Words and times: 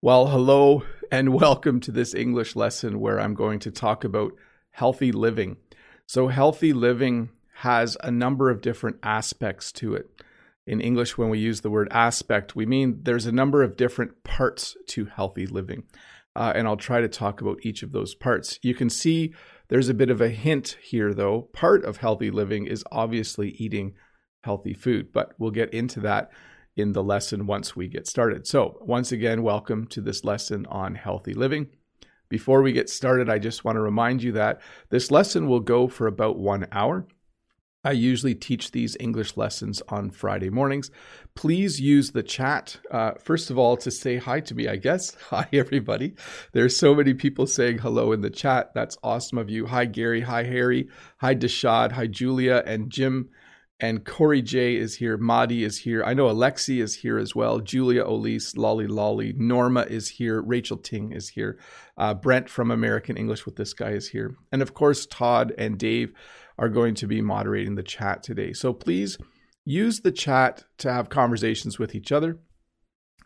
Well, 0.00 0.28
hello 0.28 0.84
and 1.10 1.34
welcome 1.34 1.80
to 1.80 1.90
this 1.90 2.14
English 2.14 2.54
lesson 2.54 3.00
where 3.00 3.18
I'm 3.18 3.34
going 3.34 3.58
to 3.58 3.72
talk 3.72 4.04
about 4.04 4.30
healthy 4.70 5.10
living. 5.10 5.56
So, 6.06 6.28
healthy 6.28 6.72
living 6.72 7.30
has 7.62 7.96
a 8.04 8.12
number 8.12 8.48
of 8.48 8.60
different 8.60 8.98
aspects 9.02 9.72
to 9.72 9.94
it. 9.94 10.08
In 10.68 10.80
English, 10.80 11.18
when 11.18 11.30
we 11.30 11.40
use 11.40 11.62
the 11.62 11.70
word 11.70 11.88
aspect, 11.90 12.54
we 12.54 12.64
mean 12.64 13.00
there's 13.02 13.26
a 13.26 13.32
number 13.32 13.64
of 13.64 13.76
different 13.76 14.22
parts 14.22 14.76
to 14.90 15.06
healthy 15.06 15.48
living. 15.48 15.82
Uh, 16.36 16.52
and 16.54 16.68
I'll 16.68 16.76
try 16.76 17.00
to 17.00 17.08
talk 17.08 17.40
about 17.40 17.58
each 17.66 17.82
of 17.82 17.90
those 17.90 18.14
parts. 18.14 18.60
You 18.62 18.76
can 18.76 18.90
see 18.90 19.34
there's 19.66 19.88
a 19.88 19.94
bit 19.94 20.10
of 20.10 20.20
a 20.20 20.28
hint 20.28 20.76
here, 20.80 21.12
though. 21.12 21.48
Part 21.52 21.84
of 21.84 21.96
healthy 21.96 22.30
living 22.30 22.68
is 22.68 22.84
obviously 22.92 23.56
eating 23.58 23.94
healthy 24.44 24.74
food, 24.74 25.12
but 25.12 25.32
we'll 25.38 25.50
get 25.50 25.74
into 25.74 25.98
that 26.00 26.30
in 26.78 26.92
the 26.92 27.02
lesson 27.02 27.46
once 27.46 27.74
we 27.74 27.88
get 27.88 28.06
started. 28.06 28.46
So, 28.46 28.78
once 28.80 29.10
again, 29.10 29.42
welcome 29.42 29.86
to 29.88 30.00
this 30.00 30.24
lesson 30.24 30.64
on 30.66 30.94
healthy 30.94 31.34
living. 31.34 31.68
Before 32.28 32.62
we 32.62 32.72
get 32.72 32.88
started, 32.88 33.28
I 33.28 33.38
just 33.38 33.64
want 33.64 33.76
to 33.76 33.80
remind 33.80 34.22
you 34.22 34.32
that 34.32 34.60
this 34.90 35.10
lesson 35.10 35.48
will 35.48 35.60
go 35.60 35.88
for 35.88 36.06
about 36.06 36.38
one 36.38 36.66
hour. 36.70 37.06
I 37.84 37.92
usually 37.92 38.34
teach 38.34 38.70
these 38.70 38.96
English 39.00 39.36
lessons 39.36 39.82
on 39.88 40.10
Friday 40.10 40.50
mornings. 40.50 40.90
Please 41.34 41.80
use 41.80 42.10
the 42.10 42.22
chat, 42.22 42.78
uh, 42.90 43.12
first 43.22 43.50
of 43.50 43.58
all, 43.58 43.76
to 43.78 43.90
say 43.90 44.16
hi 44.16 44.40
to 44.40 44.54
me, 44.54 44.68
I 44.68 44.76
guess. 44.76 45.14
Hi, 45.30 45.48
everybody. 45.52 46.14
There's 46.52 46.76
so 46.76 46.94
many 46.94 47.14
people 47.14 47.46
saying 47.46 47.78
hello 47.78 48.12
in 48.12 48.20
the 48.20 48.30
chat. 48.30 48.72
That's 48.74 48.98
awesome 49.02 49.38
of 49.38 49.48
you. 49.48 49.66
Hi, 49.66 49.84
Gary. 49.84 50.22
Hi, 50.22 50.42
Harry. 50.42 50.88
Hi, 51.18 51.34
Deshad. 51.34 51.92
Hi, 51.92 52.08
Julia 52.08 52.62
and 52.66 52.90
Jim 52.90 53.30
and 53.80 54.04
Corey 54.04 54.42
J 54.42 54.76
is 54.76 54.96
here. 54.96 55.16
Madi 55.16 55.62
is 55.62 55.78
here. 55.78 56.02
I 56.02 56.12
know 56.12 56.26
Alexi 56.26 56.82
is 56.82 56.96
here 56.96 57.16
as 57.16 57.34
well. 57.34 57.60
Julia 57.60 58.04
Olise, 58.04 58.56
Lolly 58.56 58.88
Lolly, 58.88 59.32
Norma 59.36 59.82
is 59.82 60.08
here. 60.08 60.42
Rachel 60.42 60.76
Ting 60.76 61.12
is 61.12 61.28
here. 61.28 61.58
Uh, 61.96 62.14
Brent 62.14 62.48
from 62.48 62.70
American 62.70 63.16
English 63.16 63.46
with 63.46 63.56
this 63.56 63.72
guy 63.72 63.90
is 63.90 64.08
here. 64.08 64.34
And 64.50 64.62
of 64.62 64.74
course, 64.74 65.06
Todd 65.06 65.54
and 65.56 65.78
Dave 65.78 66.12
are 66.58 66.68
going 66.68 66.94
to 66.96 67.06
be 67.06 67.22
moderating 67.22 67.76
the 67.76 67.84
chat 67.84 68.22
today. 68.22 68.52
So 68.52 68.72
please 68.72 69.16
use 69.64 70.00
the 70.00 70.12
chat 70.12 70.64
to 70.78 70.92
have 70.92 71.08
conversations 71.08 71.78
with 71.78 71.94
each 71.94 72.10
other. 72.10 72.38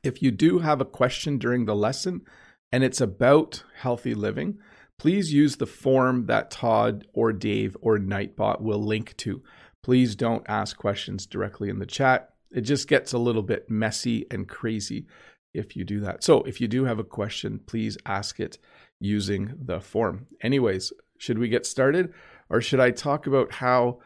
If 0.02 0.20
you 0.20 0.30
do 0.30 0.58
have 0.58 0.80
a 0.80 0.86
question 0.86 1.38
during 1.38 1.64
the 1.64 1.76
lesson 1.76 2.22
and 2.70 2.84
it's 2.84 3.00
about 3.00 3.62
healthy 3.76 4.14
living, 4.14 4.58
please 4.98 5.32
use 5.32 5.56
the 5.56 5.66
form 5.66 6.26
that 6.26 6.50
Todd 6.50 7.06
or 7.14 7.32
Dave 7.32 7.76
or 7.80 7.98
Nightbot 7.98 8.60
will 8.60 8.82
link 8.82 9.16
to 9.18 9.42
please 9.82 10.14
don't 10.14 10.44
ask 10.48 10.76
questions 10.76 11.26
directly 11.26 11.68
in 11.68 11.78
the 11.78 11.86
chat. 11.86 12.30
It 12.50 12.62
just 12.62 12.88
gets 12.88 13.12
a 13.12 13.18
little 13.18 13.42
bit 13.42 13.70
messy 13.70 14.26
and 14.30 14.48
crazy 14.48 15.06
if 15.54 15.76
you 15.76 15.84
do 15.84 16.00
that. 16.00 16.22
So, 16.22 16.42
if 16.42 16.60
you 16.60 16.68
do 16.68 16.84
have 16.84 16.98
a 16.98 17.04
question, 17.04 17.60
please 17.66 17.98
ask 18.06 18.40
it 18.40 18.58
using 19.00 19.54
the 19.60 19.80
form. 19.80 20.26
Anyways, 20.40 20.92
should 21.18 21.38
we 21.38 21.48
get 21.48 21.66
started 21.66 22.12
or 22.48 22.60
should 22.60 22.80
I 22.80 22.90
talk 22.90 23.26
about 23.26 23.52
how 23.52 24.00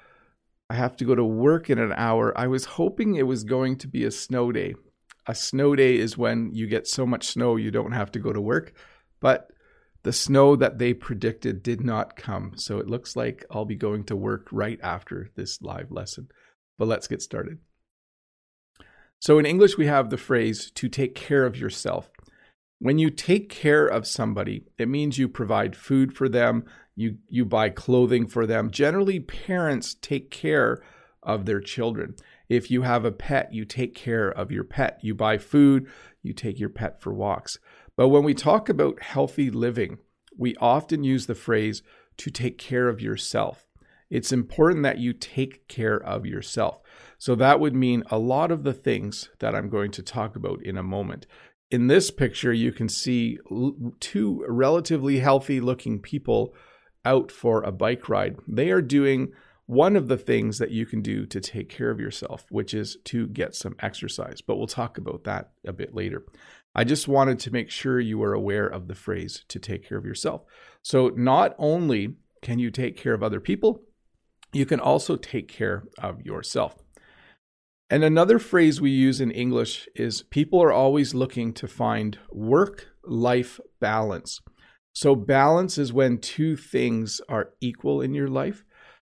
I 0.68 0.74
have 0.74 0.96
to 0.96 1.04
go 1.04 1.14
to 1.14 1.24
work 1.24 1.70
in 1.70 1.78
an 1.78 1.92
hour? 1.96 2.36
I 2.36 2.46
was 2.46 2.64
hoping 2.64 3.14
it 3.14 3.26
was 3.26 3.44
going 3.44 3.76
to 3.78 3.88
be 3.88 4.04
a 4.04 4.10
snow 4.10 4.52
day. 4.52 4.74
A 5.26 5.34
snow 5.34 5.74
day 5.74 5.96
is 5.96 6.16
when 6.16 6.52
you 6.52 6.66
get 6.66 6.86
so 6.86 7.04
much 7.04 7.26
snow 7.26 7.56
you 7.56 7.70
don't 7.70 7.92
have 7.92 8.12
to 8.12 8.18
go 8.18 8.32
to 8.32 8.40
work, 8.40 8.72
but 9.20 9.50
the 10.06 10.12
snow 10.12 10.54
that 10.54 10.78
they 10.78 10.94
predicted 10.94 11.64
did 11.64 11.80
not 11.80 12.14
come, 12.14 12.52
so 12.54 12.78
it 12.78 12.86
looks 12.86 13.16
like 13.16 13.44
I'll 13.50 13.64
be 13.64 13.74
going 13.74 14.04
to 14.04 14.14
work 14.14 14.46
right 14.52 14.78
after 14.80 15.32
this 15.34 15.60
live 15.60 15.90
lesson. 15.90 16.28
But 16.78 16.86
let's 16.86 17.08
get 17.08 17.22
started. 17.22 17.58
So, 19.18 19.40
in 19.40 19.46
English, 19.46 19.76
we 19.76 19.86
have 19.86 20.10
the 20.10 20.16
phrase 20.16 20.70
to 20.76 20.88
take 20.88 21.16
care 21.16 21.44
of 21.44 21.56
yourself. 21.56 22.08
When 22.78 23.00
you 23.00 23.10
take 23.10 23.48
care 23.48 23.84
of 23.84 24.06
somebody, 24.06 24.66
it 24.78 24.88
means 24.88 25.18
you 25.18 25.28
provide 25.28 25.74
food 25.74 26.16
for 26.16 26.28
them, 26.28 26.66
you, 26.94 27.16
you 27.28 27.44
buy 27.44 27.70
clothing 27.70 28.28
for 28.28 28.46
them. 28.46 28.70
Generally, 28.70 29.18
parents 29.20 29.96
take 30.00 30.30
care 30.30 30.84
of 31.20 31.46
their 31.46 31.60
children. 31.60 32.14
If 32.48 32.70
you 32.70 32.82
have 32.82 33.04
a 33.04 33.10
pet, 33.10 33.52
you 33.52 33.64
take 33.64 33.96
care 33.96 34.28
of 34.28 34.52
your 34.52 34.62
pet. 34.62 35.00
You 35.02 35.16
buy 35.16 35.38
food, 35.38 35.88
you 36.22 36.32
take 36.32 36.60
your 36.60 36.68
pet 36.68 37.00
for 37.00 37.12
walks. 37.12 37.58
But 37.96 38.08
when 38.08 38.24
we 38.24 38.34
talk 38.34 38.68
about 38.68 39.02
healthy 39.02 39.50
living, 39.50 39.98
we 40.36 40.54
often 40.56 41.02
use 41.02 41.26
the 41.26 41.34
phrase 41.34 41.82
to 42.18 42.30
take 42.30 42.58
care 42.58 42.88
of 42.88 43.00
yourself. 43.00 43.66
It's 44.10 44.32
important 44.32 44.82
that 44.84 44.98
you 44.98 45.12
take 45.12 45.66
care 45.68 45.96
of 45.96 46.26
yourself. 46.26 46.80
So 47.18 47.34
that 47.34 47.58
would 47.58 47.74
mean 47.74 48.04
a 48.10 48.18
lot 48.18 48.50
of 48.50 48.62
the 48.62 48.74
things 48.74 49.30
that 49.40 49.54
I'm 49.54 49.68
going 49.68 49.90
to 49.92 50.02
talk 50.02 50.36
about 50.36 50.62
in 50.62 50.76
a 50.76 50.82
moment. 50.82 51.26
In 51.70 51.88
this 51.88 52.10
picture, 52.10 52.52
you 52.52 52.70
can 52.70 52.88
see 52.88 53.38
two 53.98 54.44
relatively 54.46 55.18
healthy 55.18 55.60
looking 55.60 55.98
people 56.00 56.54
out 57.04 57.32
for 57.32 57.62
a 57.62 57.72
bike 57.72 58.08
ride. 58.08 58.36
They 58.46 58.70
are 58.70 58.82
doing 58.82 59.32
one 59.66 59.96
of 59.96 60.06
the 60.06 60.16
things 60.16 60.58
that 60.58 60.70
you 60.70 60.86
can 60.86 61.02
do 61.02 61.26
to 61.26 61.40
take 61.40 61.68
care 61.68 61.90
of 61.90 61.98
yourself, 61.98 62.44
which 62.50 62.72
is 62.72 62.98
to 63.04 63.26
get 63.26 63.54
some 63.54 63.74
exercise. 63.80 64.40
But 64.40 64.56
we'll 64.56 64.68
talk 64.68 64.96
about 64.96 65.24
that 65.24 65.50
a 65.66 65.72
bit 65.72 65.92
later. 65.92 66.24
I 66.78 66.84
just 66.84 67.08
wanted 67.08 67.38
to 67.40 67.50
make 67.50 67.70
sure 67.70 67.98
you 67.98 68.18
were 68.18 68.34
aware 68.34 68.66
of 68.66 68.86
the 68.86 68.94
phrase 68.94 69.44
to 69.48 69.58
take 69.58 69.88
care 69.88 69.96
of 69.96 70.04
yourself. 70.04 70.42
So, 70.82 71.08
not 71.08 71.54
only 71.58 72.16
can 72.42 72.58
you 72.58 72.70
take 72.70 72.98
care 72.98 73.14
of 73.14 73.22
other 73.22 73.40
people, 73.40 73.80
you 74.52 74.66
can 74.66 74.78
also 74.78 75.16
take 75.16 75.48
care 75.48 75.84
of 75.98 76.20
yourself. 76.20 76.76
And 77.88 78.04
another 78.04 78.38
phrase 78.38 78.78
we 78.78 78.90
use 78.90 79.22
in 79.22 79.30
English 79.30 79.88
is 79.94 80.22
people 80.22 80.62
are 80.62 80.72
always 80.72 81.14
looking 81.14 81.54
to 81.54 81.66
find 81.66 82.18
work 82.30 82.88
life 83.04 83.58
balance. 83.80 84.42
So, 84.94 85.14
balance 85.14 85.78
is 85.78 85.94
when 85.94 86.18
two 86.18 86.56
things 86.56 87.22
are 87.26 87.54
equal 87.58 88.02
in 88.02 88.12
your 88.12 88.28
life. 88.28 88.64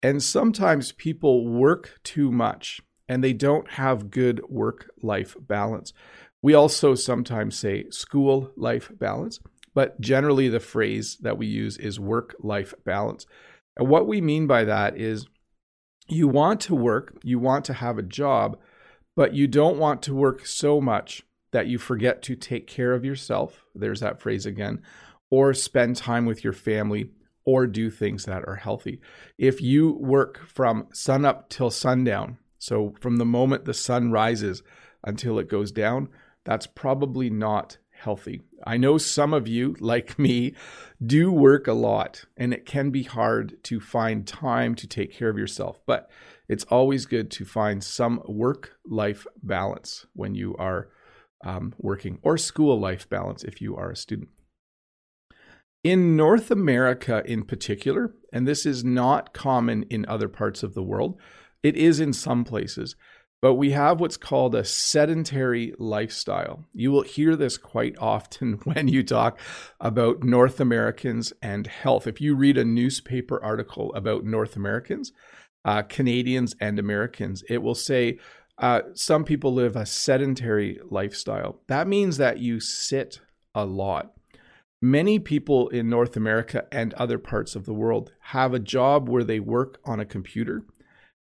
And 0.00 0.22
sometimes 0.22 0.92
people 0.92 1.48
work 1.48 1.98
too 2.04 2.30
much 2.30 2.80
and 3.08 3.24
they 3.24 3.32
don't 3.32 3.70
have 3.72 4.10
good 4.10 4.40
work 4.48 4.90
life 5.02 5.34
balance. 5.40 5.92
We 6.42 6.54
also 6.54 6.94
sometimes 6.94 7.58
say 7.58 7.90
school 7.90 8.52
life 8.56 8.90
balance, 8.96 9.40
but 9.74 10.00
generally 10.00 10.48
the 10.48 10.60
phrase 10.60 11.16
that 11.22 11.38
we 11.38 11.46
use 11.46 11.76
is 11.76 11.98
work 11.98 12.36
life 12.40 12.74
balance. 12.84 13.26
And 13.76 13.88
what 13.88 14.06
we 14.06 14.20
mean 14.20 14.46
by 14.46 14.64
that 14.64 14.96
is 14.96 15.26
you 16.08 16.28
want 16.28 16.60
to 16.62 16.74
work, 16.74 17.18
you 17.22 17.38
want 17.38 17.64
to 17.66 17.74
have 17.74 17.98
a 17.98 18.02
job, 18.02 18.58
but 19.16 19.34
you 19.34 19.46
don't 19.46 19.78
want 19.78 20.02
to 20.02 20.14
work 20.14 20.46
so 20.46 20.80
much 20.80 21.22
that 21.50 21.66
you 21.66 21.78
forget 21.78 22.22
to 22.22 22.36
take 22.36 22.66
care 22.66 22.92
of 22.92 23.04
yourself. 23.04 23.64
There's 23.74 24.00
that 24.00 24.20
phrase 24.20 24.46
again, 24.46 24.82
or 25.30 25.54
spend 25.54 25.96
time 25.96 26.24
with 26.24 26.44
your 26.44 26.52
family 26.52 27.10
or 27.44 27.66
do 27.66 27.90
things 27.90 28.26
that 28.26 28.46
are 28.46 28.56
healthy. 28.56 29.00
If 29.38 29.62
you 29.62 29.92
work 29.92 30.46
from 30.46 30.86
sun 30.92 31.24
up 31.24 31.48
till 31.48 31.70
sundown, 31.70 32.38
so 32.58 32.94
from 33.00 33.16
the 33.16 33.24
moment 33.24 33.64
the 33.64 33.74
sun 33.74 34.12
rises 34.12 34.62
until 35.02 35.38
it 35.38 35.48
goes 35.48 35.72
down, 35.72 36.08
that's 36.48 36.66
probably 36.66 37.28
not 37.28 37.76
healthy. 37.90 38.40
I 38.66 38.78
know 38.78 38.96
some 38.96 39.34
of 39.34 39.46
you, 39.46 39.76
like 39.80 40.18
me, 40.18 40.54
do 41.04 41.30
work 41.30 41.66
a 41.68 41.74
lot, 41.74 42.24
and 42.38 42.54
it 42.54 42.64
can 42.64 42.88
be 42.88 43.02
hard 43.02 43.62
to 43.64 43.80
find 43.80 44.26
time 44.26 44.74
to 44.76 44.86
take 44.86 45.12
care 45.12 45.28
of 45.28 45.36
yourself. 45.36 45.78
But 45.84 46.08
it's 46.48 46.64
always 46.64 47.04
good 47.04 47.30
to 47.32 47.44
find 47.44 47.84
some 47.84 48.22
work 48.26 48.78
life 48.86 49.26
balance 49.42 50.06
when 50.14 50.34
you 50.34 50.56
are 50.56 50.88
um, 51.44 51.74
working, 51.76 52.18
or 52.22 52.38
school 52.38 52.80
life 52.80 53.06
balance 53.10 53.44
if 53.44 53.60
you 53.60 53.76
are 53.76 53.90
a 53.90 53.96
student. 53.96 54.30
In 55.84 56.16
North 56.16 56.50
America, 56.50 57.22
in 57.26 57.44
particular, 57.44 58.14
and 58.32 58.48
this 58.48 58.64
is 58.64 58.82
not 58.82 59.34
common 59.34 59.82
in 59.90 60.06
other 60.06 60.28
parts 60.28 60.62
of 60.62 60.72
the 60.72 60.82
world, 60.82 61.20
it 61.62 61.76
is 61.76 62.00
in 62.00 62.14
some 62.14 62.42
places 62.44 62.96
but 63.40 63.54
we 63.54 63.70
have 63.70 64.00
what's 64.00 64.16
called 64.16 64.54
a 64.54 64.64
sedentary 64.64 65.72
lifestyle. 65.78 66.64
You 66.72 66.90
will 66.90 67.02
hear 67.02 67.36
this 67.36 67.56
quite 67.56 67.96
often 67.98 68.54
when 68.64 68.88
you 68.88 69.02
talk 69.02 69.38
about 69.80 70.22
North 70.24 70.60
Americans 70.60 71.32
and 71.40 71.66
health. 71.66 72.06
If 72.06 72.20
you 72.20 72.34
read 72.34 72.58
a 72.58 72.64
newspaper 72.64 73.42
article 73.42 73.92
about 73.94 74.24
North 74.24 74.56
Americans, 74.56 75.12
uh, 75.64 75.82
Canadians, 75.82 76.54
and 76.60 76.78
Americans, 76.78 77.44
it 77.48 77.62
will 77.62 77.74
say 77.74 78.18
uh, 78.58 78.80
some 78.94 79.24
people 79.24 79.54
live 79.54 79.76
a 79.76 79.86
sedentary 79.86 80.80
lifestyle. 80.90 81.60
That 81.68 81.86
means 81.86 82.16
that 82.16 82.38
you 82.38 82.58
sit 82.58 83.20
a 83.54 83.64
lot. 83.64 84.12
Many 84.80 85.18
people 85.18 85.68
in 85.68 85.88
North 85.88 86.16
America 86.16 86.66
and 86.70 86.94
other 86.94 87.18
parts 87.18 87.56
of 87.56 87.66
the 87.66 87.74
world 87.74 88.12
have 88.20 88.54
a 88.54 88.60
job 88.60 89.08
where 89.08 89.24
they 89.24 89.40
work 89.40 89.78
on 89.84 89.98
a 89.98 90.04
computer 90.04 90.64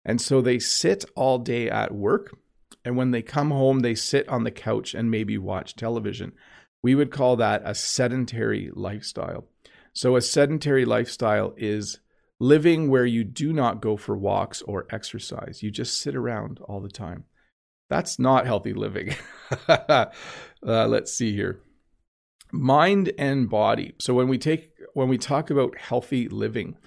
and 0.08 0.22
so 0.22 0.42
they 0.42 0.58
sit 0.58 1.04
all 1.16 1.38
day 1.38 1.70
at 1.70 1.94
work. 1.94 2.36
And 2.86 2.96
when 2.96 3.12
they 3.12 3.22
come 3.22 3.52
home, 3.52 3.80
they 3.82 3.94
sit 3.94 4.28
on 4.30 4.46
the 4.46 4.52
couch 4.52 4.96
and 4.96 5.12
maybe 5.12 5.38
watch 5.38 5.76
television. 5.76 6.32
We 6.82 6.96
would 6.96 7.12
call 7.12 7.36
that 7.36 7.62
a 7.66 7.76
sedentary 7.76 8.72
lifestyle. 8.74 9.50
So, 9.92 10.16
a 10.16 10.22
sedentary 10.22 10.86
lifestyle 10.86 11.54
is 11.58 12.00
living 12.40 12.90
where 12.90 13.06
you 13.06 13.26
do 13.26 13.52
not 13.52 13.82
go 13.82 13.98
for 13.98 14.16
walks 14.16 14.62
or 14.62 14.88
exercise. 14.90 15.62
You 15.62 15.72
just 15.72 16.00
sit 16.00 16.16
around 16.16 16.60
all 16.62 16.80
the 16.80 16.90
time. 16.90 17.26
That's 17.90 18.18
not 18.18 18.46
healthy 18.46 18.74
living. 18.74 19.16
uh, 19.68 20.06
let's 20.64 21.12
see 21.12 21.34
here. 21.34 21.60
mind 22.54 23.12
and 23.18 23.50
body. 23.50 23.96
So 24.00 24.14
when 24.14 24.30
we 24.30 24.38
take 24.38 24.72
when 24.94 25.10
we 25.10 25.18
talk 25.18 25.50
about 25.50 25.78
healthy 25.78 26.30
living, 26.30 26.78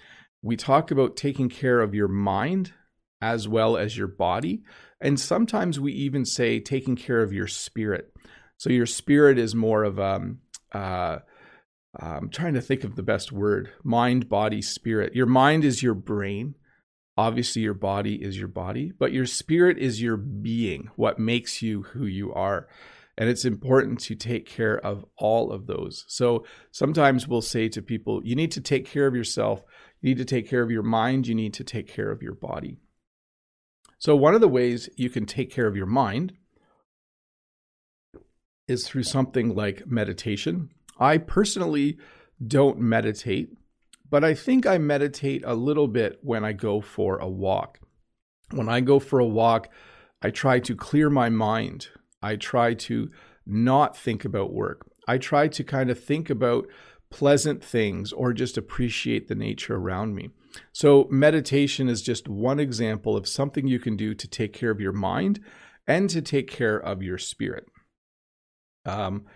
we 0.40 0.56
talk 0.56 0.90
about 0.90 1.16
taking 1.16 1.50
care 1.50 1.81
of 1.81 1.94
your 1.94 2.08
mind 2.08 2.73
as 3.20 3.46
well 3.49 3.76
as 3.76 3.96
your 3.96 4.08
body. 4.08 4.62
And 5.00 5.19
sometimes 5.19 5.81
we 5.81 5.93
even 5.93 6.25
say 6.25 6.61
taking 6.61 6.96
care 6.96 7.22
of 7.22 7.32
your 7.32 7.46
spirit. 7.46 8.12
So 8.56 8.70
your 8.70 8.87
spirit 8.87 9.38
is 9.38 9.55
more 9.55 9.84
of 9.84 9.99
um, 9.99 10.40
uh, 10.72 11.19
I'm 11.99 12.28
trying 12.28 12.55
to 12.55 12.61
think 12.61 12.84
of 12.84 12.94
the 12.94 13.02
best 13.02 13.32
word 13.32 13.70
mind, 13.82 14.28
body, 14.28 14.62
spirit. 14.62 15.14
Your 15.14 15.26
mind 15.26 15.64
is 15.64 15.82
your 15.82 15.94
brain. 15.94 16.55
Obviously, 17.17 17.62
your 17.62 17.75
body 17.75 18.14
is 18.14 18.38
your 18.38 18.49
body, 18.49 18.93
but 18.99 19.12
your 19.12 19.26
spirit 19.26 19.76
is 19.78 20.00
your 20.00 20.16
being, 20.16 20.88
what 20.96 21.19
makes 21.19 21.61
you 21.61 21.82
who 21.82 22.06
you 22.06 22.32
are. 22.32 22.69
And 23.19 23.28
it's 23.28 23.44
important 23.44 24.00
to 24.00 24.14
take 24.14 24.46
care 24.46 24.78
of 24.78 25.05
all 25.19 25.52
of 25.52 25.66
those. 25.66 26.05
So 26.08 26.46
sometimes 26.70 27.28
we'll 27.28 27.43
say 27.43 27.69
to 27.70 27.82
people, 27.82 28.23
you 28.25 28.34
need 28.34 28.52
to 28.52 28.62
take 28.62 28.87
care 28.87 29.06
of 29.06 29.14
yourself. 29.14 29.62
You 30.00 30.11
need 30.11 30.19
to 30.19 30.25
take 30.25 30.49
care 30.49 30.62
of 30.62 30.70
your 30.70 30.84
mind. 30.84 31.26
You 31.26 31.34
need 31.34 31.52
to 31.55 31.64
take 31.64 31.88
care 31.88 32.11
of 32.11 32.23
your 32.23 32.34
body. 32.34 32.78
So, 34.00 34.17
one 34.17 34.35
of 34.35 34.41
the 34.41 34.49
ways 34.49 34.88
you 34.97 35.11
can 35.11 35.26
take 35.26 35.50
care 35.50 35.67
of 35.67 35.76
your 35.76 35.85
mind 35.85 36.32
is 38.67 38.88
through 38.88 39.02
something 39.02 39.55
like 39.55 39.87
meditation. 39.87 40.70
I 40.99 41.19
personally 41.19 41.99
don't 42.44 42.79
meditate, 42.79 43.50
but 44.08 44.25
I 44.25 44.32
think 44.32 44.67
I 44.67 44.79
meditate 44.79 45.43
a 45.44 45.55
little 45.55 45.87
bit 45.87 46.19
when 46.23 46.47
I 46.47 46.55
go 46.55 46.81
for 46.81 47.19
a 47.19 47.29
walk. 47.29 47.79
When 48.52 48.70
I 48.70 48.81
go 48.81 49.00
for 49.00 49.19
a 49.19 49.26
walk, 49.26 49.69
I 50.23 50.31
try 50.31 50.61
to 50.61 50.75
clear 50.75 51.11
my 51.11 51.29
mind. 51.29 51.88
I 52.23 52.37
try 52.37 52.73
to 52.73 53.11
not 53.44 53.99
think 53.99 54.25
about 54.25 54.55
work. 54.55 54.91
I 55.08 55.19
try 55.19 55.47
to 55.49 55.62
kind 55.62 55.91
of 55.91 56.02
think 56.02 56.31
about 56.31 56.67
pleasant 57.11 57.62
things 57.62 58.14
or 58.14 58.32
just 58.32 58.56
appreciate 58.56 59.29
the 59.29 59.35
nature 59.35 59.76
around 59.76 60.14
me. 60.14 60.31
So, 60.73 61.06
meditation 61.11 61.88
is 61.88 62.02
just 62.02 62.29
one 62.29 62.58
example 62.58 63.17
of 63.17 63.29
something 63.29 63.67
you 63.67 63.79
can 63.79 63.97
do 63.97 64.14
to 64.14 64.29
take 64.29 64.52
care 64.52 64.70
of 64.70 64.81
your 64.81 64.93
mind 64.93 65.41
and 65.87 66.08
to 66.11 66.23
take 66.23 66.50
care 66.50 66.76
of 66.76 67.02
your 67.02 67.19
spirit. 67.19 67.67
Um, 68.85 69.26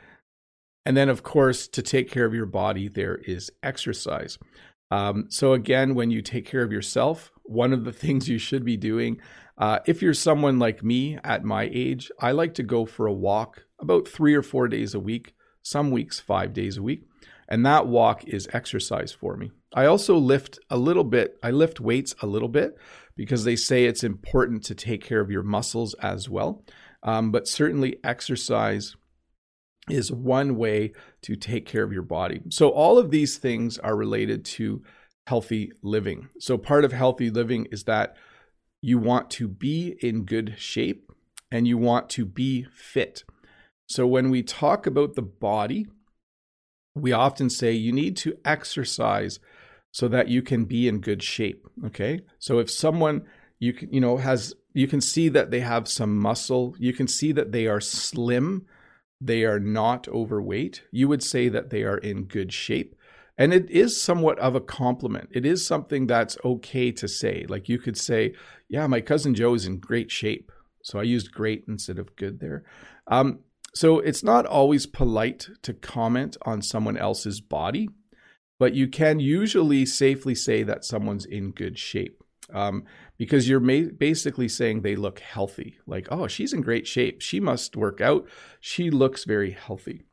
and 0.87 0.97
then, 0.97 1.09
of 1.09 1.23
course, 1.23 1.67
to 1.69 1.83
take 1.83 2.11
care 2.11 2.27
of 2.27 2.35
your 2.35 2.47
body, 2.47 2.89
there 2.89 3.17
is 3.17 3.51
exercise. 3.63 4.39
Um, 4.91 5.27
so, 5.31 5.53
again, 5.53 5.95
when 5.95 6.11
you 6.11 6.23
take 6.23 6.47
care 6.47 6.63
of 6.63 6.73
yourself, 6.73 7.31
one 7.45 7.73
of 7.73 7.85
the 7.85 7.93
things 8.03 8.29
you 8.29 8.39
should 8.39 8.65
be 8.65 8.77
doing, 8.77 9.21
uh, 9.57 9.79
if 9.87 10.03
you're 10.03 10.15
someone 10.15 10.59
like 10.59 10.83
me 10.83 11.19
at 11.23 11.45
my 11.45 11.71
age, 11.73 12.11
I 12.21 12.33
like 12.33 12.55
to 12.55 12.63
go 12.63 12.87
for 12.87 13.07
a 13.07 13.13
walk 13.13 13.65
about 13.81 14.09
three 14.09 14.35
or 14.35 14.43
four 14.43 14.69
days 14.69 14.95
a 14.95 15.01
week, 15.01 15.35
some 15.63 15.91
weeks, 15.91 16.19
five 16.19 16.53
days 16.53 16.77
a 16.77 16.83
week. 16.83 17.07
And 17.49 17.65
that 17.65 17.87
walk 17.87 18.25
is 18.25 18.49
exercise 18.53 19.13
for 19.13 19.37
me. 19.37 19.53
I 19.75 19.87
also 19.87 20.17
lift 20.17 20.59
a 20.71 20.79
little 20.79 21.05
bit, 21.05 21.37
I 21.43 21.51
lift 21.51 21.81
weights 21.81 22.15
a 22.23 22.27
little 22.27 22.49
bit 22.49 22.79
because 23.17 23.45
they 23.45 23.57
say 23.57 23.85
it's 23.85 24.05
important 24.05 24.65
to 24.65 24.75
take 24.75 25.05
care 25.05 25.21
of 25.21 25.31
your 25.31 25.43
muscles 25.43 25.95
as 25.95 26.29
well. 26.29 26.65
Um, 27.03 27.33
but 27.33 27.47
certainly, 27.49 27.97
exercise 28.03 28.97
is 29.91 30.11
one 30.11 30.57
way 30.57 30.93
to 31.23 31.37
take 31.37 31.67
care 31.67 31.83
of 31.83 31.93
your 31.93 32.03
body. 32.03 32.41
So, 32.49 32.71
all 32.71 32.99
of 32.99 33.11
these 33.11 33.37
things 33.37 33.79
are 33.79 33.97
related 33.97 34.45
to 34.47 34.83
healthy 35.27 35.73
living. 35.83 36.29
So, 36.39 36.57
part 36.57 36.85
of 36.85 36.93
healthy 36.93 37.29
living 37.31 37.67
is 37.71 37.85
that 37.85 38.17
you 38.81 38.99
want 38.99 39.29
to 39.31 39.49
be 39.49 39.97
in 40.01 40.25
good 40.25 40.55
shape 40.57 41.11
and 41.51 41.67
you 41.67 41.77
want 41.79 42.09
to 42.11 42.25
be 42.25 42.67
fit. 42.73 43.25
So, 43.87 44.07
when 44.07 44.31
we 44.31 44.43
talk 44.43 44.87
about 44.87 45.15
the 45.15 45.23
body, 45.23 45.87
we 46.95 47.13
often 47.13 47.51
say 47.51 47.73
you 47.73 47.93
need 47.93 48.17
to 48.19 48.35
exercise 48.45 49.41
so 49.95 50.09
that 50.09 50.27
you 50.27 50.43
can 50.43 50.65
be 50.65 50.89
in 50.89 51.01
good 51.01 51.23
shape 51.23 51.69
okay? 51.87 52.21
So 52.41 52.59
if 52.59 52.69
someone 52.69 53.23
you 53.61 53.73
can 53.73 53.93
you 53.93 54.01
know 54.01 54.17
has 54.17 54.53
you 54.73 54.89
can 54.89 55.01
see 55.01 55.29
that 55.29 55.53
they 55.53 55.61
have 55.61 55.89
some 55.89 56.19
muscle 56.19 56.75
you 56.79 56.93
can 56.93 57.07
see 57.07 57.31
that 57.33 57.53
they 57.53 57.69
are 57.69 57.81
slim 57.81 58.67
they 59.21 59.45
are 59.45 59.61
not 59.61 60.09
overweight 60.09 60.83
you 60.91 61.07
would 61.09 61.23
say 61.23 61.49
that 61.49 61.71
they 61.71 61.85
are 61.85 61.99
in 61.99 62.25
good 62.25 62.53
shape. 62.53 62.97
And 63.37 63.53
it 63.53 63.69
is 63.69 64.01
somewhat 64.01 64.39
of 64.39 64.55
a 64.55 64.61
compliment. 64.61 65.29
It 65.33 65.45
is 65.45 65.67
something 65.67 66.07
that's 66.07 66.39
okay 66.45 66.93
to 66.93 67.09
say. 67.09 67.47
Like 67.49 67.69
you 67.69 67.79
could 67.79 67.97
say 67.97 68.35
yeah 68.69 68.89
my 68.89 69.01
cousin 69.01 69.33
joe 69.35 69.55
is 69.55 69.65
in 69.65 69.79
great 69.79 70.11
shape. 70.11 70.51
So 70.83 70.99
i 70.99 71.05
used 71.05 71.31
great 71.31 71.65
instead 71.69 72.01
of 72.01 72.17
good 72.17 72.41
there. 72.41 72.65
Um, 73.07 73.39
so 73.75 73.99
it's 73.99 74.23
not 74.23 74.47
always 74.47 74.87
polite 74.87 75.49
to 75.63 75.75
comment 75.75 76.37
on 76.43 76.63
someone 76.63 76.97
else's 76.97 77.41
body, 77.41 77.89
but 78.59 78.75
you 78.75 78.89
can 78.89 79.21
usually 79.21 79.85
safely 79.85 80.35
say 80.35 80.63
that 80.63 80.85
someone's 80.85 81.25
in 81.25 81.51
good 81.51 81.79
shape 81.79 82.23
um, 82.53 82.85
because 83.17 83.49
you're 83.49 83.61
ma- 83.61 83.91
basically 83.99 84.49
saying 84.49 84.81
they 84.81 84.97
look 84.97 85.21
healthy. 85.21 85.79
Like, 85.87 86.09
oh, 86.11 86.27
she's 86.27 86.53
in 86.53 86.61
great 86.61 86.87
shape. 86.87 87.21
She 87.21 87.41
must 87.41 87.77
work 87.77 88.01
out. 88.01 88.27
She 88.61 88.91
looks 88.91 89.25
very 89.25 89.53
healthy. 89.53 90.05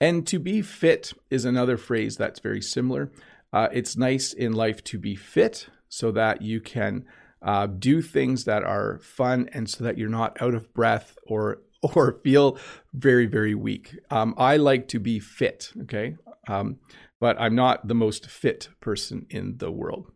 And 0.00 0.26
to 0.26 0.38
be 0.38 0.62
fit 0.62 1.12
is 1.30 1.44
another 1.44 1.76
phrase 1.76 2.16
that's 2.16 2.40
very 2.40 2.60
similar. 2.60 3.12
Uh, 3.52 3.68
it's 3.72 3.96
nice 3.96 4.32
in 4.32 4.52
life 4.52 4.82
to 4.84 4.98
be 4.98 5.14
fit 5.14 5.68
so 5.88 6.10
that 6.12 6.42
you 6.42 6.60
can 6.60 7.04
uh, 7.42 7.66
do 7.66 8.00
things 8.00 8.44
that 8.44 8.64
are 8.64 8.98
fun 8.98 9.48
and 9.52 9.68
so 9.68 9.84
that 9.84 9.98
you're 9.98 10.08
not 10.08 10.40
out 10.40 10.54
of 10.54 10.72
breath 10.72 11.16
or 11.26 11.60
or 11.82 12.20
feel 12.22 12.58
very, 12.94 13.26
very 13.26 13.54
weak. 13.54 13.98
Um, 14.10 14.34
I 14.38 14.56
like 14.56 14.86
to 14.88 15.00
be 15.00 15.18
fit, 15.18 15.72
okay? 15.82 16.16
Um, 16.48 16.78
but 17.22 17.40
I'm 17.40 17.54
not 17.54 17.86
the 17.86 17.94
most 17.94 18.26
fit 18.26 18.68
person 18.80 19.26
in 19.30 19.58
the 19.58 19.70
world. 19.70 20.10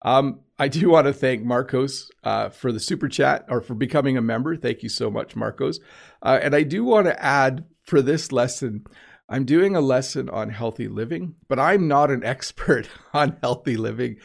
Um, 0.00 0.40
I 0.58 0.68
do 0.68 0.88
want 0.88 1.06
to 1.06 1.12
thank 1.12 1.44
Marcos 1.44 2.10
uh, 2.24 2.48
for 2.48 2.72
the 2.72 2.80
super 2.80 3.06
chat 3.06 3.44
or 3.50 3.60
for 3.60 3.74
becoming 3.74 4.16
a 4.16 4.22
member. 4.22 4.56
Thank 4.56 4.82
you 4.82 4.88
so 4.88 5.10
much, 5.10 5.36
Marcos. 5.36 5.78
Uh, 6.22 6.38
and 6.40 6.54
I 6.54 6.62
do 6.62 6.84
want 6.84 7.06
to 7.06 7.22
add 7.22 7.66
for 7.84 8.00
this 8.00 8.32
lesson, 8.32 8.86
I'm 9.28 9.44
doing 9.44 9.76
a 9.76 9.82
lesson 9.82 10.30
on 10.30 10.48
healthy 10.48 10.88
living, 10.88 11.34
but 11.48 11.58
I'm 11.58 11.86
not 11.86 12.10
an 12.10 12.24
expert 12.24 12.88
on 13.12 13.36
healthy 13.42 13.76
living 13.76 14.16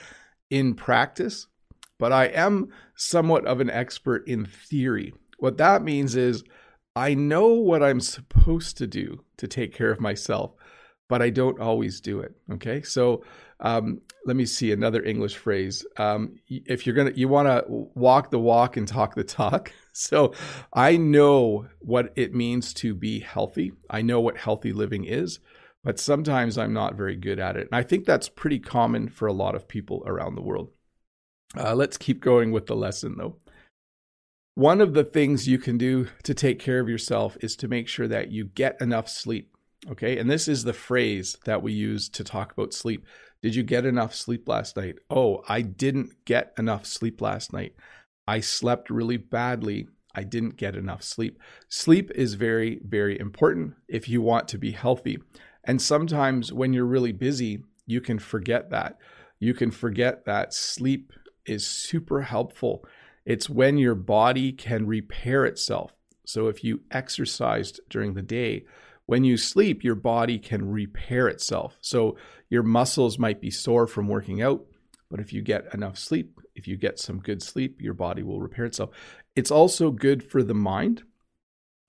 in 0.50 0.76
practice, 0.76 1.48
but 2.00 2.14
I 2.14 2.28
am 2.28 2.70
somewhat 2.96 3.46
of 3.46 3.60
an 3.60 3.70
expert 3.70 4.26
in 4.30 4.46
theory. 4.46 5.14
What 5.40 5.58
that 5.58 5.84
means 5.84 6.16
is 6.16 6.46
I 6.96 7.16
know 7.16 7.50
what 7.50 7.84
I'm 7.84 8.00
supposed 8.00 8.78
to 8.78 8.88
do 8.88 9.26
to 9.36 9.46
take 9.46 9.74
care 9.74 9.92
of 9.92 10.00
myself, 10.00 10.56
but 11.10 11.22
I 11.22 11.30
don't 11.30 11.60
always 11.60 12.02
do 12.02 12.20
it. 12.20 12.34
Okay. 12.54 12.82
So 12.82 13.24
um, 13.60 14.02
let 14.26 14.36
me 14.36 14.46
see 14.46 14.72
another 14.72 15.04
English 15.04 15.38
phrase. 15.38 15.86
Um, 15.98 16.36
if 16.48 16.86
you're 16.86 16.96
to, 16.96 17.18
you 17.18 17.28
want 17.28 17.48
to 17.48 17.64
walk 17.68 18.30
the 18.30 18.40
walk 18.40 18.78
and 18.78 18.88
talk 18.88 19.16
the 19.16 19.24
talk. 19.24 19.72
So 20.00 20.36
I 20.72 20.96
know 20.96 21.66
what 21.80 22.14
it 22.16 22.32
means 22.32 22.72
to 22.76 22.94
be 22.94 23.20
healthy. 23.20 23.72
I 23.90 24.04
know 24.04 24.22
what 24.22 24.38
healthy 24.38 24.72
living 24.72 25.06
is, 25.06 25.40
but 25.84 26.00
sometimes 26.00 26.56
I'm 26.56 26.72
not 26.72 26.94
very 26.94 27.16
good 27.16 27.40
at 27.40 27.58
it. 27.58 27.66
And 27.66 27.76
I 27.76 27.82
think 27.82 28.06
that's 28.06 28.30
pretty 28.30 28.60
common 28.60 29.10
for 29.10 29.28
a 29.28 29.34
lot 29.34 29.56
of 29.56 29.68
people 29.68 30.04
around 30.06 30.36
the 30.36 30.44
world. 30.44 30.70
Uh, 31.58 31.74
let's 31.74 31.98
keep 31.98 32.22
going 32.22 32.52
with 32.52 32.68
the 32.68 32.76
lesson 32.76 33.16
though. 33.18 33.38
One 34.54 34.82
of 34.82 34.94
the 34.94 35.04
things 35.04 35.48
you 35.48 35.58
can 35.58 35.80
do 35.80 36.10
to 36.22 36.36
take 36.36 36.60
care 36.60 36.80
of 36.80 36.88
yourself 36.88 37.36
is 37.42 37.56
to 37.56 37.68
make 37.68 37.88
sure 37.88 38.08
that 38.08 38.32
you 38.32 38.46
get 38.46 38.80
enough 38.80 39.10
sleep. 39.10 39.57
Okay. 39.92 40.18
And 40.18 40.30
this 40.30 40.48
is 40.48 40.64
the 40.64 40.74
phrase 40.74 41.38
that 41.46 41.62
we 41.62 41.74
use 41.74 42.10
to 42.10 42.24
talk 42.24 42.52
about 42.52 42.74
sleep. 42.74 43.06
Did 43.42 43.56
you 43.56 43.64
get 43.64 43.86
enough 43.86 44.16
sleep 44.16 44.48
last 44.48 44.76
night? 44.76 44.96
Oh, 45.10 45.44
I 45.48 45.62
didn't 45.62 46.26
get 46.26 46.54
enough 46.58 46.86
sleep 46.86 47.22
last 47.22 47.54
night. 47.54 47.76
I 48.28 48.40
slept 48.40 48.90
really 48.90 49.18
badly. 49.18 49.88
I 50.16 50.24
didn't 50.24 50.58
get 50.58 50.76
enough 50.76 51.04
sleep. 51.04 51.40
Sleep 51.70 52.12
is 52.16 52.34
very, 52.34 52.82
very 52.84 53.20
important 53.20 53.76
if 53.88 54.10
you 54.10 54.22
want 54.22 54.48
to 54.50 54.58
be 54.58 54.72
healthy. 54.72 55.20
And 55.64 55.82
sometimes 55.82 56.52
when 56.52 56.74
you're 56.74 56.86
really 56.86 57.12
busy, 57.12 57.64
you 57.86 58.02
can 58.02 58.18
forget 58.18 58.72
that. 58.72 58.98
You 59.40 59.54
can 59.54 59.70
forget 59.70 60.26
that 60.26 60.54
sleep 60.54 61.14
is 61.46 61.66
super 61.66 62.22
helpful 62.24 62.84
it's 63.28 63.50
when 63.50 63.78
your 63.78 63.94
body 63.94 64.54
can 64.54 64.88
repair 64.88 65.44
itself. 65.44 65.98
So 66.26 66.48
if 66.48 66.64
you 66.64 66.80
exercised 66.92 67.82
during 67.90 68.14
the 68.14 68.22
day, 68.22 68.64
when 69.08 69.24
you 69.24 69.38
sleep, 69.38 69.84
your 69.84 69.96
body 69.96 70.38
can 70.38 70.70
repair 70.70 71.28
itself. 71.28 71.78
So 71.82 72.18
your 72.50 72.62
muscles 72.62 73.18
might 73.18 73.42
be 73.42 73.50
sore 73.50 73.88
from 73.88 74.08
working 74.08 74.42
out, 74.42 74.66
but 75.10 75.20
if 75.20 75.34
you 75.34 75.42
get 75.42 75.74
enough 75.74 75.98
sleep, 75.98 76.40
if 76.56 76.68
you 76.68 76.78
get 76.78 77.00
some 77.00 77.20
good 77.20 77.42
sleep, 77.42 77.82
your 77.82 77.94
body 77.94 78.22
will 78.22 78.42
repair 78.42 78.66
itself. 78.66 78.90
It's 79.36 79.52
also 79.52 79.92
good 79.92 80.24
for 80.24 80.44
the 80.44 80.54
mind. 80.54 81.04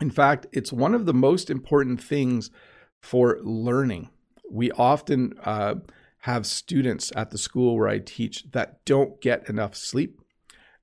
In 0.01 0.11
fact, 0.11 0.47
it's 0.53 0.73
one 0.73 0.95
of 0.95 1.07
the 1.07 1.15
most 1.15 1.51
important 1.51 2.03
things 2.03 2.51
for 3.03 3.39
learning. 3.43 4.11
We 4.51 4.71
often 4.73 5.35
uh, 5.45 5.77
have 6.21 6.47
students 6.47 7.13
at 7.17 7.31
the 7.31 7.39
school 7.39 7.77
where 7.77 7.89
I 7.89 7.99
teach 7.99 8.45
that 8.53 8.85
don't 8.85 9.21
get 9.21 9.49
enough 9.49 9.75
sleep 9.75 10.21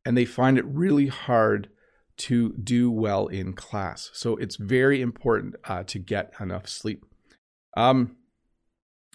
and 0.06 0.18
they 0.18 0.26
find 0.26 0.58
it 0.58 0.66
really 0.66 1.08
hard 1.08 1.70
to 2.18 2.54
do 2.54 2.90
well 2.90 3.28
in 3.28 3.54
class. 3.54 4.10
So 4.14 4.36
it's 4.38 4.56
very 4.56 5.02
important 5.02 5.56
uh, 5.66 5.84
to 5.84 6.00
get 6.00 6.34
enough 6.40 6.68
sleep. 6.68 7.06
Um, 7.76 8.16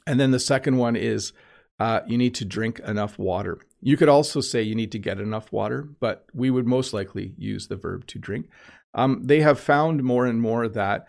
and 0.07 0.21
then 0.21 0.31
the 0.31 0.41
second 0.41 0.77
one 0.77 0.97
is 0.97 1.33
uh, 1.79 2.01
you 2.07 2.19
need 2.19 2.35
to 2.37 2.45
drink 2.45 2.79
enough 2.81 3.19
water. 3.19 3.59
You 3.81 3.97
could 3.97 4.09
also 4.09 4.41
say 4.41 4.63
you 4.63 4.75
need 4.75 4.93
to 4.93 4.99
get 4.99 5.19
enough 5.19 5.51
water, 5.51 5.89
but 5.99 6.27
we 6.35 6.51
would 6.51 6.67
most 6.67 6.93
likely 6.93 7.35
use 7.39 7.69
the 7.69 7.77
verb 7.77 8.07
to 8.09 8.19
drink. 8.19 8.49
Um, 8.93 9.23
they 9.25 9.41
have 9.41 9.59
found 9.59 10.03
more 10.03 10.27
and 10.27 10.41
more 10.41 10.69
that 10.69 11.07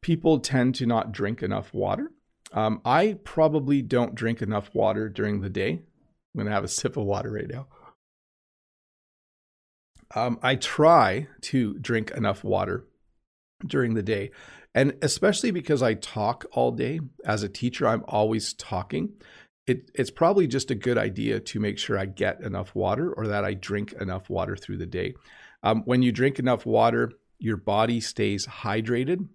people 0.00 0.38
tend 0.38 0.74
to 0.76 0.86
not 0.86 1.12
drink 1.12 1.42
enough 1.42 1.74
water. 1.74 2.12
Um, 2.52 2.80
I 2.84 3.18
probably 3.24 3.82
don't 3.82 4.14
drink 4.14 4.42
enough 4.42 4.70
water 4.74 5.08
during 5.08 5.40
the 5.40 5.48
day. 5.50 5.70
I'm 5.70 6.38
going 6.38 6.46
to 6.46 6.52
have 6.52 6.64
a 6.64 6.68
sip 6.68 6.96
of 6.96 7.04
water 7.04 7.32
right 7.32 7.48
now. 7.48 7.66
Um, 10.14 10.38
I 10.42 10.56
try 10.56 11.28
to 11.42 11.74
drink 11.78 12.10
enough 12.10 12.44
water 12.44 12.84
during 13.66 13.94
the 13.94 14.02
day. 14.02 14.30
And 14.74 14.94
especially 15.02 15.50
because 15.50 15.82
I 15.82 15.94
talk 15.94 16.46
all 16.52 16.70
day 16.72 17.00
as 17.24 17.42
a 17.42 17.48
teacher, 17.48 17.86
I'm 17.86 18.04
always 18.08 18.54
talking. 18.54 19.12
It, 19.66 19.90
it's 19.94 20.10
probably 20.10 20.46
just 20.46 20.70
a 20.70 20.74
good 20.74 20.98
idea 20.98 21.40
to 21.40 21.60
make 21.60 21.78
sure 21.78 21.98
I 21.98 22.06
get 22.06 22.40
enough 22.40 22.74
water 22.74 23.12
or 23.12 23.28
that 23.28 23.44
I 23.44 23.54
drink 23.54 23.92
enough 23.92 24.28
water 24.28 24.56
through 24.56 24.78
the 24.78 24.86
day. 24.86 25.14
Um, 25.62 25.82
when 25.84 26.02
you 26.02 26.10
drink 26.10 26.38
enough 26.38 26.66
water, 26.66 27.12
your 27.38 27.56
body 27.56 28.00
stays 28.00 28.46
hydrated 28.46 29.28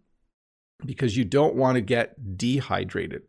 because 0.86 1.16
you 1.16 1.24
don't 1.24 1.56
want 1.56 1.76
to 1.76 1.82
get 1.82 2.38
dehydrated. 2.38 3.24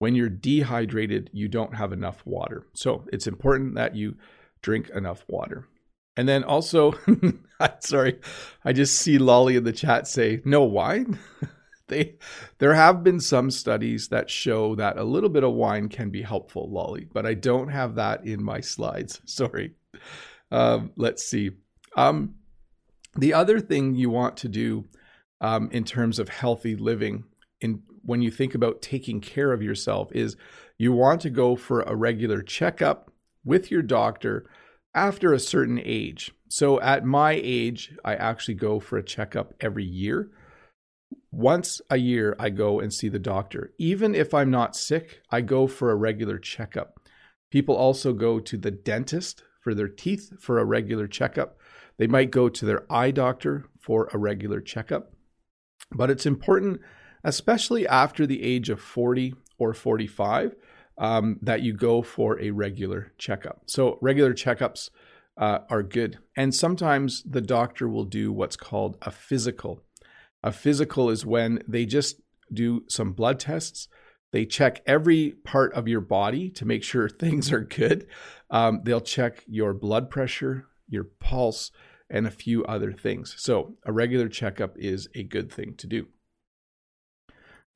When 0.00 0.14
you're 0.14 0.28
dehydrated, 0.28 1.30
you 1.32 1.48
don't 1.48 1.76
have 1.76 1.92
enough 1.92 2.22
water. 2.26 2.66
So 2.74 3.04
it's 3.12 3.26
important 3.26 3.76
that 3.76 3.96
you 3.96 4.16
drink 4.60 4.90
enough 4.90 5.24
water. 5.28 5.68
And 6.16 6.28
then 6.28 6.44
also, 6.44 6.94
sorry, 7.80 8.20
I 8.64 8.72
just 8.72 8.96
see 8.96 9.18
Lolly 9.18 9.56
in 9.56 9.64
the 9.64 9.72
chat 9.72 10.06
say, 10.06 10.40
no 10.44 10.62
wine. 10.62 11.18
they, 11.88 12.16
there 12.58 12.74
have 12.74 13.02
been 13.02 13.20
some 13.20 13.50
studies 13.50 14.08
that 14.08 14.30
show 14.30 14.74
that 14.76 14.96
a 14.96 15.04
little 15.04 15.28
bit 15.28 15.44
of 15.44 15.52
wine 15.54 15.88
can 15.88 16.10
be 16.10 16.22
helpful, 16.22 16.70
Lolly, 16.70 17.08
but 17.12 17.26
I 17.26 17.34
don't 17.34 17.68
have 17.68 17.96
that 17.96 18.24
in 18.24 18.42
my 18.42 18.60
slides. 18.60 19.20
Sorry. 19.26 19.72
Um, 20.50 20.92
let's 20.96 21.24
see. 21.24 21.52
Um, 21.96 22.36
the 23.16 23.34
other 23.34 23.60
thing 23.60 23.94
you 23.94 24.10
want 24.10 24.36
to 24.38 24.48
do 24.48 24.84
um, 25.40 25.68
in 25.72 25.84
terms 25.84 26.18
of 26.18 26.28
healthy 26.28 26.76
living, 26.76 27.24
in 27.60 27.82
when 28.02 28.22
you 28.22 28.30
think 28.30 28.54
about 28.54 28.82
taking 28.82 29.20
care 29.20 29.52
of 29.52 29.62
yourself, 29.62 30.12
is 30.12 30.36
you 30.78 30.92
want 30.92 31.20
to 31.22 31.30
go 31.30 31.56
for 31.56 31.82
a 31.82 31.94
regular 31.94 32.42
checkup 32.42 33.10
with 33.44 33.70
your 33.70 33.82
doctor 33.82 34.46
after 34.94 35.32
a 35.32 35.40
certain 35.40 35.80
age. 35.82 36.32
So 36.48 36.80
at 36.80 37.04
my 37.04 37.32
age, 37.32 37.96
I 38.04 38.14
actually 38.14 38.54
go 38.54 38.78
for 38.78 38.96
a 38.96 39.02
checkup 39.02 39.54
every 39.60 39.84
year. 39.84 40.30
Once 41.32 41.80
a 41.90 41.96
year, 41.96 42.36
I 42.38 42.50
go 42.50 42.78
and 42.78 42.92
see 42.92 43.08
the 43.08 43.18
doctor. 43.18 43.72
Even 43.78 44.14
if 44.14 44.32
I'm 44.32 44.50
not 44.50 44.76
sick, 44.76 45.20
I 45.30 45.40
go 45.40 45.66
for 45.66 45.90
a 45.90 45.96
regular 45.96 46.38
checkup. 46.38 47.00
People 47.50 47.74
also 47.74 48.12
go 48.12 48.38
to 48.38 48.56
the 48.56 48.70
dentist 48.70 49.42
for 49.60 49.74
their 49.74 49.88
teeth 49.88 50.32
for 50.40 50.58
a 50.58 50.64
regular 50.64 51.08
checkup. 51.08 51.58
They 51.98 52.06
might 52.06 52.30
go 52.30 52.48
to 52.48 52.64
their 52.64 52.84
eye 52.92 53.10
doctor 53.10 53.66
for 53.80 54.08
a 54.12 54.18
regular 54.18 54.60
checkup. 54.60 55.12
But 55.90 56.10
it's 56.10 56.26
important, 56.26 56.80
especially 57.24 57.86
after 57.86 58.26
the 58.26 58.42
age 58.42 58.70
of 58.70 58.80
40 58.80 59.34
or 59.58 59.74
45, 59.74 60.54
um, 60.98 61.38
that 61.42 61.62
you 61.62 61.72
go 61.72 62.02
for 62.02 62.40
a 62.40 62.50
regular 62.50 63.12
checkup. 63.18 63.62
So, 63.66 63.98
regular 64.00 64.32
checkups 64.32 64.90
uh, 65.36 65.60
are 65.68 65.82
good. 65.82 66.18
And 66.36 66.54
sometimes 66.54 67.22
the 67.24 67.40
doctor 67.40 67.88
will 67.88 68.04
do 68.04 68.32
what's 68.32 68.56
called 68.56 68.96
a 69.02 69.10
physical. 69.10 69.82
A 70.42 70.52
physical 70.52 71.10
is 71.10 71.26
when 71.26 71.62
they 71.66 71.86
just 71.86 72.20
do 72.52 72.84
some 72.88 73.12
blood 73.12 73.40
tests. 73.40 73.88
They 74.32 74.44
check 74.44 74.82
every 74.86 75.30
part 75.44 75.72
of 75.74 75.88
your 75.88 76.00
body 76.00 76.50
to 76.50 76.64
make 76.64 76.84
sure 76.84 77.08
things 77.08 77.52
are 77.52 77.60
good. 77.60 78.06
Um, 78.50 78.80
they'll 78.84 79.00
check 79.00 79.42
your 79.46 79.74
blood 79.74 80.10
pressure, 80.10 80.66
your 80.88 81.04
pulse, 81.04 81.70
and 82.10 82.26
a 82.26 82.30
few 82.30 82.64
other 82.66 82.92
things. 82.92 83.34
So, 83.38 83.76
a 83.84 83.92
regular 83.92 84.28
checkup 84.28 84.76
is 84.78 85.08
a 85.14 85.24
good 85.24 85.50
thing 85.50 85.74
to 85.78 85.86
do. 85.86 86.06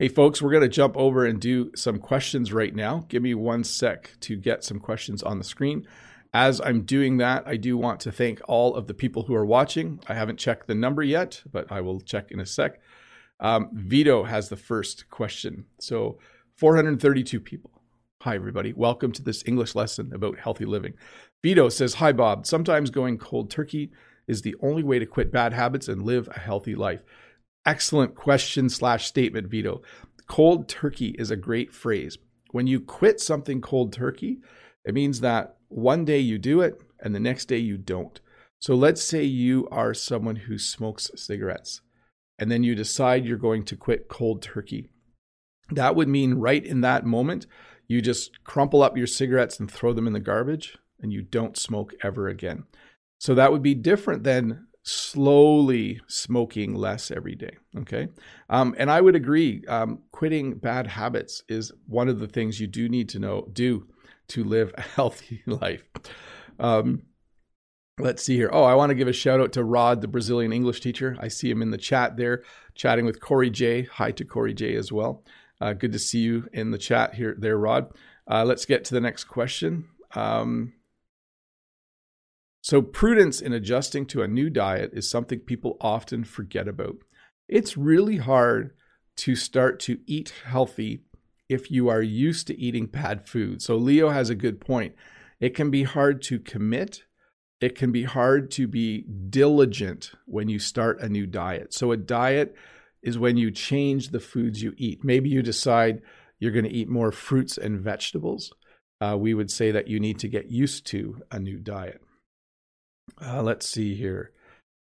Hey, 0.01 0.07
folks, 0.07 0.41
we're 0.41 0.51
going 0.51 0.63
to 0.63 0.69
jump 0.69 0.95
over 0.95 1.25
and 1.25 1.41
do 1.41 1.71
some 1.75 1.99
questions 1.99 2.53
right 2.53 2.73
now. 2.73 3.03
Give 3.09 3.21
me 3.21 3.33
one 3.33 3.65
sec 3.65 4.13
to 4.21 4.37
get 4.37 4.63
some 4.63 4.79
questions 4.79 5.21
on 5.21 5.39
the 5.39 5.43
screen. 5.43 5.85
As 6.33 6.61
I'm 6.61 6.83
doing 6.83 7.17
that, 7.17 7.45
I 7.45 7.57
do 7.57 7.75
want 7.77 7.99
to 8.01 8.11
thank 8.13 8.39
all 8.47 8.75
of 8.75 8.87
the 8.87 8.93
people 8.93 9.23
who 9.23 9.35
are 9.35 9.45
watching. 9.45 9.99
I 10.07 10.13
haven't 10.13 10.39
checked 10.39 10.67
the 10.67 10.73
number 10.73 11.03
yet, 11.03 11.43
but 11.51 11.69
I 11.69 11.81
will 11.81 11.99
check 11.99 12.31
in 12.31 12.39
a 12.39 12.45
sec. 12.45 12.79
Um, 13.41 13.71
Vito 13.73 14.23
has 14.23 14.47
the 14.47 14.55
first 14.55 15.09
question. 15.09 15.65
So, 15.81 16.17
432 16.55 17.41
people. 17.41 17.71
Hi, 18.21 18.35
everybody. 18.35 18.71
Welcome 18.71 19.11
to 19.11 19.21
this 19.21 19.43
English 19.45 19.75
lesson 19.75 20.13
about 20.13 20.39
healthy 20.39 20.63
living. 20.63 20.93
Vito 21.43 21.67
says, 21.67 21.95
Hi, 21.95 22.13
Bob. 22.13 22.47
Sometimes 22.47 22.89
going 22.89 23.17
cold 23.17 23.51
turkey 23.51 23.91
is 24.29 24.43
the 24.43 24.55
only 24.61 24.83
way 24.83 24.97
to 24.97 25.05
quit 25.05 25.29
bad 25.29 25.51
habits 25.51 25.89
and 25.89 26.03
live 26.03 26.29
a 26.29 26.39
healthy 26.39 26.75
life. 26.75 27.03
Excellent 27.65 28.15
question 28.15 28.69
slash 28.69 29.05
statement, 29.05 29.47
Vito. 29.47 29.81
Cold 30.27 30.67
turkey 30.67 31.15
is 31.17 31.31
a 31.31 31.35
great 31.35 31.73
phrase. 31.73 32.17
When 32.51 32.67
you 32.67 32.79
quit 32.79 33.19
something 33.19 33.61
cold 33.61 33.93
turkey, 33.93 34.39
it 34.85 34.93
means 34.93 35.21
that 35.21 35.57
one 35.67 36.05
day 36.05 36.19
you 36.19 36.37
do 36.37 36.61
it 36.61 36.79
and 36.99 37.13
the 37.13 37.19
next 37.19 37.45
day 37.45 37.57
you 37.57 37.77
don't. 37.77 38.19
So 38.59 38.75
let's 38.75 39.03
say 39.03 39.23
you 39.23 39.67
are 39.71 39.93
someone 39.93 40.35
who 40.35 40.57
smokes 40.57 41.11
cigarettes 41.15 41.81
and 42.37 42.51
then 42.51 42.63
you 42.63 42.75
decide 42.75 43.25
you're 43.25 43.37
going 43.37 43.63
to 43.65 43.75
quit 43.75 44.07
cold 44.07 44.41
turkey. 44.41 44.89
That 45.71 45.95
would 45.95 46.07
mean 46.07 46.35
right 46.35 46.65
in 46.65 46.81
that 46.81 47.05
moment, 47.05 47.45
you 47.87 48.01
just 48.01 48.43
crumple 48.43 48.81
up 48.81 48.97
your 48.97 49.07
cigarettes 49.07 49.59
and 49.59 49.69
throw 49.69 49.93
them 49.93 50.07
in 50.07 50.13
the 50.13 50.19
garbage 50.19 50.77
and 51.01 51.13
you 51.13 51.21
don't 51.21 51.57
smoke 51.57 51.93
ever 52.03 52.27
again. 52.27 52.63
So 53.19 53.35
that 53.35 53.51
would 53.51 53.61
be 53.63 53.75
different 53.75 54.23
than 54.23 54.67
slowly 54.83 55.99
smoking 56.07 56.73
less 56.73 57.11
every 57.11 57.35
day. 57.35 57.57
Okay. 57.77 58.07
Um, 58.49 58.75
and 58.77 58.89
I 58.89 59.01
would 59.01 59.15
agree, 59.15 59.63
um, 59.67 60.03
quitting 60.11 60.55
bad 60.55 60.87
habits 60.87 61.43
is 61.47 61.71
one 61.87 62.09
of 62.09 62.19
the 62.19 62.27
things 62.27 62.59
you 62.59 62.67
do 62.67 62.89
need 62.89 63.09
to 63.09 63.19
know, 63.19 63.47
do 63.51 63.87
to 64.29 64.43
live 64.43 64.73
a 64.77 64.81
healthy 64.95 65.43
life. 65.45 65.87
Um, 66.59 67.03
let's 67.99 68.23
see 68.23 68.35
here. 68.35 68.49
Oh, 68.51 68.63
I 68.63 68.75
want 68.75 68.89
to 68.89 68.95
give 68.95 69.07
a 69.07 69.13
shout 69.13 69.39
out 69.39 69.53
to 69.53 69.63
Rod, 69.63 70.01
the 70.01 70.07
Brazilian 70.07 70.53
English 70.53 70.81
teacher. 70.81 71.17
I 71.19 71.27
see 71.27 71.49
him 71.49 71.61
in 71.61 71.71
the 71.71 71.77
chat 71.77 72.17
there, 72.17 72.43
chatting 72.75 73.05
with 73.05 73.19
Corey 73.19 73.49
J. 73.49 73.83
Hi 73.83 74.11
to 74.11 74.25
Corey 74.25 74.53
J. 74.53 74.75
as 74.75 74.91
well. 74.91 75.23
Uh, 75.61 75.73
good 75.73 75.91
to 75.91 75.99
see 75.99 76.19
you 76.19 76.47
in 76.53 76.71
the 76.71 76.77
chat 76.77 77.15
here, 77.15 77.35
there, 77.37 77.57
Rod. 77.57 77.91
Uh, 78.29 78.45
let's 78.45 78.65
get 78.65 78.85
to 78.85 78.93
the 78.93 79.01
next 79.01 79.25
question. 79.25 79.89
Um, 80.15 80.73
so, 82.69 82.83
prudence 82.83 83.41
in 83.41 83.51
adjusting 83.51 84.05
to 84.05 84.21
a 84.21 84.27
new 84.27 84.47
diet 84.47 84.91
is 84.93 85.09
something 85.09 85.39
people 85.39 85.75
often 85.81 86.23
forget 86.23 86.67
about. 86.67 86.97
It's 87.47 87.75
really 87.75 88.17
hard 88.17 88.75
to 89.17 89.35
start 89.35 89.79
to 89.79 89.97
eat 90.05 90.31
healthy 90.45 91.01
if 91.49 91.71
you 91.71 91.89
are 91.89 92.03
used 92.03 92.45
to 92.45 92.59
eating 92.59 92.85
bad 92.85 93.27
food. 93.27 93.63
So, 93.63 93.75
Leo 93.75 94.09
has 94.09 94.29
a 94.29 94.35
good 94.35 94.61
point. 94.61 94.93
It 95.39 95.55
can 95.55 95.71
be 95.71 95.81
hard 95.81 96.21
to 96.25 96.37
commit, 96.37 97.05
it 97.59 97.73
can 97.73 97.91
be 97.91 98.03
hard 98.03 98.51
to 98.51 98.67
be 98.67 99.03
diligent 99.31 100.11
when 100.27 100.47
you 100.47 100.59
start 100.59 101.01
a 101.01 101.09
new 101.09 101.25
diet. 101.25 101.73
So, 101.73 101.91
a 101.91 101.97
diet 101.97 102.53
is 103.01 103.17
when 103.17 103.35
you 103.35 103.49
change 103.49 104.09
the 104.09 104.19
foods 104.19 104.61
you 104.61 104.75
eat. 104.77 105.03
Maybe 105.03 105.27
you 105.27 105.41
decide 105.41 106.03
you're 106.37 106.51
going 106.51 106.65
to 106.65 106.71
eat 106.71 106.87
more 106.87 107.11
fruits 107.11 107.57
and 107.57 107.79
vegetables. 107.79 108.53
Uh, 109.01 109.17
we 109.17 109.33
would 109.33 109.49
say 109.49 109.71
that 109.71 109.87
you 109.87 109.99
need 109.99 110.19
to 110.19 110.27
get 110.27 110.51
used 110.51 110.85
to 110.85 111.23
a 111.31 111.39
new 111.39 111.57
diet. 111.57 112.03
Uh, 113.21 113.41
let's 113.41 113.67
see 113.67 113.95
here. 113.95 114.31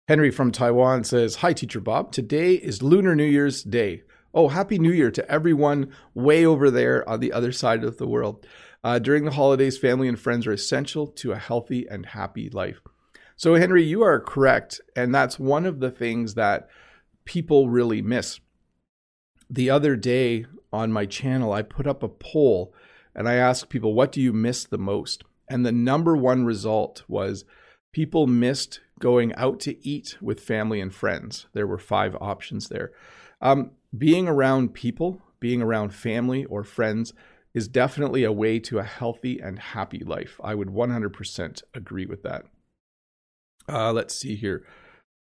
Henry 0.08 0.30
from 0.30 0.50
Taiwan 0.50 1.04
says, 1.04 1.36
Hi, 1.36 1.52
Teacher 1.52 1.80
Bob. 1.80 2.12
Today 2.12 2.54
is 2.54 2.82
Lunar 2.82 3.14
New 3.14 3.24
Year's 3.24 3.62
Day. 3.62 4.02
Oh, 4.34 4.48
Happy 4.48 4.78
New 4.78 4.92
Year 4.92 5.10
to 5.10 5.30
everyone 5.30 5.92
way 6.14 6.44
over 6.44 6.70
there 6.70 7.08
on 7.08 7.20
the 7.20 7.32
other 7.32 7.52
side 7.52 7.84
of 7.84 7.96
the 7.98 8.06
world. 8.06 8.46
Uh, 8.82 8.98
during 8.98 9.24
the 9.24 9.32
holidays, 9.32 9.78
family 9.78 10.08
and 10.08 10.18
friends 10.18 10.46
are 10.46 10.52
essential 10.52 11.06
to 11.06 11.32
a 11.32 11.38
healthy 11.38 11.86
and 11.88 12.06
happy 12.06 12.48
life. 12.48 12.80
So, 13.36 13.54
Henry, 13.54 13.82
you 13.84 14.02
are 14.02 14.20
correct. 14.20 14.80
And 14.96 15.14
that's 15.14 15.38
one 15.38 15.66
of 15.66 15.80
the 15.80 15.90
things 15.90 16.34
that 16.34 16.68
people 17.24 17.68
really 17.68 18.02
miss. 18.02 18.40
The 19.48 19.70
other 19.70 19.96
day 19.96 20.46
on 20.72 20.92
my 20.92 21.06
channel, 21.06 21.52
I 21.52 21.62
put 21.62 21.86
up 21.86 22.02
a 22.02 22.08
poll 22.08 22.74
and 23.14 23.28
I 23.28 23.34
asked 23.34 23.68
people, 23.68 23.94
What 23.94 24.12
do 24.12 24.20
you 24.20 24.32
miss 24.32 24.64
the 24.64 24.78
most? 24.78 25.24
And 25.48 25.66
the 25.66 25.72
number 25.72 26.16
one 26.16 26.44
result 26.44 27.02
was 27.08 27.44
people 27.92 28.26
missed 28.26 28.80
going 28.99 29.35
out 29.35 29.61
to 29.61 29.87
eat 29.87 30.16
with 30.20 30.40
family 30.40 30.80
and 30.80 30.94
friends. 30.94 31.47
There 31.52 31.66
were 31.66 31.78
five 31.78 32.16
options 32.20 32.68
there. 32.68 32.92
Um, 33.40 33.73
being 33.97 34.28
around 34.28 34.75
people, 34.75 35.20
being 35.40 35.62
around 35.62 35.94
family 35.94 36.44
or 36.44 36.62
friends, 36.62 37.14
is 37.54 37.66
definitely 37.66 38.23
a 38.23 38.32
way 38.32 38.59
to 38.61 38.78
a 38.78 38.85
healthy 38.85 39.40
and 39.40 39.59
happy 39.59 40.00
life. 40.04 40.40
I 40.42 40.54
would 40.54 40.68
100% 40.68 41.62
agree 41.75 42.06
with 42.06 42.23
that. 42.23 42.44
Uh, 43.68 43.92
let's 43.92 44.14
see 44.14 44.37
here. 44.37 44.64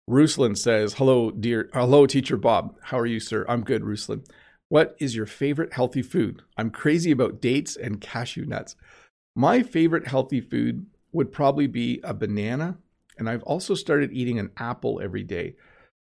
Ruslan 0.10 0.58
says, 0.58 0.96
"Hello, 0.96 1.32
dear. 1.32 1.70
Hello, 1.74 2.06
teacher 2.06 2.36
Bob. 2.36 2.76
How 2.84 3.00
are 3.00 3.06
you, 3.06 3.20
sir? 3.20 3.46
I'm 3.48 3.64
good, 3.64 3.84
Ruslan. 3.84 4.26
What 4.68 4.96
is 5.00 5.16
your 5.16 5.26
favorite 5.26 5.74
healthy 5.74 6.02
food? 6.02 6.42
I'm 6.58 6.70
crazy 6.70 7.12
about 7.12 7.42
dates 7.42 7.76
and 7.76 8.02
cashew 8.02 8.46
nuts. 8.46 8.76
My 9.36 9.64
favorite 9.64 10.08
healthy 10.08 10.42
food 10.42 10.88
would 11.12 11.32
probably 11.32 11.68
be 11.68 12.00
a 12.04 12.14
banana, 12.14 12.78
and 13.18 13.30
I've 13.30 13.44
also 13.44 13.76
started 13.76 14.12
eating 14.12 14.40
an 14.40 14.52
apple 14.58 15.02
every 15.02 15.24
day. 15.24 15.56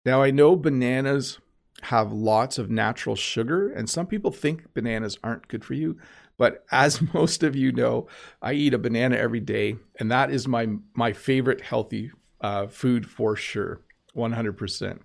Now, 0.04 0.22
I 0.22 0.30
know 0.30 0.56
bananas 0.56 1.38
have 1.82 2.12
lots 2.12 2.58
of 2.58 2.70
natural 2.70 3.16
sugar, 3.16 3.70
and 3.70 3.88
some 3.88 4.06
people 4.06 4.30
think 4.30 4.72
bananas 4.74 5.18
aren't 5.22 5.48
good 5.48 5.64
for 5.64 5.74
you. 5.74 5.96
But 6.38 6.64
as 6.70 7.02
most 7.14 7.42
of 7.42 7.56
you 7.56 7.72
know, 7.72 8.08
I 8.40 8.54
eat 8.54 8.74
a 8.74 8.78
banana 8.78 9.16
every 9.16 9.40
day, 9.40 9.76
and 9.98 10.10
that 10.10 10.30
is 10.30 10.48
my 10.48 10.68
my 10.94 11.12
favorite 11.12 11.60
healthy 11.60 12.10
uh, 12.40 12.66
food 12.66 13.08
for 13.08 13.36
sure, 13.36 13.82
100%. 14.16 15.00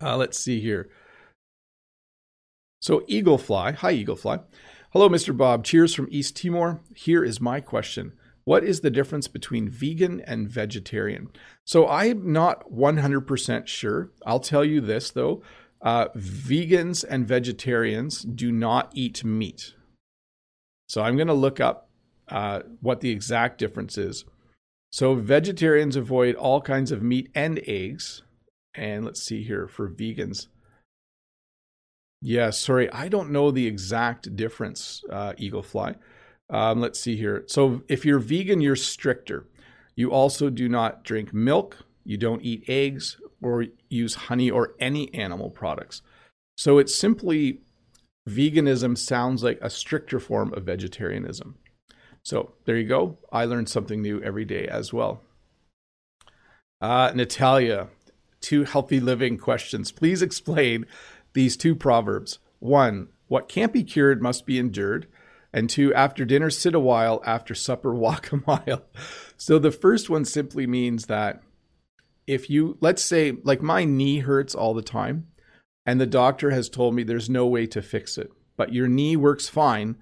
Uh, 0.00 0.16
let's 0.16 0.38
see 0.38 0.60
here. 0.60 0.88
So, 2.80 3.00
Eaglefly, 3.02 3.76
hi, 3.76 3.94
Eaglefly. 3.94 4.42
Hello, 4.92 5.08
Mr. 5.08 5.36
Bob. 5.36 5.64
Cheers 5.64 5.94
from 5.94 6.08
East 6.10 6.36
Timor. 6.36 6.80
Here 6.94 7.24
is 7.24 7.40
my 7.40 7.60
question 7.60 8.12
What 8.44 8.64
is 8.64 8.80
the 8.80 8.90
difference 8.90 9.28
between 9.28 9.68
vegan 9.68 10.20
and 10.20 10.48
vegetarian? 10.48 11.28
So, 11.64 11.88
I'm 11.88 12.32
not 12.32 12.70
100% 12.70 13.66
sure. 13.66 14.10
I'll 14.26 14.40
tell 14.40 14.64
you 14.64 14.80
this, 14.80 15.10
though 15.10 15.42
uh, 15.80 16.08
vegans 16.16 17.04
and 17.08 17.26
vegetarians 17.26 18.22
do 18.22 18.52
not 18.52 18.90
eat 18.94 19.24
meat. 19.24 19.74
So, 20.88 21.02
I'm 21.02 21.16
going 21.16 21.28
to 21.28 21.34
look 21.34 21.60
up 21.60 21.88
uh, 22.28 22.60
what 22.80 23.00
the 23.00 23.10
exact 23.10 23.58
difference 23.58 23.98
is. 23.98 24.24
So, 24.90 25.14
vegetarians 25.14 25.96
avoid 25.96 26.34
all 26.34 26.60
kinds 26.60 26.92
of 26.92 27.02
meat 27.02 27.30
and 27.34 27.60
eggs. 27.66 28.22
And 28.74 29.04
let's 29.04 29.22
see 29.22 29.42
here 29.42 29.68
for 29.68 29.88
vegans. 29.88 30.48
Yeah, 32.24 32.50
sorry, 32.50 32.90
I 32.92 33.08
don't 33.08 33.30
know 33.30 33.50
the 33.50 33.66
exact 33.66 34.36
difference, 34.36 35.02
uh, 35.10 35.32
Eaglefly. 35.32 35.96
Um, 36.52 36.80
let's 36.80 37.00
see 37.00 37.16
here. 37.16 37.44
So 37.46 37.82
if 37.88 38.04
you're 38.04 38.18
vegan, 38.20 38.60
you're 38.60 38.76
stricter. 38.76 39.48
You 39.96 40.12
also 40.12 40.50
do 40.50 40.68
not 40.68 41.02
drink 41.02 41.34
milk, 41.34 41.78
you 42.04 42.16
don't 42.16 42.42
eat 42.42 42.64
eggs, 42.68 43.18
or 43.42 43.66
use 43.88 44.14
honey 44.14 44.50
or 44.50 44.74
any 44.78 45.12
animal 45.14 45.50
products. 45.50 46.02
So 46.56 46.78
it's 46.78 46.94
simply 46.94 47.60
veganism 48.28 48.96
sounds 48.96 49.42
like 49.42 49.58
a 49.60 49.70
stricter 49.70 50.20
form 50.20 50.52
of 50.54 50.64
vegetarianism. 50.64 51.56
So 52.22 52.52
there 52.66 52.76
you 52.76 52.86
go. 52.86 53.18
I 53.32 53.46
learned 53.46 53.68
something 53.68 54.00
new 54.00 54.22
every 54.22 54.44
day 54.44 54.68
as 54.68 54.92
well. 54.92 55.22
Uh, 56.80 57.12
Natalia, 57.14 57.88
two 58.40 58.64
healthy 58.64 59.00
living 59.00 59.38
questions. 59.38 59.90
Please 59.90 60.22
explain 60.22 60.86
these 61.32 61.56
two 61.56 61.74
proverbs. 61.74 62.38
One, 62.58 63.08
what 63.26 63.48
can't 63.48 63.72
be 63.72 63.82
cured 63.82 64.22
must 64.22 64.46
be 64.46 64.58
endured. 64.58 65.08
And 65.52 65.68
two, 65.68 65.92
after 65.94 66.24
dinner, 66.24 66.50
sit 66.50 66.74
a 66.74 66.80
while, 66.80 67.22
after 67.24 67.54
supper, 67.54 67.94
walk 67.94 68.32
a 68.32 68.42
mile. 68.46 68.84
So 69.36 69.58
the 69.58 69.72
first 69.72 70.08
one 70.08 70.24
simply 70.24 70.66
means 70.66 71.06
that 71.06 71.42
if 72.26 72.48
you, 72.48 72.78
let's 72.80 73.04
say, 73.04 73.32
like 73.42 73.62
my 73.62 73.84
knee 73.84 74.20
hurts 74.20 74.54
all 74.54 74.74
the 74.74 74.82
time, 74.82 75.26
and 75.84 76.00
the 76.00 76.06
doctor 76.06 76.50
has 76.50 76.68
told 76.68 76.94
me 76.94 77.02
there's 77.02 77.28
no 77.28 77.46
way 77.46 77.66
to 77.66 77.82
fix 77.82 78.16
it, 78.16 78.30
but 78.56 78.72
your 78.72 78.86
knee 78.86 79.16
works 79.16 79.48
fine. 79.48 79.96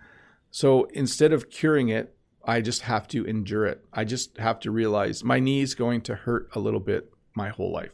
So 0.50 0.84
instead 0.92 1.32
of 1.32 1.48
curing 1.48 1.88
it, 1.88 2.14
I 2.44 2.60
just 2.60 2.82
have 2.82 3.08
to 3.08 3.24
endure 3.24 3.66
it. 3.66 3.84
I 3.92 4.04
just 4.04 4.38
have 4.38 4.60
to 4.60 4.70
realize 4.70 5.24
my 5.24 5.40
knee 5.40 5.60
is 5.60 5.74
going 5.74 6.02
to 6.02 6.14
hurt 6.14 6.48
a 6.54 6.60
little 6.60 6.80
bit 6.80 7.10
my 7.34 7.48
whole 7.48 7.72
life. 7.72 7.92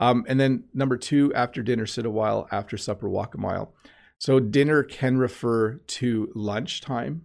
Um, 0.00 0.24
and 0.28 0.40
then 0.40 0.64
number 0.72 0.96
two, 0.96 1.32
after 1.34 1.62
dinner, 1.62 1.86
sit 1.86 2.06
a 2.06 2.10
while. 2.10 2.48
After 2.50 2.76
supper, 2.76 3.08
walk 3.08 3.34
a 3.34 3.38
mile. 3.38 3.74
So 4.20 4.38
dinner 4.38 4.82
can 4.82 5.16
refer 5.16 5.76
to 5.76 6.30
lunchtime. 6.34 7.22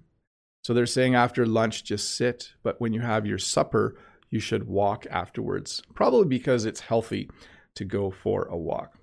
So 0.64 0.74
they're 0.74 0.86
saying 0.86 1.14
after 1.14 1.46
lunch, 1.46 1.84
just 1.84 2.16
sit. 2.16 2.54
But 2.64 2.80
when 2.80 2.94
you 2.94 3.02
have 3.02 3.26
your 3.26 3.38
supper, 3.38 3.98
you 4.30 4.40
should 4.40 4.68
walk 4.68 5.06
afterwards, 5.12 5.84
probably 5.94 6.26
because 6.26 6.66
it's 6.66 6.80
healthy 6.80 7.30
to 7.76 7.84
go 7.84 8.10
for 8.10 8.46
a 8.46 8.58
walk. 8.58 8.98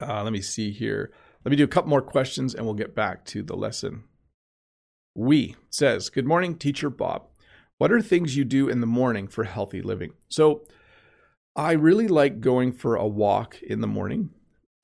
Uh, 0.00 0.24
let 0.24 0.32
me 0.32 0.42
see 0.42 0.72
here. 0.72 1.12
Let 1.44 1.50
me 1.50 1.56
do 1.56 1.64
a 1.64 1.68
couple 1.68 1.90
more 1.90 2.02
questions 2.02 2.54
and 2.54 2.64
we'll 2.64 2.74
get 2.74 2.96
back 2.96 3.24
to 3.26 3.42
the 3.42 3.56
lesson. 3.56 4.04
We 5.14 5.54
says, 5.70 6.10
Good 6.10 6.26
morning, 6.26 6.56
teacher 6.56 6.90
Bob. 6.90 7.28
What 7.78 7.92
are 7.92 8.02
things 8.02 8.36
you 8.36 8.44
do 8.44 8.68
in 8.68 8.80
the 8.80 8.86
morning 8.86 9.28
for 9.28 9.44
healthy 9.44 9.82
living? 9.82 10.14
So, 10.28 10.64
I 11.54 11.72
really 11.72 12.08
like 12.08 12.40
going 12.40 12.72
for 12.72 12.96
a 12.96 13.06
walk 13.06 13.60
in 13.62 13.80
the 13.82 13.86
morning. 13.86 14.30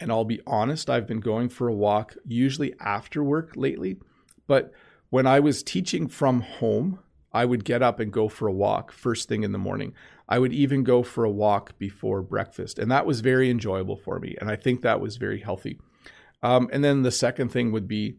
And 0.00 0.12
I'll 0.12 0.24
be 0.24 0.40
honest, 0.46 0.88
I've 0.88 1.06
been 1.06 1.20
going 1.20 1.48
for 1.48 1.68
a 1.68 1.74
walk 1.74 2.16
usually 2.24 2.74
after 2.80 3.22
work 3.22 3.52
lately. 3.56 3.96
But 4.46 4.72
when 5.10 5.26
I 5.26 5.40
was 5.40 5.62
teaching 5.62 6.06
from 6.08 6.40
home, 6.40 7.00
I 7.32 7.44
would 7.44 7.64
get 7.64 7.82
up 7.82 8.00
and 8.00 8.12
go 8.12 8.28
for 8.28 8.46
a 8.46 8.52
walk 8.52 8.92
first 8.92 9.28
thing 9.28 9.42
in 9.42 9.52
the 9.52 9.58
morning. 9.58 9.94
I 10.28 10.38
would 10.38 10.52
even 10.52 10.84
go 10.84 11.02
for 11.02 11.24
a 11.24 11.30
walk 11.30 11.78
before 11.78 12.22
breakfast. 12.22 12.78
And 12.78 12.90
that 12.90 13.06
was 13.06 13.20
very 13.20 13.50
enjoyable 13.50 13.96
for 13.96 14.18
me. 14.18 14.36
And 14.40 14.50
I 14.50 14.56
think 14.56 14.82
that 14.82 15.00
was 15.00 15.16
very 15.16 15.40
healthy. 15.40 15.78
Um, 16.42 16.68
and 16.72 16.84
then 16.84 17.02
the 17.02 17.10
second 17.10 17.50
thing 17.50 17.72
would 17.72 17.88
be 17.88 18.16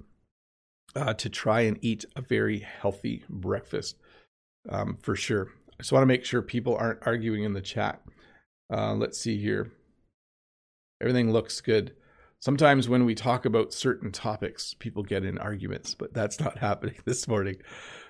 uh, 0.96 1.14
to 1.14 1.30
try 1.30 1.62
and 1.62 1.78
eat 1.82 2.06
a 2.16 2.22
very 2.22 2.60
healthy 2.60 3.24
breakfast 3.30 3.98
um, 4.68 4.98
for 5.02 5.16
sure. 5.16 5.50
I 5.74 5.84
just 5.84 5.92
want 5.92 6.02
to 6.02 6.08
make 6.08 6.26
sure 6.26 6.42
people 6.42 6.76
aren't 6.76 7.06
arguing 7.06 7.44
in 7.44 7.54
the 7.54 7.62
chat. 7.62 8.02
Uh, 8.72 8.94
let's 8.94 9.20
see 9.20 9.40
here. 9.40 9.72
Everything 11.02 11.32
looks 11.32 11.62
good. 11.62 11.94
Sometimes 12.40 12.88
when 12.88 13.06
we 13.06 13.16
talk 13.16 13.46
about 13.46 13.74
certain 13.74 14.12
topics, 14.12 14.74
people 14.74 15.04
get 15.04 15.26
in 15.26 15.38
arguments, 15.38 15.94
but 15.94 16.14
that's 16.14 16.40
not 16.40 16.58
happening 16.60 16.96
this 17.06 17.28
morning. 17.28 17.58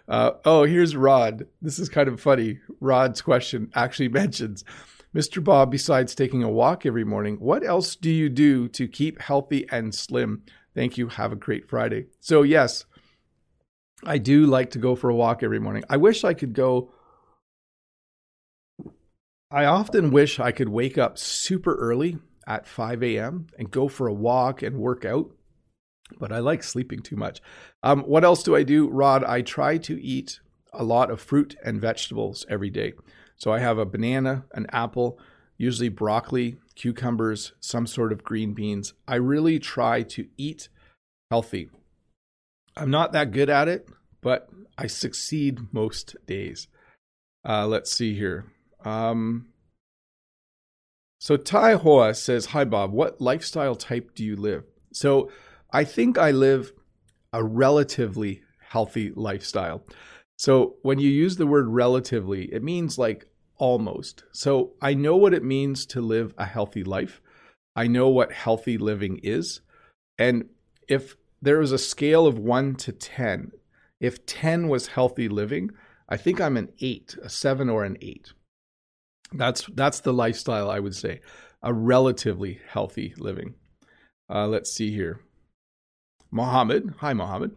Uh, 0.07 0.31
oh, 0.45 0.63
here's 0.63 0.95
Rod. 0.95 1.47
This 1.61 1.79
is 1.79 1.89
kind 1.89 2.07
of 2.07 2.21
funny. 2.21 2.59
Rod's 2.79 3.21
question 3.21 3.71
actually 3.75 4.09
mentions 4.09 4.63
Mr. 5.15 5.43
Bob, 5.43 5.71
besides 5.71 6.13
taking 6.13 6.43
a 6.43 6.49
walk 6.49 6.85
every 6.85 7.03
morning, 7.03 7.37
what 7.39 7.65
else 7.65 7.95
do 7.95 8.11
you 8.11 8.29
do 8.29 8.67
to 8.67 8.87
keep 8.87 9.19
healthy 9.19 9.67
and 9.71 9.93
slim? 9.95 10.43
Thank 10.75 10.99
you. 10.99 11.07
Have 11.07 11.31
a 11.31 11.35
great 11.35 11.67
Friday. 11.67 12.05
So, 12.19 12.43
yes, 12.43 12.85
I 14.05 14.19
do 14.19 14.45
like 14.45 14.69
to 14.71 14.79
go 14.79 14.95
for 14.95 15.09
a 15.09 15.15
walk 15.15 15.41
every 15.41 15.59
morning. 15.59 15.83
I 15.89 15.97
wish 15.97 16.23
I 16.23 16.35
could 16.35 16.53
go 16.53 16.91
I 19.51 19.65
often 19.65 20.11
wish 20.11 20.39
I 20.39 20.51
could 20.51 20.69
wake 20.69 20.99
up 20.99 21.17
super 21.17 21.73
early 21.75 22.19
at 22.49 22.67
5 22.67 23.03
a.m. 23.03 23.47
and 23.57 23.71
go 23.71 23.87
for 23.87 24.07
a 24.07 24.13
walk 24.13 24.63
and 24.63 24.77
work 24.77 25.05
out, 25.05 25.31
but 26.19 26.31
I 26.31 26.39
like 26.39 26.63
sleeping 26.63 27.01
too 27.01 27.15
much. 27.15 27.41
Um, 27.83 28.01
what 28.01 28.25
else 28.25 28.41
do 28.41 28.55
I 28.55 28.63
do, 28.63 28.89
Rod? 28.89 29.23
I 29.23 29.43
try 29.43 29.77
to 29.77 30.03
eat 30.03 30.39
a 30.73 30.83
lot 30.83 31.11
of 31.11 31.21
fruit 31.21 31.55
and 31.63 31.79
vegetables 31.79 32.45
every 32.49 32.71
day. 32.71 32.93
So 33.37 33.53
I 33.53 33.59
have 33.59 33.77
a 33.77 33.85
banana, 33.85 34.45
an 34.53 34.65
apple, 34.71 35.19
usually 35.57 35.89
broccoli, 35.89 36.57
cucumbers, 36.75 37.53
some 37.59 37.85
sort 37.85 38.11
of 38.11 38.23
green 38.23 38.53
beans. 38.53 38.93
I 39.07 39.15
really 39.15 39.59
try 39.59 40.01
to 40.03 40.27
eat 40.35 40.69
healthy. 41.29 41.69
I'm 42.75 42.89
not 42.89 43.11
that 43.13 43.31
good 43.31 43.49
at 43.49 43.67
it, 43.67 43.87
but 44.21 44.49
I 44.77 44.87
succeed 44.87 45.71
most 45.71 46.15
days. 46.25 46.67
Uh, 47.47 47.67
let's 47.67 47.91
see 47.91 48.15
here. 48.15 48.45
Um, 48.83 49.47
so 51.19 51.35
Tai 51.35 51.75
Hoa 51.75 52.15
says, 52.15 52.47
Hi, 52.47 52.63
Bob. 52.63 52.91
What 52.91 53.19
lifestyle 53.19 53.75
type 53.75 54.15
do 54.15 54.23
you 54.23 54.35
live? 54.35 54.63
So 54.93 55.29
I 55.71 55.83
think 55.83 56.17
I 56.17 56.31
live 56.31 56.71
a 57.33 57.43
relatively 57.43 58.41
healthy 58.69 59.11
lifestyle. 59.15 59.83
So 60.37 60.77
when 60.81 60.99
you 60.99 61.09
use 61.09 61.35
the 61.35 61.45
word 61.45 61.67
relatively, 61.67 62.45
it 62.53 62.63
means 62.63 62.97
like 62.97 63.27
almost. 63.57 64.23
So 64.31 64.71
I 64.81 64.93
know 64.93 65.17
what 65.17 65.33
it 65.33 65.43
means 65.43 65.85
to 65.87 66.01
live 66.01 66.33
a 66.37 66.45
healthy 66.45 66.83
life. 66.83 67.21
I 67.75 67.87
know 67.87 68.07
what 68.07 68.31
healthy 68.31 68.77
living 68.77 69.19
is. 69.21 69.59
And 70.17 70.45
if 70.87 71.17
there 71.41 71.59
was 71.59 71.73
a 71.73 71.77
scale 71.77 72.25
of 72.25 72.39
one 72.39 72.75
to 72.75 72.93
10, 72.93 73.51
if 73.99 74.25
10 74.25 74.69
was 74.69 74.87
healthy 74.87 75.27
living, 75.27 75.71
I 76.07 76.15
think 76.15 76.39
I'm 76.39 76.57
an 76.57 76.69
eight, 76.79 77.17
a 77.21 77.29
seven 77.29 77.69
or 77.69 77.83
an 77.83 77.97
eight. 78.01 78.31
That's 79.33 79.65
that's 79.75 79.99
the 79.99 80.13
lifestyle 80.13 80.69
I 80.69 80.79
would 80.79 80.95
say, 80.95 81.21
a 81.61 81.73
relatively 81.73 82.59
healthy 82.67 83.13
living. 83.17 83.55
Uh, 84.29 84.47
let's 84.47 84.71
see 84.71 84.91
here. 84.91 85.21
Mohammed, 86.31 86.95
hi 86.97 87.13
Mohammed. 87.13 87.51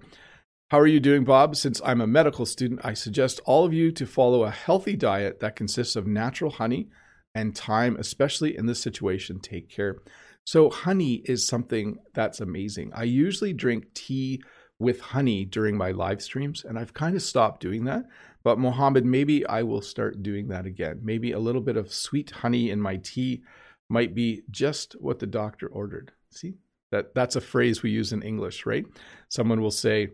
How 0.70 0.80
are 0.80 0.86
you 0.86 1.00
doing, 1.00 1.24
Bob? 1.24 1.54
Since 1.54 1.82
I'm 1.84 2.00
a 2.00 2.06
medical 2.06 2.46
student, 2.46 2.80
I 2.82 2.94
suggest 2.94 3.40
all 3.44 3.66
of 3.66 3.74
you 3.74 3.92
to 3.92 4.06
follow 4.06 4.44
a 4.44 4.50
healthy 4.50 4.96
diet 4.96 5.40
that 5.40 5.54
consists 5.54 5.96
of 5.96 6.06
natural 6.06 6.50
honey 6.50 6.88
and 7.34 7.56
thyme, 7.56 7.96
especially 7.98 8.56
in 8.56 8.64
this 8.64 8.80
situation. 8.80 9.38
Take 9.38 9.68
care. 9.68 9.98
So, 10.44 10.70
honey 10.70 11.22
is 11.26 11.46
something 11.46 11.98
that's 12.14 12.40
amazing. 12.40 12.90
I 12.94 13.04
usually 13.04 13.52
drink 13.52 13.92
tea 13.94 14.42
with 14.78 15.00
honey 15.00 15.44
during 15.44 15.76
my 15.76 15.90
live 15.90 16.22
streams, 16.22 16.64
and 16.64 16.78
I've 16.78 16.94
kind 16.94 17.14
of 17.14 17.22
stopped 17.22 17.60
doing 17.60 17.84
that 17.84 18.04
But 18.44 18.58
Mohammed, 18.58 19.04
maybe 19.04 19.46
I 19.46 19.62
will 19.62 19.82
start 19.82 20.22
doing 20.22 20.48
that 20.48 20.66
again. 20.66 21.00
Maybe 21.02 21.32
a 21.32 21.38
little 21.38 21.60
bit 21.60 21.76
of 21.76 21.92
sweet 21.92 22.30
honey 22.30 22.70
in 22.70 22.80
my 22.80 22.96
tea 22.96 23.42
might 23.88 24.14
be 24.14 24.42
just 24.50 24.94
what 25.00 25.18
the 25.18 25.26
doctor 25.26 25.68
ordered. 25.68 26.12
See, 26.30 26.54
that 26.90 27.14
that's 27.14 27.36
a 27.36 27.40
phrase 27.40 27.82
we 27.82 27.90
use 27.90 28.12
in 28.12 28.22
English, 28.22 28.66
right? 28.66 28.84
Someone 29.28 29.60
will 29.60 29.70
say, 29.70 30.08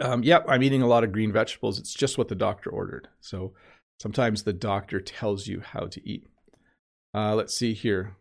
um, 0.00 0.22
"Yep, 0.22 0.44
yeah, 0.46 0.52
I'm 0.52 0.62
eating 0.62 0.82
a 0.82 0.88
lot 0.88 1.04
of 1.04 1.12
green 1.12 1.32
vegetables. 1.32 1.78
It's 1.78 1.94
just 1.94 2.18
what 2.18 2.28
the 2.28 2.34
doctor 2.34 2.70
ordered." 2.70 3.08
So 3.20 3.54
sometimes 4.00 4.42
the 4.42 4.52
doctor 4.52 5.00
tells 5.00 5.46
you 5.46 5.60
how 5.60 5.86
to 5.86 6.08
eat. 6.08 6.26
Uh, 7.14 7.34
let's 7.34 7.54
see 7.54 7.74
here. 7.74 8.16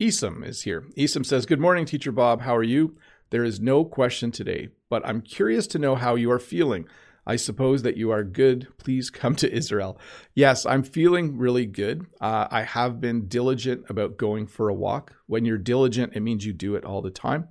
Isam 0.00 0.44
is 0.44 0.62
here. 0.62 0.84
Isam 0.98 1.24
says, 1.24 1.46
Good 1.46 1.60
morning, 1.60 1.84
Teacher 1.84 2.10
Bob. 2.10 2.42
How 2.42 2.56
are 2.56 2.64
you? 2.64 2.96
There 3.30 3.44
is 3.44 3.60
no 3.60 3.84
question 3.84 4.30
today, 4.30 4.68
but 4.90 5.06
I'm 5.06 5.20
curious 5.20 5.66
to 5.68 5.78
know 5.78 5.94
how 5.94 6.14
you 6.14 6.30
are 6.30 6.38
feeling. 6.38 6.86
I 7.26 7.36
suppose 7.36 7.82
that 7.82 7.96
you 7.96 8.10
are 8.10 8.22
good. 8.22 8.68
Please 8.78 9.10
come 9.10 9.34
to 9.36 9.52
Israel. 9.52 9.98
Yes, 10.34 10.66
I'm 10.66 10.82
feeling 10.82 11.38
really 11.38 11.66
good. 11.66 12.06
Uh, 12.20 12.48
I 12.50 12.62
have 12.62 13.00
been 13.00 13.28
diligent 13.28 13.84
about 13.88 14.18
going 14.18 14.46
for 14.46 14.68
a 14.68 14.74
walk. 14.74 15.14
When 15.26 15.44
you're 15.44 15.58
diligent, 15.58 16.14
it 16.14 16.20
means 16.20 16.44
you 16.44 16.52
do 16.52 16.74
it 16.74 16.84
all 16.84 17.02
the 17.02 17.10
time. 17.10 17.48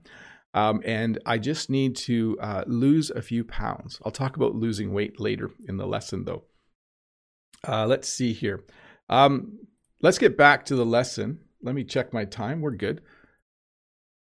Um, 0.53 0.81
and 0.85 1.19
I 1.25 1.39
just 1.39 1.69
need 1.69 1.95
to 1.97 2.37
uh, 2.39 2.63
lose 2.67 3.09
a 3.09 3.21
few 3.21 3.43
pounds. 3.43 3.99
I'll 4.05 4.11
talk 4.11 4.35
about 4.35 4.55
losing 4.55 4.93
weight 4.93 5.19
later 5.19 5.49
in 5.67 5.77
the 5.77 5.87
lesson, 5.87 6.25
though. 6.25 6.43
Uh, 7.67 7.87
let's 7.87 8.07
see 8.07 8.33
here. 8.33 8.63
Um, 9.09 9.59
let's 10.01 10.19
get 10.19 10.37
back 10.37 10.65
to 10.65 10.75
the 10.75 10.85
lesson. 10.85 11.39
Let 11.61 11.73
me 11.73 11.83
check 11.83 12.13
my 12.13 12.25
time. 12.25 12.61
We're 12.61 12.71
good. 12.71 13.01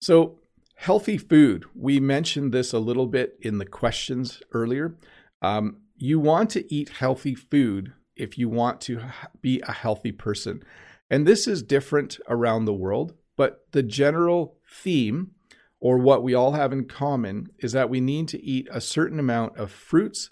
So, 0.01 0.39
healthy 0.75 1.17
food. 1.17 1.65
We 1.75 1.99
mentioned 1.99 2.51
this 2.51 2.73
a 2.73 2.79
little 2.79 3.07
bit 3.07 3.37
in 3.41 3.57
the 3.57 3.65
questions 3.65 4.41
earlier. 4.51 4.95
Um, 5.41 5.77
you 5.95 6.19
want 6.19 6.49
to 6.51 6.73
eat 6.73 6.89
healthy 6.89 7.35
food 7.35 7.93
if 8.15 8.37
you 8.37 8.49
want 8.49 8.81
to 8.81 9.01
be 9.41 9.61
a 9.61 9.71
healthy 9.71 10.11
person. 10.11 10.63
And 11.09 11.25
this 11.25 11.47
is 11.47 11.63
different 11.63 12.19
around 12.27 12.65
the 12.65 12.73
world, 12.73 13.13
but 13.35 13.65
the 13.71 13.83
general 13.83 14.57
theme 14.69 15.31
or 15.79 15.97
what 15.97 16.23
we 16.23 16.33
all 16.33 16.51
have 16.51 16.73
in 16.73 16.85
common 16.85 17.47
is 17.59 17.71
that 17.71 17.89
we 17.89 18.01
need 18.01 18.27
to 18.29 18.43
eat 18.43 18.67
a 18.71 18.81
certain 18.81 19.19
amount 19.19 19.57
of 19.57 19.71
fruits 19.71 20.29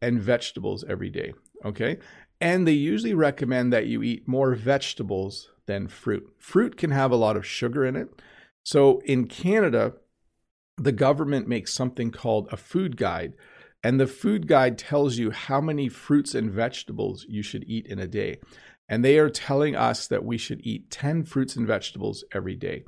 and 0.00 0.20
vegetables 0.20 0.84
every 0.88 1.08
day. 1.08 1.32
Okay. 1.64 1.98
And 2.40 2.66
they 2.66 2.72
usually 2.72 3.14
recommend 3.14 3.72
that 3.72 3.86
you 3.86 4.02
eat 4.02 4.28
more 4.28 4.54
vegetables 4.54 5.48
than 5.66 5.88
fruit. 5.88 6.28
Fruit 6.38 6.76
can 6.76 6.90
have 6.90 7.10
a 7.10 7.16
lot 7.16 7.36
of 7.36 7.46
sugar 7.46 7.84
in 7.84 7.96
it. 7.96 8.08
So 8.64 9.00
in 9.04 9.26
Canada, 9.26 9.94
the 10.76 10.92
government 10.92 11.48
makes 11.48 11.72
something 11.72 12.10
called 12.10 12.48
a 12.50 12.56
food 12.56 12.96
guide 12.96 13.34
and 13.82 13.98
the 13.98 14.06
food 14.06 14.46
guide 14.46 14.78
tells 14.78 15.18
you 15.18 15.30
how 15.30 15.60
many 15.60 15.88
fruits 15.88 16.34
and 16.34 16.50
vegetables 16.50 17.26
you 17.28 17.42
should 17.42 17.64
eat 17.66 17.86
in 17.86 17.98
a 17.98 18.06
day. 18.06 18.38
And 18.88 19.04
they 19.04 19.18
are 19.18 19.30
telling 19.30 19.74
us 19.74 20.06
that 20.08 20.24
we 20.24 20.38
should 20.38 20.60
eat 20.64 20.90
10 20.90 21.24
fruits 21.24 21.56
and 21.56 21.66
vegetables 21.66 22.24
every 22.32 22.54
day. 22.54 22.84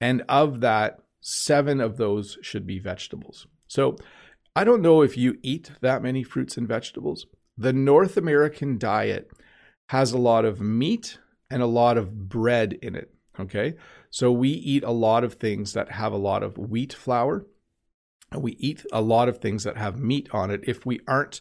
And 0.00 0.22
of 0.28 0.60
that, 0.60 0.98
seven 1.20 1.80
of 1.80 1.96
those 1.96 2.36
should 2.42 2.66
be 2.66 2.78
vegetables. 2.78 3.46
So 3.68 3.96
I 4.56 4.64
don't 4.64 4.82
know 4.82 5.02
if 5.02 5.16
you 5.16 5.38
eat 5.42 5.70
that 5.80 6.02
many 6.02 6.22
fruits 6.22 6.56
and 6.56 6.68
vegetables. 6.68 7.26
The 7.56 7.72
North 7.72 8.16
American 8.16 8.78
diet 8.78 9.30
has 9.88 10.12
a 10.12 10.18
lot 10.18 10.44
of 10.44 10.60
meat 10.60 11.18
and 11.50 11.62
a 11.62 11.66
lot 11.66 11.96
of 11.96 12.28
bread 12.28 12.74
in 12.82 12.94
it. 12.94 13.10
Okay. 13.38 13.74
So 14.10 14.30
we 14.30 14.50
eat 14.50 14.84
a 14.84 14.90
lot 14.90 15.24
of 15.24 15.34
things 15.34 15.72
that 15.72 15.90
have 15.90 16.12
a 16.12 16.18
lot 16.18 16.42
of 16.42 16.58
wheat 16.58 16.92
flour 16.92 17.46
we 18.42 18.52
eat 18.52 18.84
a 18.92 19.00
lot 19.00 19.28
of 19.28 19.38
things 19.38 19.64
that 19.64 19.76
have 19.76 19.98
meat 19.98 20.28
on 20.32 20.50
it 20.50 20.60
if 20.64 20.84
we 20.84 21.00
aren't 21.06 21.40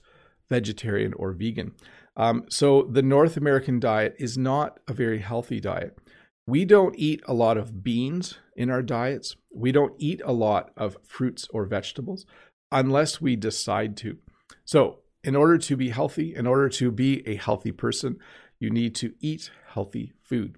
vegetarian 0.50 1.14
or 1.14 1.32
vegan. 1.32 1.74
Um, 2.16 2.46
so 2.50 2.84
the 2.84 3.02
North 3.02 3.38
American 3.38 3.80
diet 3.80 4.16
is 4.20 4.38
not 4.38 4.80
a 4.88 4.94
very 4.94 5.20
healthy 5.20 5.60
diet. 5.60 5.98
We 6.46 6.66
don't 6.66 6.96
eat 6.98 7.22
a 7.26 7.34
lot 7.34 7.58
of 7.58 7.84
beans 7.84 8.38
in 8.56 8.70
our 8.70 8.82
diets. 8.82 9.36
We 9.54 9.72
don't 9.72 9.94
eat 9.98 10.22
a 10.26 10.34
lot 10.34 10.72
of 10.76 10.98
fruits 11.04 11.48
or 11.52 11.66
vegetables 11.66 12.26
unless 12.72 13.22
we 13.22 13.36
decide 13.36 13.96
to. 13.98 14.18
So, 14.66 15.00
in 15.24 15.36
order 15.38 15.58
to 15.58 15.78
be 15.78 15.90
healthy, 15.90 16.36
in 16.36 16.46
order 16.46 16.68
to 16.68 16.92
be 16.92 17.26
a 17.26 17.36
healthy 17.36 17.72
person, 17.72 18.18
you 18.60 18.70
need 18.70 18.94
to 18.96 19.14
eat 19.22 19.52
healthy 19.70 20.14
food. 20.22 20.58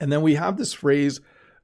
And 0.00 0.12
then 0.12 0.22
we 0.22 0.36
have 0.36 0.56
this 0.56 0.72
phrase, 0.72 1.20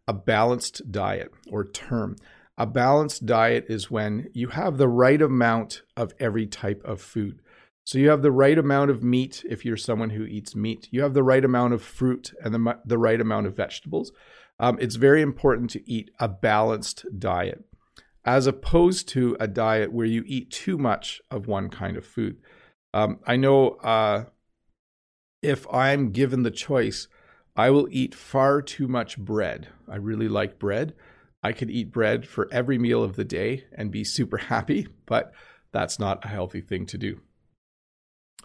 a 0.08 0.12
balanced 0.12 0.90
diet 0.90 1.30
or 1.50 1.64
term. 1.64 2.16
A 2.58 2.66
balanced 2.66 3.24
diet 3.24 3.66
is 3.68 3.88
when 3.88 4.30
you 4.34 4.48
have 4.48 4.78
the 4.78 4.88
right 4.88 5.22
amount 5.22 5.82
of 5.96 6.12
every 6.18 6.44
type 6.44 6.82
of 6.84 7.00
food. 7.00 7.40
So 7.84 7.98
you 7.98 8.10
have 8.10 8.20
the 8.20 8.32
right 8.32 8.58
amount 8.58 8.90
of 8.90 9.02
meat 9.02 9.44
if 9.48 9.64
you're 9.64 9.76
someone 9.76 10.10
who 10.10 10.24
eats 10.24 10.56
meat. 10.56 10.88
You 10.90 11.02
have 11.02 11.14
the 11.14 11.22
right 11.22 11.44
amount 11.44 11.72
of 11.72 11.82
fruit 11.82 12.32
and 12.42 12.52
the, 12.52 12.78
the 12.84 12.98
right 12.98 13.20
amount 13.20 13.46
of 13.46 13.56
vegetables. 13.56 14.10
Um, 14.58 14.76
it's 14.80 14.96
very 14.96 15.22
important 15.22 15.70
to 15.70 15.90
eat 15.90 16.10
a 16.18 16.28
balanced 16.28 17.06
diet 17.16 17.64
as 18.24 18.48
opposed 18.48 19.08
to 19.08 19.36
a 19.38 19.46
diet 19.46 19.92
where 19.92 20.04
you 20.04 20.24
eat 20.26 20.50
too 20.50 20.76
much 20.76 21.22
of 21.30 21.46
one 21.46 21.70
kind 21.70 21.96
of 21.96 22.04
food. 22.04 22.38
Um, 22.92 23.20
I 23.24 23.36
know 23.36 23.70
uh, 23.84 24.24
if 25.42 25.64
I'm 25.72 26.10
given 26.10 26.42
the 26.42 26.50
choice, 26.50 27.06
I 27.56 27.70
will 27.70 27.86
eat 27.90 28.16
far 28.16 28.60
too 28.62 28.88
much 28.88 29.16
bread. 29.16 29.68
I 29.88 29.96
really 29.96 30.28
like 30.28 30.58
bread. 30.58 30.94
I 31.42 31.52
could 31.52 31.70
eat 31.70 31.92
bread 31.92 32.26
for 32.26 32.48
every 32.50 32.78
meal 32.78 33.02
of 33.02 33.16
the 33.16 33.24
day 33.24 33.64
and 33.72 33.90
be 33.90 34.04
super 34.04 34.38
happy, 34.38 34.88
but 35.06 35.32
that's 35.72 35.98
not 35.98 36.24
a 36.24 36.28
healthy 36.28 36.60
thing 36.60 36.86
to 36.86 36.98
do. 36.98 37.20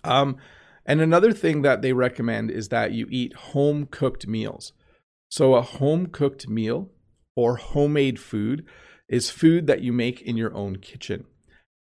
Um, 0.03 0.37
and 0.85 1.01
another 1.01 1.31
thing 1.31 1.61
that 1.61 1.81
they 1.81 1.93
recommend 1.93 2.51
is 2.51 2.69
that 2.69 2.91
you 2.91 3.07
eat 3.09 3.33
home 3.35 3.87
cooked 3.89 4.27
meals. 4.27 4.73
So, 5.29 5.55
a 5.55 5.61
home 5.61 6.07
cooked 6.07 6.47
meal 6.47 6.91
or 7.35 7.55
homemade 7.55 8.19
food 8.19 8.65
is 9.07 9.31
food 9.31 9.65
that 9.67 9.81
you 9.81 9.91
make 9.91 10.21
in 10.21 10.37
your 10.37 10.53
own 10.53 10.75
kitchen. 10.77 11.25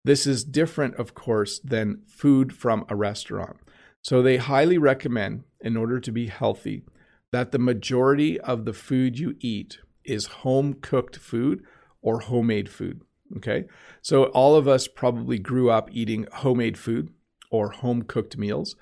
This 0.04 0.26
is 0.26 0.44
different, 0.44 0.96
of 0.96 1.14
course, 1.14 1.58
than 1.58 2.02
food 2.06 2.52
from 2.52 2.84
a 2.88 2.96
restaurant. 2.96 3.56
So, 4.02 4.22
they 4.22 4.36
highly 4.36 4.78
recommend, 4.78 5.44
in 5.60 5.76
order 5.76 5.98
to 5.98 6.12
be 6.12 6.28
healthy, 6.28 6.84
that 7.32 7.50
the 7.50 7.58
majority 7.58 8.38
of 8.38 8.64
the 8.64 8.72
food 8.72 9.18
you 9.18 9.34
eat 9.40 9.78
is 10.04 10.26
home 10.26 10.74
cooked 10.74 11.16
food 11.16 11.62
or 12.02 12.20
homemade 12.20 12.68
food. 12.68 13.02
Okay. 13.36 13.64
So 14.02 14.24
all 14.24 14.56
of 14.56 14.66
us 14.66 14.88
probably 14.88 15.38
grew 15.38 15.70
up 15.70 15.88
eating 15.92 16.26
homemade 16.32 16.78
food 16.78 17.10
or 17.50 17.70
home 17.70 18.02
cooked 18.02 18.36
meals. 18.36 18.76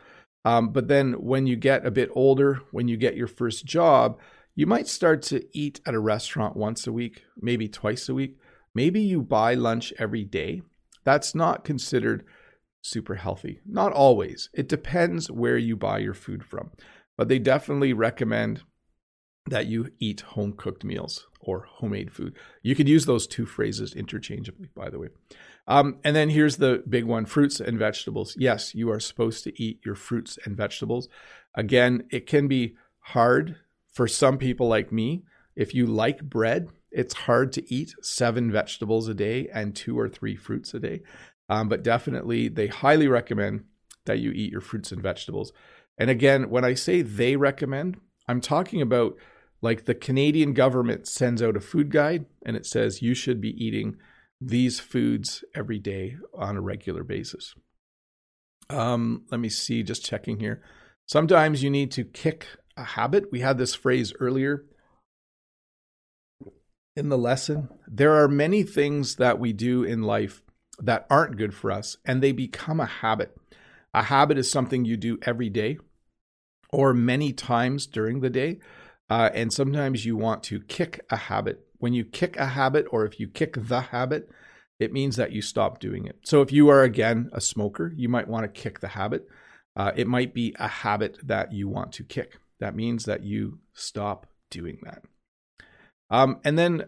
Um, 0.44 0.70
but 0.70 0.88
then 0.88 1.14
when 1.14 1.46
you 1.46 1.57
get 1.57 1.85
a 1.85 1.90
bit 1.90 2.11
older, 2.14 2.61
when 2.70 2.88
you 2.88 2.96
get 2.96 3.16
your 3.16 3.26
first 3.26 3.66
job, 3.66 4.18
you 4.54 4.66
might 4.66 4.88
start 4.88 5.22
to 5.22 5.44
eat 5.57 5.81
at 5.87 5.94
a 5.94 6.00
restaurant 6.00 6.57
once 6.57 6.87
a 6.87 6.92
week, 6.92 7.22
maybe 7.37 7.68
twice 7.68 8.09
a 8.09 8.14
week. 8.14 8.38
Maybe 8.74 9.00
you 9.00 9.22
buy 9.22 9.54
lunch 9.54 9.92
every 9.98 10.24
day. 10.24 10.62
That's 11.04 11.35
not 11.35 11.64
considered 11.64 12.24
super 12.81 13.16
healthy. 13.16 13.61
Not 13.66 13.92
always. 13.92 14.48
It 14.54 14.68
depends 14.68 15.31
where 15.31 15.59
you 15.59 15.76
buy 15.76 15.98
your 15.98 16.14
food 16.14 16.44
from. 16.44 16.70
But 17.16 17.28
they 17.28 17.38
definitely 17.38 17.92
recommend 17.92 18.62
that 19.48 19.66
you 19.66 19.90
eat 19.98 20.20
home 20.20 20.52
cooked 20.52 20.84
meals 20.84 21.26
or 21.40 21.66
homemade 21.68 22.12
food. 22.12 22.37
You 22.62 22.74
could 22.74 22.88
use 22.88 23.06
those 23.06 23.26
two 23.26 23.46
phrases 23.46 23.94
interchangeably, 23.94 24.68
by 24.74 24.90
the 24.90 24.98
way. 24.98 25.08
Um, 25.66 25.98
and 26.02 26.16
then 26.16 26.30
here's 26.30 26.56
the 26.56 26.82
big 26.88 27.04
one 27.04 27.26
fruits 27.26 27.61
and 27.61 27.78
vegetables. 27.78 28.34
Yes, 28.38 28.74
you 28.74 28.90
are 28.90 29.00
supposed 29.00 29.44
to 29.44 29.62
eat 29.62 29.80
your 29.84 29.94
fruits 29.94 30.38
and 30.44 30.56
vegetables. 30.56 31.08
Again, 31.54 32.04
it 32.11 32.26
can 32.26 32.48
be 32.48 32.76
hard 33.00 33.56
for 33.92 34.08
some 34.08 34.38
people 34.38 34.68
like 34.68 34.92
me. 34.92 35.24
If 35.56 35.74
you 35.74 35.87
like 35.87 36.22
bread, 36.22 36.68
it's 36.90 37.14
hard 37.14 37.52
to 37.52 37.74
eat 37.74 37.94
seven 38.00 38.50
vegetables 38.50 39.08
a 39.08 39.14
day 39.14 39.48
and 39.52 39.74
two 39.74 39.98
or 39.98 40.08
three 40.08 40.37
fruits 40.37 40.72
a 40.72 40.80
day. 40.80 41.02
Um, 41.48 41.68
but 41.68 41.82
definitely, 41.82 42.48
they 42.48 42.66
highly 42.68 43.08
recommend 43.08 43.64
that 44.04 44.20
you 44.20 44.30
eat 44.30 44.52
your 44.52 44.61
fruits 44.61 44.92
and 44.92 45.02
vegetables. 45.02 45.52
And 45.98 46.11
again, 46.11 46.50
when 46.50 46.64
I 46.64 46.74
say 46.74 47.02
they 47.02 47.37
recommend, 47.37 48.00
I'm 48.26 48.40
talking 48.40 48.80
about 48.80 49.16
like 49.61 49.85
the 49.85 49.94
Canadian 49.94 50.53
government 50.53 51.07
sends 51.09 51.42
out 51.42 51.57
a 51.57 51.61
food 51.61 51.90
guide 51.90 52.27
and 52.44 52.57
it 52.57 52.66
says 52.66 53.03
you 53.03 53.14
should 53.14 53.40
be 53.40 53.51
eating 53.62 53.97
these 54.40 54.79
foods 54.79 55.44
every 55.55 55.79
day 55.79 56.16
on 56.35 56.57
a 56.57 56.61
regular 56.61 57.03
basis. 57.03 57.55
Um, 58.71 59.25
let 59.31 59.40
me 59.40 59.49
see, 59.49 59.83
just 59.83 60.05
checking 60.05 60.38
here. 60.38 60.62
Sometimes 61.07 61.62
you 61.62 61.71
need 61.71 61.90
to 61.92 62.05
kick 62.05 62.47
a 62.77 62.85
habit. 62.85 63.33
We 63.33 63.40
had 63.40 63.59
this 63.59 63.75
phrase 63.75 64.12
earlier 64.21 64.64
in 66.94 67.09
the 67.09 67.18
lesson. 67.18 67.68
There 67.88 68.14
are 68.14 68.29
many 68.29 68.62
things 68.62 69.16
that 69.16 69.38
we 69.38 69.53
do 69.53 69.83
in 69.83 70.03
life 70.03 70.42
that 70.79 71.07
aren't 71.11 71.37
good 71.37 71.55
for 71.55 71.73
us 71.73 71.97
and 72.05 72.23
they 72.23 72.33
become 72.33 72.79
a 72.79 72.87
habit. 72.87 73.37
A 73.94 74.05
habit 74.05 74.38
is 74.38 74.51
something 74.51 74.85
you 74.85 74.97
do 74.97 75.18
every 75.23 75.49
day 75.49 75.79
or 76.71 76.92
many 76.92 77.33
times 77.33 77.87
during 77.87 78.21
the 78.21 78.31
day. 78.31 78.61
Uh, 79.11 79.31
and 79.33 79.53
sometimes 79.53 80.05
you 80.05 80.16
want 80.16 80.42
to 80.44 80.61
kick 80.61 81.01
a 81.11 81.16
habit. 81.16 81.66
When 81.79 81.92
you 81.92 82.05
kick 82.05 82.37
a 82.37 82.47
habit, 82.47 82.87
or 82.90 83.05
if 83.05 83.18
you 83.18 83.29
kick 83.29 83.57
the 83.57 83.81
habit, 83.81 84.29
it 84.79 84.92
means 84.92 85.16
that 85.16 85.33
you 85.33 85.42
stop 85.42 85.81
doing 85.81 86.07
it. 86.07 86.18
So 86.25 86.42
if 86.42 86.53
you 86.53 86.68
are, 86.68 86.83
again, 86.83 87.31
a 87.33 87.40
smoker, 87.40 87.92
you 87.97 88.09
might 88.09 88.29
want 88.29 88.44
to 88.44 88.61
kick 88.61 88.81
the 88.81 88.88
habit. 88.88 89.27
Uh, 89.75 89.92
it 89.97 90.07
might 90.07 90.35
be 90.35 90.55
a 90.59 90.68
habit 90.68 91.18
that 91.23 91.53
you 91.53 91.68
want 91.68 91.92
to 91.92 92.05
kick. 92.05 92.38
That 92.61 92.75
means 92.75 93.05
that 93.05 93.23
you 93.23 93.61
stop 93.75 94.27
doing 94.51 94.79
that. 94.83 95.03
Um, 96.11 96.40
and 96.44 96.59
then 96.59 96.87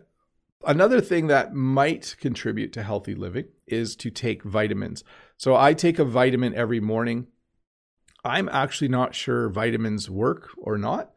another 0.66 1.00
thing 1.00 1.28
that 1.28 1.54
might 1.54 2.16
contribute 2.20 2.72
to 2.72 2.82
healthy 2.82 3.14
living 3.14 3.46
is 3.66 3.94
to 3.96 4.10
take 4.10 4.42
vitamins. 4.42 5.04
So 5.36 5.54
I 5.54 5.74
take 5.74 5.98
a 5.98 6.04
vitamin 6.04 6.54
every 6.54 6.80
morning. 6.80 7.28
I'm 8.24 8.48
actually 8.48 8.88
not 8.88 9.14
sure 9.14 9.48
vitamins 9.48 10.10
work 10.10 10.50
or 10.58 10.76
not, 10.76 11.10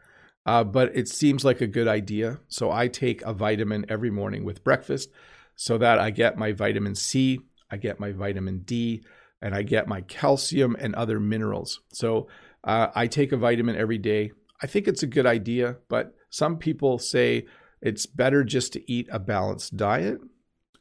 uh, 0.46 0.64
but 0.64 0.96
it 0.96 1.08
seems 1.08 1.46
like 1.46 1.62
a 1.62 1.68
good 1.68 1.88
idea. 1.88 2.40
So 2.48 2.72
I 2.72 2.88
take 2.88 3.22
a 3.22 3.34
vitamin 3.34 3.86
every 3.90 4.12
morning 4.12 4.44
with 4.44 4.64
breakfast 4.64 5.10
so 5.56 5.78
that 5.78 6.00
I 6.00 6.10
get 6.10 6.38
my 6.38 6.52
vitamin 6.52 6.96
C, 6.96 7.40
I 7.70 7.78
get 7.78 8.00
my 8.00 8.12
vitamin 8.12 8.60
D, 8.60 9.04
and 9.42 9.54
I 9.54 9.64
get 9.64 9.88
my 9.88 10.02
calcium 10.02 10.76
and 10.80 10.96
other 10.96 11.20
minerals. 11.20 11.82
So 11.92 12.28
uh, 12.64 12.88
I 12.96 13.08
take 13.08 13.32
a 13.32 13.38
vitamin 13.38 13.76
every 13.76 13.98
day. 13.98 14.32
I 14.62 14.68
think 14.68 14.88
it's 14.88 15.04
a 15.04 15.08
good 15.08 15.26
idea, 15.26 15.78
but 15.90 16.14
some 16.30 16.58
people 16.58 16.98
say 16.98 17.46
it's 17.82 18.06
better 18.06 18.44
just 18.44 18.74
to 18.74 18.92
eat 18.92 19.08
a 19.12 19.20
balanced 19.20 19.76
diet, 19.76 20.20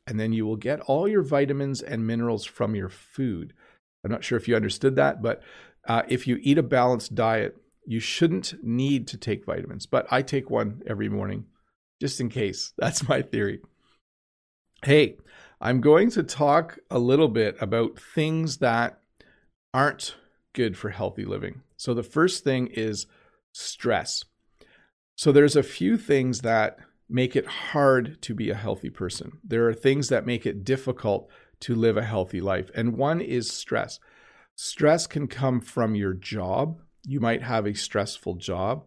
and 0.06 0.18
then 0.18 0.32
you 0.32 0.46
will 0.46 0.56
get 0.56 0.80
all 0.80 1.08
your 1.08 1.22
vitamins 1.22 1.82
and 1.82 2.06
minerals 2.06 2.44
from 2.44 2.74
your 2.74 2.88
food. 2.88 3.52
I'm 4.04 4.10
not 4.10 4.24
sure 4.24 4.38
if 4.38 4.48
you 4.48 4.56
understood 4.56 4.96
that, 4.96 5.22
but 5.22 5.42
uh, 5.86 6.02
if 6.08 6.26
you 6.26 6.38
eat 6.42 6.58
a 6.58 6.62
balanced 6.62 7.14
diet, 7.14 7.56
you 7.86 8.00
shouldn't 8.00 8.54
need 8.62 9.08
to 9.08 9.16
take 9.16 9.44
vitamins. 9.44 9.86
But 9.86 10.06
I 10.10 10.22
take 10.22 10.50
one 10.50 10.82
every 10.86 11.08
morning 11.08 11.46
just 12.00 12.20
in 12.20 12.28
case. 12.28 12.72
That's 12.78 13.08
my 13.08 13.22
theory. 13.22 13.60
Hey, 14.84 15.16
I'm 15.60 15.80
going 15.80 16.10
to 16.10 16.22
talk 16.22 16.78
a 16.90 16.98
little 16.98 17.28
bit 17.28 17.56
about 17.60 17.98
things 17.98 18.58
that 18.58 19.00
aren't 19.72 20.16
good 20.52 20.76
for 20.76 20.90
healthy 20.90 21.24
living. 21.24 21.62
So, 21.76 21.94
the 21.94 22.02
first 22.02 22.44
thing 22.44 22.66
is 22.68 23.06
stress. 23.52 24.24
So, 25.16 25.30
there's 25.30 25.56
a 25.56 25.62
few 25.62 25.96
things 25.96 26.40
that 26.40 26.78
make 27.08 27.36
it 27.36 27.46
hard 27.46 28.20
to 28.22 28.34
be 28.34 28.50
a 28.50 28.56
healthy 28.56 28.90
person. 28.90 29.38
There 29.44 29.68
are 29.68 29.74
things 29.74 30.08
that 30.08 30.26
make 30.26 30.46
it 30.46 30.64
difficult 30.64 31.30
to 31.60 31.74
live 31.74 31.96
a 31.96 32.02
healthy 32.02 32.40
life. 32.40 32.70
And 32.74 32.96
one 32.96 33.20
is 33.20 33.50
stress. 33.50 34.00
Stress 34.56 35.06
can 35.06 35.28
come 35.28 35.60
from 35.60 35.94
your 35.94 36.14
job. 36.14 36.80
You 37.04 37.20
might 37.20 37.42
have 37.42 37.66
a 37.66 37.74
stressful 37.74 38.36
job. 38.36 38.84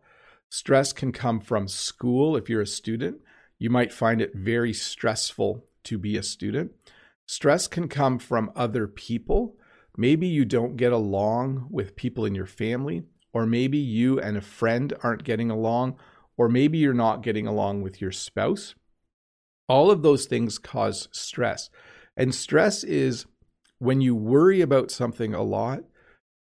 Stress 0.50 0.94
can 0.94 1.12
come 1.12 1.40
from 1.40 1.68
school 1.68 2.38
if 2.38 2.50
you're 2.50 2.62
a 2.62 2.68
student. 2.68 3.22
You 3.60 3.70
might 3.70 3.94
find 3.94 4.22
it 4.22 4.34
very 4.34 4.74
stressful 4.74 5.66
to 5.86 5.98
be 5.98 6.18
a 6.18 6.24
student. 6.24 6.72
Stress 7.26 7.68
can 7.68 7.88
come 7.88 8.20
from 8.20 8.52
other 8.56 8.88
people. 8.88 9.58
Maybe 9.98 10.28
you 10.28 10.46
don't 10.46 10.78
get 10.78 10.92
along 10.92 11.68
with 11.70 11.96
people 11.96 12.26
in 12.26 12.36
your 12.36 12.46
family, 12.46 13.04
or 13.34 13.46
maybe 13.46 13.78
you 13.78 14.20
and 14.20 14.38
a 14.38 14.42
friend 14.42 14.94
aren't 15.04 15.24
getting 15.24 15.50
along, 15.50 15.98
or 16.38 16.50
maybe 16.50 16.78
you're 16.78 16.94
not 16.94 17.24
getting 17.24 17.48
along 17.48 17.82
with 17.82 18.02
your 18.02 18.12
spouse. 18.12 18.76
All 19.68 19.90
of 19.90 20.04
those 20.04 20.26
things 20.26 20.58
cause 20.58 21.10
stress. 21.12 21.70
And 22.16 22.36
stress 22.36 22.84
is 22.84 23.26
when 23.80 24.02
you 24.02 24.16
worry 24.16 24.62
about 24.62 24.92
something 24.92 25.34
a 25.34 25.44
lot, 25.44 25.84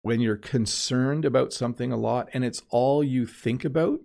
when 0.04 0.20
you're 0.20 0.36
concerned 0.36 1.24
about 1.24 1.50
something 1.50 1.90
a 1.90 1.96
lot, 1.96 2.28
and 2.34 2.44
it's 2.44 2.60
all 2.68 3.02
you 3.02 3.26
think 3.26 3.64
about, 3.64 4.00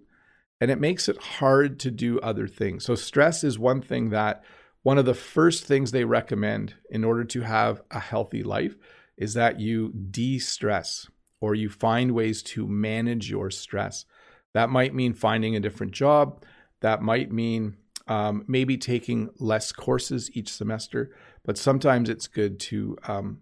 and 0.62 0.72
it 0.72 0.80
makes 0.80 1.10
it 1.10 1.22
hard 1.22 1.78
to 1.82 1.92
do 1.92 2.22
other 2.22 2.48
things. 2.48 2.86
So, 2.86 2.96
stress 2.96 3.44
is 3.44 3.60
one 3.60 3.82
thing 3.82 4.10
that 4.12 4.42
one 4.82 4.98
of 4.98 5.04
the 5.04 5.14
first 5.14 5.66
things 5.66 5.92
they 5.92 6.06
recommend 6.06 6.76
in 6.90 7.04
order 7.04 7.26
to 7.26 7.42
have 7.42 7.82
a 7.92 8.00
healthy 8.00 8.44
life 8.44 8.78
is 9.18 9.34
that 9.34 9.60
you 9.60 9.92
de 9.92 10.40
stress 10.40 11.06
or 11.42 11.54
you 11.54 11.70
find 11.70 12.14
ways 12.14 12.42
to 12.44 12.66
manage 12.66 13.30
your 13.30 13.52
stress. 13.52 14.06
That 14.54 14.70
might 14.70 14.96
mean 14.96 15.14
finding 15.14 15.58
a 15.58 15.60
different 15.60 15.92
job. 15.92 16.46
That 16.80 17.02
might 17.02 17.30
mean 17.30 17.76
um, 18.08 18.46
maybe 18.48 18.78
taking 18.78 19.32
less 19.38 19.74
courses 19.74 20.32
each 20.34 20.50
semester. 20.50 21.14
But 21.44 21.58
sometimes 21.58 22.10
it's 22.10 22.28
good 22.28 22.58
to 22.62 22.98
um, 23.06 23.42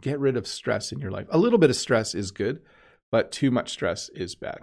get 0.00 0.18
rid 0.18 0.36
of 0.36 0.46
stress 0.46 0.92
in 0.92 1.00
your 1.00 1.10
life. 1.10 1.26
A 1.30 1.38
little 1.38 1.58
bit 1.58 1.70
of 1.70 1.76
stress 1.76 2.14
is 2.14 2.30
good, 2.30 2.60
but 3.10 3.32
too 3.32 3.50
much 3.50 3.70
stress 3.70 4.08
is 4.10 4.34
bad. 4.34 4.60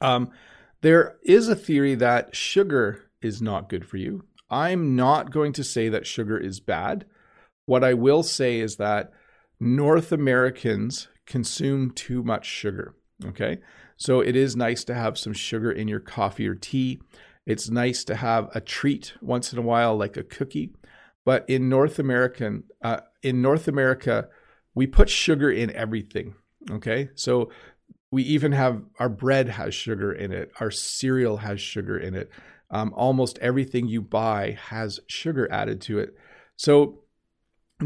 Um, 0.00 0.30
there 0.82 1.16
is 1.22 1.48
a 1.48 1.56
theory 1.56 1.94
that 1.96 2.34
sugar 2.34 3.10
is 3.20 3.42
not 3.42 3.68
good 3.68 3.86
for 3.86 3.96
you. 3.96 4.24
I'm 4.48 4.96
not 4.96 5.30
going 5.30 5.52
to 5.54 5.64
say 5.64 5.88
that 5.88 6.06
sugar 6.06 6.38
is 6.38 6.60
bad. 6.60 7.06
What 7.66 7.84
I 7.84 7.94
will 7.94 8.22
say 8.22 8.58
is 8.58 8.76
that 8.76 9.12
North 9.60 10.10
Americans 10.10 11.08
consume 11.26 11.90
too 11.90 12.22
much 12.22 12.46
sugar. 12.46 12.94
Okay. 13.24 13.58
So 13.96 14.20
it 14.20 14.34
is 14.34 14.56
nice 14.56 14.82
to 14.84 14.94
have 14.94 15.18
some 15.18 15.34
sugar 15.34 15.70
in 15.70 15.86
your 15.86 16.00
coffee 16.00 16.48
or 16.48 16.54
tea. 16.54 17.00
It's 17.46 17.68
nice 17.68 18.02
to 18.04 18.16
have 18.16 18.48
a 18.54 18.60
treat 18.60 19.12
once 19.20 19.52
in 19.52 19.58
a 19.58 19.62
while, 19.62 19.96
like 19.96 20.16
a 20.16 20.22
cookie. 20.22 20.72
But 21.24 21.44
in 21.48 21.68
North 21.68 21.98
American, 21.98 22.64
uh, 22.82 23.00
in 23.22 23.42
North 23.42 23.68
America, 23.68 24.28
we 24.74 24.86
put 24.86 25.10
sugar 25.10 25.50
in 25.50 25.70
everything. 25.74 26.34
Okay. 26.70 27.10
So 27.14 27.50
we 28.10 28.22
even 28.24 28.52
have 28.52 28.82
our 28.98 29.08
bread 29.08 29.48
has 29.48 29.74
sugar 29.74 30.12
in 30.12 30.32
it. 30.32 30.50
Our 30.60 30.70
cereal 30.70 31.38
has 31.38 31.60
sugar 31.60 31.98
in 31.98 32.14
it. 32.14 32.30
Um, 32.70 32.92
almost 32.96 33.38
everything 33.38 33.88
you 33.88 34.00
buy 34.00 34.58
has 34.68 35.00
sugar 35.06 35.50
added 35.50 35.80
to 35.82 35.98
it. 35.98 36.16
So 36.56 37.00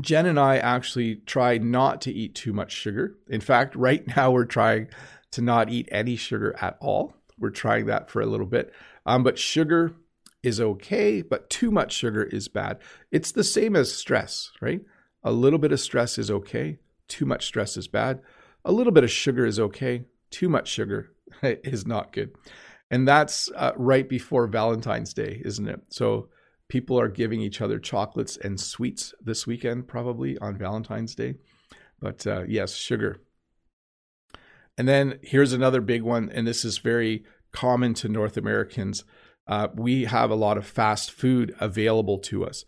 Jen 0.00 0.26
and 0.26 0.38
I 0.38 0.58
actually 0.58 1.16
try 1.26 1.58
not 1.58 2.00
to 2.02 2.12
eat 2.12 2.34
too 2.34 2.52
much 2.52 2.72
sugar. 2.72 3.16
In 3.28 3.40
fact, 3.40 3.76
right 3.76 4.04
now 4.16 4.30
we're 4.30 4.44
trying 4.44 4.88
to 5.32 5.42
not 5.42 5.70
eat 5.70 5.88
any 5.90 6.16
sugar 6.16 6.54
at 6.60 6.76
all. 6.80 7.14
We're 7.38 7.50
trying 7.50 7.86
that 7.86 8.10
for 8.10 8.20
a 8.20 8.26
little 8.26 8.46
bit. 8.46 8.72
Um, 9.06 9.22
but 9.22 9.38
sugar 9.38 9.94
is 10.42 10.60
okay, 10.60 11.22
but 11.22 11.50
too 11.50 11.70
much 11.70 11.92
sugar 11.92 12.22
is 12.22 12.48
bad. 12.48 12.78
It's 13.10 13.32
the 13.32 13.44
same 13.44 13.74
as 13.74 13.92
stress, 13.92 14.52
right? 14.60 14.82
A 15.24 15.32
little 15.32 15.58
bit 15.58 15.72
of 15.72 15.80
stress 15.80 16.18
is 16.18 16.30
okay, 16.30 16.78
too 17.08 17.26
much 17.26 17.46
stress 17.46 17.76
is 17.76 17.88
bad. 17.88 18.20
A 18.64 18.72
little 18.72 18.92
bit 18.92 19.04
of 19.04 19.10
sugar 19.10 19.44
is 19.46 19.58
okay, 19.58 20.04
too 20.30 20.48
much 20.48 20.68
sugar 20.68 21.12
is 21.42 21.86
not 21.86 22.12
good. 22.12 22.34
And 22.90 23.08
that's 23.08 23.50
uh, 23.56 23.72
right 23.76 24.08
before 24.08 24.46
Valentine's 24.46 25.14
Day, 25.14 25.40
isn't 25.44 25.68
it? 25.68 25.80
So 25.88 26.28
people 26.68 27.00
are 27.00 27.08
giving 27.08 27.40
each 27.40 27.60
other 27.60 27.78
chocolates 27.78 28.36
and 28.36 28.60
sweets 28.60 29.14
this 29.20 29.46
weekend, 29.46 29.88
probably 29.88 30.38
on 30.38 30.58
Valentine's 30.58 31.14
Day. 31.14 31.34
But 32.00 32.26
uh, 32.26 32.44
yes, 32.46 32.74
sugar 32.74 33.20
and 34.76 34.88
then 34.88 35.18
here's 35.22 35.52
another 35.52 35.80
big 35.80 36.02
one, 36.02 36.30
and 36.30 36.46
this 36.46 36.64
is 36.64 36.78
very 36.78 37.24
common 37.52 37.94
to 37.94 38.08
North 38.08 38.36
Americans. 38.36 39.04
Uh, 39.46 39.68
we 39.74 40.04
have 40.04 40.30
a 40.30 40.36
lot 40.36 40.58
of 40.58 40.66
fast 40.66 41.12
food 41.12 41.54
available 41.60 42.18
to 42.18 42.44
us. 42.44 42.64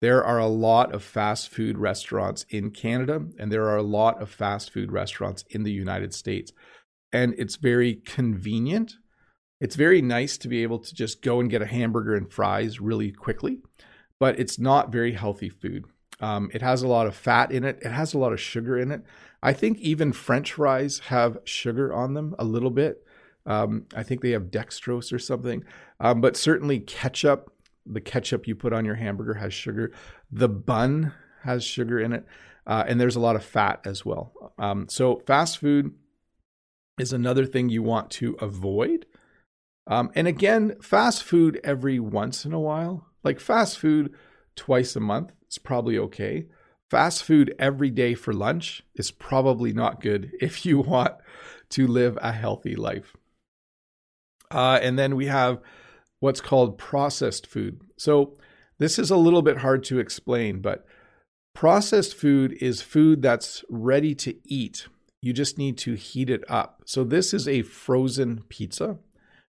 There 0.00 0.24
are 0.24 0.38
a 0.38 0.46
lot 0.46 0.94
of 0.94 1.02
fast 1.02 1.50
food 1.50 1.76
restaurants 1.76 2.46
in 2.48 2.70
Canada, 2.70 3.22
and 3.38 3.52
there 3.52 3.68
are 3.68 3.76
a 3.76 3.82
lot 3.82 4.20
of 4.22 4.30
fast 4.30 4.72
food 4.72 4.90
restaurants 4.92 5.44
in 5.50 5.62
the 5.62 5.72
United 5.72 6.14
States. 6.14 6.52
And 7.12 7.34
it's 7.36 7.56
very 7.56 7.96
convenient. 7.96 8.94
It's 9.60 9.76
very 9.76 10.00
nice 10.00 10.38
to 10.38 10.48
be 10.48 10.62
able 10.62 10.78
to 10.78 10.94
just 10.94 11.22
go 11.22 11.38
and 11.38 11.50
get 11.50 11.60
a 11.60 11.66
hamburger 11.66 12.14
and 12.14 12.32
fries 12.32 12.80
really 12.80 13.12
quickly, 13.12 13.58
but 14.18 14.40
it's 14.40 14.58
not 14.58 14.90
very 14.90 15.12
healthy 15.12 15.50
food. 15.50 15.84
Um, 16.20 16.50
it 16.54 16.62
has 16.62 16.82
a 16.82 16.88
lot 16.88 17.06
of 17.06 17.14
fat 17.14 17.50
in 17.50 17.64
it. 17.64 17.78
It 17.82 17.90
has 17.90 18.14
a 18.14 18.18
lot 18.18 18.32
of 18.32 18.40
sugar 18.40 18.78
in 18.78 18.90
it. 18.90 19.02
I 19.42 19.52
think 19.52 19.78
even 19.78 20.12
French 20.12 20.54
fries 20.54 20.98
have 21.06 21.38
sugar 21.44 21.92
on 21.92 22.14
them 22.14 22.34
a 22.38 22.44
little 22.44 22.70
bit. 22.70 23.04
Um, 23.46 23.86
I 23.94 24.02
think 24.02 24.20
they 24.20 24.30
have 24.30 24.44
dextrose 24.44 25.12
or 25.12 25.18
something. 25.18 25.64
Um, 25.98 26.20
but 26.20 26.36
certainly 26.36 26.78
ketchup, 26.80 27.52
the 27.92 28.00
ketchup 28.00 28.46
you 28.46 28.54
put 28.54 28.72
on 28.72 28.84
your 28.84 28.94
hamburger 28.94 29.34
has 29.34 29.52
sugar. 29.52 29.92
The 30.30 30.48
bun 30.48 31.12
has 31.42 31.64
sugar 31.64 31.98
in 31.98 32.12
it. 32.12 32.24
Uh, 32.66 32.84
and 32.86 33.00
there's 33.00 33.16
a 33.16 33.20
lot 33.20 33.36
of 33.36 33.44
fat 33.44 33.80
as 33.84 34.04
well. 34.04 34.52
Um, 34.58 34.88
so 34.88 35.16
fast 35.26 35.58
food 35.58 35.94
is 36.98 37.12
another 37.12 37.46
thing 37.46 37.68
you 37.68 37.82
want 37.82 38.10
to 38.10 38.36
avoid. 38.40 39.06
Um, 39.86 40.10
and 40.14 40.28
again, 40.28 40.76
fast 40.80 41.24
food 41.24 41.60
every 41.64 41.98
once 41.98 42.44
in 42.44 42.52
a 42.52 42.60
while, 42.60 43.06
like 43.24 43.40
fast 43.40 43.78
food 43.78 44.14
twice 44.54 44.94
a 44.94 45.00
month, 45.00 45.32
is 45.50 45.58
probably 45.58 45.98
okay. 45.98 46.46
Fast 46.90 47.24
food 47.24 47.54
every 47.58 47.90
day 47.90 48.14
for 48.14 48.32
lunch 48.32 48.82
is 48.94 49.10
probably 49.10 49.72
not 49.72 50.00
good 50.00 50.32
if 50.40 50.66
you 50.66 50.78
want 50.78 51.14
to 51.70 51.86
live 51.86 52.18
a 52.20 52.32
healthy 52.32 52.76
life. 52.76 53.16
Uh, 54.50 54.78
and 54.82 54.98
then 54.98 55.16
we 55.16 55.26
have 55.26 55.60
what's 56.20 56.40
called 56.40 56.78
processed 56.78 57.46
food. 57.46 57.80
So 57.98 58.36
this 58.78 58.98
is 58.98 59.10
a 59.10 59.16
little 59.16 59.42
bit 59.42 59.58
hard 59.58 59.84
to 59.84 59.98
explain, 59.98 60.60
but 60.60 60.86
processed 61.54 62.14
food 62.14 62.56
is 62.60 62.80
food 62.80 63.20
that's 63.22 63.64
ready 63.68 64.14
to 64.16 64.34
eat. 64.44 64.86
You 65.20 65.32
just 65.32 65.58
need 65.58 65.76
to 65.78 65.94
heat 65.94 66.30
it 66.30 66.44
up. 66.48 66.82
So 66.86 67.04
this 67.04 67.34
is 67.34 67.46
a 67.48 67.62
frozen 67.62 68.44
pizza 68.48 68.98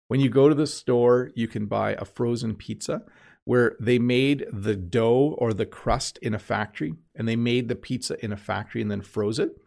When 0.07 0.19
you 0.19 0.29
go 0.29 0.49
to 0.49 0.55
the 0.55 0.67
store, 0.67 1.31
you 1.35 1.47
can 1.47 1.67
buy 1.67 1.93
a 1.93 2.03
frozen 2.03 2.55
pizza 2.55 3.03
where 3.45 3.77
they 3.79 3.97
made 3.97 4.45
the 4.51 4.75
dough 4.75 5.35
or 5.37 5.53
the 5.53 5.65
crust 5.65 6.17
in 6.21 6.33
a 6.33 6.39
factory 6.39 6.95
and 7.15 7.27
they 7.27 7.37
made 7.37 7.69
the 7.69 7.77
pizza 7.77 8.23
in 8.23 8.33
a 8.33 8.37
factory 8.37 8.81
and 8.81 8.91
then 8.91 9.01
froze 9.01 9.39
it. 9.39 9.57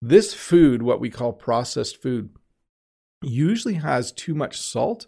This 0.00 0.32
food, 0.32 0.82
what 0.82 1.00
we 1.00 1.10
call 1.10 1.34
processed 1.34 2.00
food, 2.00 2.30
usually 3.22 3.74
has 3.74 4.12
too 4.12 4.34
much 4.34 4.58
salt 4.58 5.06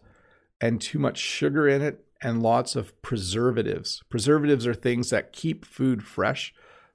and 0.60 0.80
too 0.80 0.98
much 0.98 1.18
sugar 1.18 1.68
in 1.68 1.82
it 1.82 2.04
and 2.20 2.42
lots 2.42 2.76
of 2.76 3.00
preservatives. 3.02 4.02
Preservatives 4.10 4.66
are 4.66 4.74
things 4.74 5.10
that 5.10 5.32
keep 5.32 5.64
food 5.64 6.02
fresh 6.02 6.52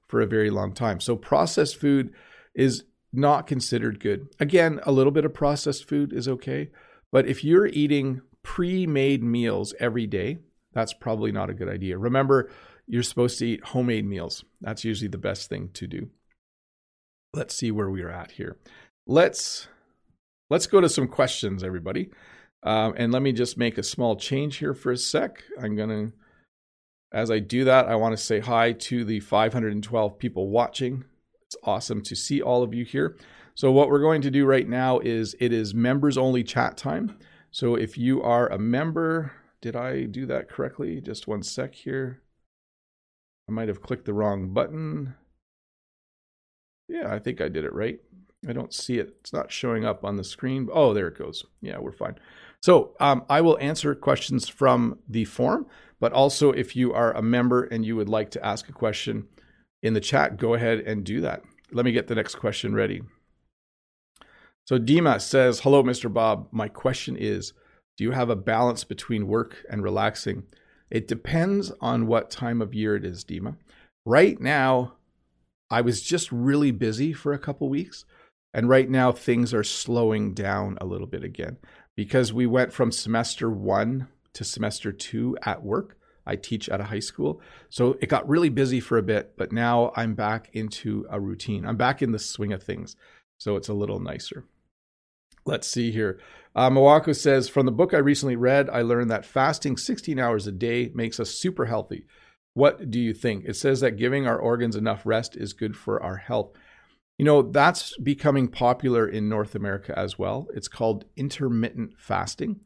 for 0.08 0.20
a 0.20 0.26
very 0.26 0.50
long 0.50 0.72
time. 0.72 1.00
So 1.00 1.16
processed 1.16 1.76
food 1.76 2.12
is 2.54 2.84
not 3.12 3.46
considered 3.46 4.00
good. 4.00 4.28
Again, 4.38 4.80
a 4.84 4.92
little 4.92 5.12
bit 5.12 5.24
of 5.24 5.32
processed 5.32 5.88
food 5.88 6.12
is 6.12 6.28
okay, 6.28 6.70
but 7.10 7.26
if 7.26 7.44
you're 7.44 7.66
eating 7.66 8.20
pre-made 8.42 9.22
meals 9.22 9.72
every 9.80 10.06
day, 10.06 10.38
that's 10.72 10.92
probably 10.92 11.32
not 11.32 11.48
a 11.48 11.54
good 11.54 11.68
idea. 11.68 11.96
Remember, 11.96 12.50
you're 12.86 13.02
supposed 13.02 13.38
to 13.38 13.46
eat 13.46 13.64
homemade 13.64 14.04
meals. 14.04 14.44
That's 14.60 14.84
usually 14.84 15.08
the 15.08 15.18
best 15.18 15.48
thing 15.48 15.70
to 15.74 15.86
do. 15.86 16.10
Let's 17.32 17.54
see 17.56 17.70
where 17.70 17.90
we're 17.90 18.10
at 18.10 18.32
here. 18.32 18.58
Let's 19.06 19.68
let's 20.50 20.66
go 20.66 20.80
to 20.80 20.88
some 20.88 21.08
questions, 21.08 21.64
everybody. 21.64 22.10
Um, 22.64 22.94
and 22.96 23.12
let 23.12 23.22
me 23.22 23.32
just 23.32 23.58
make 23.58 23.76
a 23.76 23.82
small 23.82 24.16
change 24.16 24.56
here 24.56 24.74
for 24.74 24.90
a 24.90 24.96
sec. 24.96 25.44
I'm 25.60 25.76
gonna, 25.76 26.12
as 27.12 27.30
I 27.30 27.38
do 27.38 27.64
that, 27.64 27.86
I 27.86 27.94
want 27.96 28.16
to 28.16 28.22
say 28.22 28.40
hi 28.40 28.72
to 28.72 29.04
the 29.04 29.20
512 29.20 30.18
people 30.18 30.48
watching. 30.48 31.04
It's 31.42 31.56
awesome 31.62 32.02
to 32.02 32.16
see 32.16 32.40
all 32.40 32.62
of 32.62 32.72
you 32.72 32.84
here. 32.84 33.16
So 33.54 33.70
what 33.70 33.88
we're 33.88 34.00
going 34.00 34.22
to 34.22 34.30
do 34.30 34.46
right 34.46 34.68
now 34.68 34.98
is 34.98 35.36
it 35.38 35.52
is 35.52 35.74
members 35.74 36.18
only 36.18 36.42
chat 36.42 36.76
time. 36.76 37.16
So 37.50 37.76
if 37.76 37.96
you 37.96 38.22
are 38.22 38.48
a 38.48 38.58
member, 38.58 39.32
did 39.60 39.76
I 39.76 40.04
do 40.04 40.26
that 40.26 40.48
correctly? 40.48 41.00
Just 41.00 41.28
one 41.28 41.42
sec 41.42 41.74
here. 41.74 42.22
I 43.48 43.52
might 43.52 43.68
have 43.68 43.82
clicked 43.82 44.06
the 44.06 44.14
wrong 44.14 44.52
button. 44.52 45.14
Yeah, 46.88 47.14
I 47.14 47.18
think 47.18 47.40
I 47.40 47.48
did 47.48 47.64
it 47.64 47.72
right. 47.72 48.00
I 48.48 48.52
don't 48.52 48.74
see 48.74 48.98
it. 48.98 49.16
It's 49.20 49.32
not 49.32 49.52
showing 49.52 49.84
up 49.84 50.04
on 50.04 50.16
the 50.16 50.24
screen. 50.24 50.68
Oh, 50.72 50.92
there 50.92 51.08
it 51.08 51.18
goes. 51.18 51.44
Yeah, 51.60 51.78
we're 51.78 51.92
fine. 51.92 52.16
So 52.64 52.92
um, 52.98 53.26
I 53.28 53.42
will 53.42 53.58
answer 53.58 53.94
questions 53.94 54.48
from 54.48 54.98
the 55.06 55.26
form, 55.26 55.66
but 56.00 56.14
also 56.14 56.50
if 56.50 56.74
you 56.74 56.94
are 56.94 57.12
a 57.12 57.20
member 57.20 57.64
and 57.64 57.84
you 57.84 57.94
would 57.94 58.08
like 58.08 58.30
to 58.30 58.42
ask 58.42 58.70
a 58.70 58.72
question 58.72 59.28
in 59.82 59.92
the 59.92 60.00
chat, 60.00 60.38
go 60.38 60.54
ahead 60.54 60.78
and 60.78 61.04
do 61.04 61.20
that. 61.20 61.42
Let 61.72 61.84
me 61.84 61.92
get 61.92 62.06
the 62.06 62.14
next 62.14 62.36
question 62.36 62.74
ready. 62.74 63.02
So 64.66 64.78
Dima 64.78 65.20
says, 65.20 65.60
Hello, 65.60 65.82
Mr. 65.82 66.10
Bob. 66.10 66.48
My 66.52 66.68
question 66.68 67.18
is 67.18 67.52
do 67.98 68.04
you 68.04 68.12
have 68.12 68.30
a 68.30 68.34
balance 68.34 68.82
between 68.82 69.28
work 69.28 69.62
and 69.68 69.82
relaxing? 69.82 70.44
It 70.90 71.06
depends 71.06 71.70
on 71.82 72.06
what 72.06 72.30
time 72.30 72.62
of 72.62 72.72
year 72.72 72.96
it 72.96 73.04
is, 73.04 73.26
Dima. 73.26 73.58
Right 74.06 74.40
now, 74.40 74.94
I 75.68 75.82
was 75.82 76.00
just 76.00 76.32
really 76.32 76.70
busy 76.70 77.12
for 77.12 77.34
a 77.34 77.38
couple 77.38 77.68
weeks. 77.68 78.06
And 78.56 78.68
right 78.68 78.88
now, 78.88 79.10
things 79.10 79.52
are 79.52 79.64
slowing 79.64 80.32
down 80.32 80.78
a 80.80 80.86
little 80.86 81.08
bit 81.08 81.24
again 81.24 81.56
because 81.96 82.32
we 82.32 82.46
went 82.46 82.72
from 82.72 82.90
semester 82.90 83.50
one 83.50 84.08
to 84.32 84.44
semester 84.44 84.92
two 84.92 85.36
at 85.42 85.62
work. 85.62 85.96
I 86.26 86.36
teach 86.36 86.68
at 86.68 86.80
a 86.80 86.84
high 86.84 87.00
school. 87.00 87.40
So 87.68 87.98
it 88.00 88.08
got 88.08 88.28
really 88.28 88.48
busy 88.48 88.80
for 88.80 88.96
a 88.96 89.02
bit, 89.02 89.34
but 89.36 89.52
now 89.52 89.92
I'm 89.94 90.14
back 90.14 90.48
into 90.52 91.06
a 91.10 91.20
routine. 91.20 91.66
I'm 91.66 91.76
back 91.76 92.00
in 92.00 92.12
the 92.12 92.18
swing 92.18 92.52
of 92.52 92.62
things. 92.62 92.96
So 93.38 93.56
it's 93.56 93.68
a 93.68 93.74
little 93.74 94.00
nicer. 94.00 94.44
Let's 95.44 95.68
see 95.68 95.90
here. 95.90 96.18
Uh, 96.56 96.70
Mawako 96.70 97.14
says 97.14 97.48
From 97.48 97.66
the 97.66 97.72
book 97.72 97.92
I 97.92 97.98
recently 97.98 98.36
read, 98.36 98.70
I 98.70 98.82
learned 98.82 99.10
that 99.10 99.26
fasting 99.26 99.76
16 99.76 100.18
hours 100.18 100.46
a 100.46 100.52
day 100.52 100.90
makes 100.94 101.20
us 101.20 101.30
super 101.30 101.66
healthy. 101.66 102.06
What 102.54 102.90
do 102.90 103.00
you 103.00 103.12
think? 103.12 103.44
It 103.46 103.56
says 103.56 103.80
that 103.80 103.98
giving 103.98 104.26
our 104.26 104.38
organs 104.38 104.76
enough 104.76 105.04
rest 105.04 105.36
is 105.36 105.52
good 105.52 105.76
for 105.76 106.02
our 106.02 106.16
health. 106.16 106.52
You 107.18 107.24
know, 107.24 107.42
that's 107.42 107.96
becoming 107.98 108.48
popular 108.48 109.06
in 109.08 109.28
North 109.28 109.54
America 109.54 109.96
as 109.96 110.18
well. 110.18 110.48
It's 110.54 110.68
called 110.68 111.04
intermittent 111.16 111.94
fasting, 111.96 112.60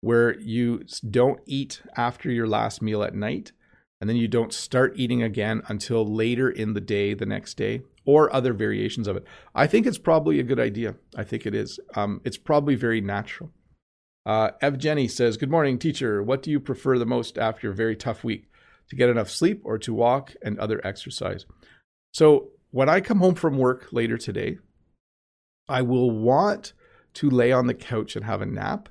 where 0.00 0.38
you 0.38 0.84
don't 1.08 1.40
eat 1.46 1.82
after 1.96 2.30
your 2.30 2.46
last 2.46 2.82
meal 2.82 3.02
at 3.02 3.14
night, 3.14 3.52
and 4.00 4.10
then 4.10 4.16
you 4.16 4.28
don't 4.28 4.52
start 4.52 4.92
eating 4.96 5.22
again 5.22 5.62
until 5.68 6.06
later 6.06 6.50
in 6.50 6.74
the 6.74 6.80
day 6.80 7.14
the 7.14 7.24
next 7.24 7.54
day 7.54 7.80
or 8.04 8.34
other 8.34 8.52
variations 8.52 9.08
of 9.08 9.16
it. 9.16 9.24
I 9.54 9.66
think 9.66 9.86
it's 9.86 9.96
probably 9.96 10.38
a 10.38 10.44
good 10.44 10.60
idea. 10.60 10.96
I 11.16 11.24
think 11.24 11.46
it 11.46 11.54
is. 11.54 11.80
Um, 11.94 12.20
it's 12.24 12.36
probably 12.36 12.74
very 12.74 13.00
natural. 13.00 13.50
Uh, 14.26 14.50
Evgeny 14.62 15.10
says, 15.10 15.38
Good 15.38 15.50
morning, 15.50 15.78
teacher. 15.78 16.22
What 16.22 16.42
do 16.42 16.50
you 16.50 16.60
prefer 16.60 16.98
the 16.98 17.06
most 17.06 17.38
after 17.38 17.70
a 17.70 17.74
very 17.74 17.96
tough 17.96 18.24
week? 18.24 18.50
To 18.90 18.96
get 18.96 19.08
enough 19.08 19.30
sleep 19.30 19.62
or 19.64 19.78
to 19.78 19.94
walk 19.94 20.34
and 20.42 20.58
other 20.58 20.86
exercise? 20.86 21.46
So, 22.12 22.50
when 22.74 22.88
I 22.88 23.00
come 23.00 23.18
home 23.18 23.36
from 23.36 23.56
work 23.56 23.92
later 23.92 24.18
today, 24.18 24.58
I 25.68 25.82
will 25.82 26.10
want 26.10 26.72
to 27.14 27.30
lay 27.30 27.52
on 27.52 27.68
the 27.68 27.74
couch 27.74 28.16
and 28.16 28.24
have 28.24 28.42
a 28.42 28.46
nap, 28.46 28.88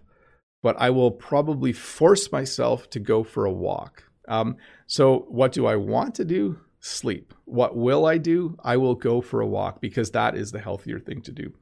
but 0.61 0.77
I 0.79 0.89
will 0.89 1.11
probably 1.11 1.73
force 1.73 2.31
myself 2.31 2.89
to 2.91 2.99
go 3.01 3.25
for 3.25 3.43
a 3.45 3.51
walk. 3.51 4.05
Um, 4.29 4.55
so, 4.87 5.25
what 5.27 5.51
do 5.51 5.65
I 5.65 5.75
want 5.75 6.15
to 6.15 6.23
do? 6.23 6.59
sleep. 6.85 7.33
What 7.45 7.77
will 7.77 8.05
I 8.05 8.17
do? 8.17 8.57
I 8.61 8.75
will 8.75 8.95
go 8.95 9.21
for 9.21 9.39
a 9.39 9.47
walk 9.47 9.79
because 9.79 10.11
that 10.11 10.35
is 10.35 10.51
the 10.51 10.59
healthier 10.59 10.99
thing 10.99 11.21
to 11.21 11.31
do. 11.31 11.53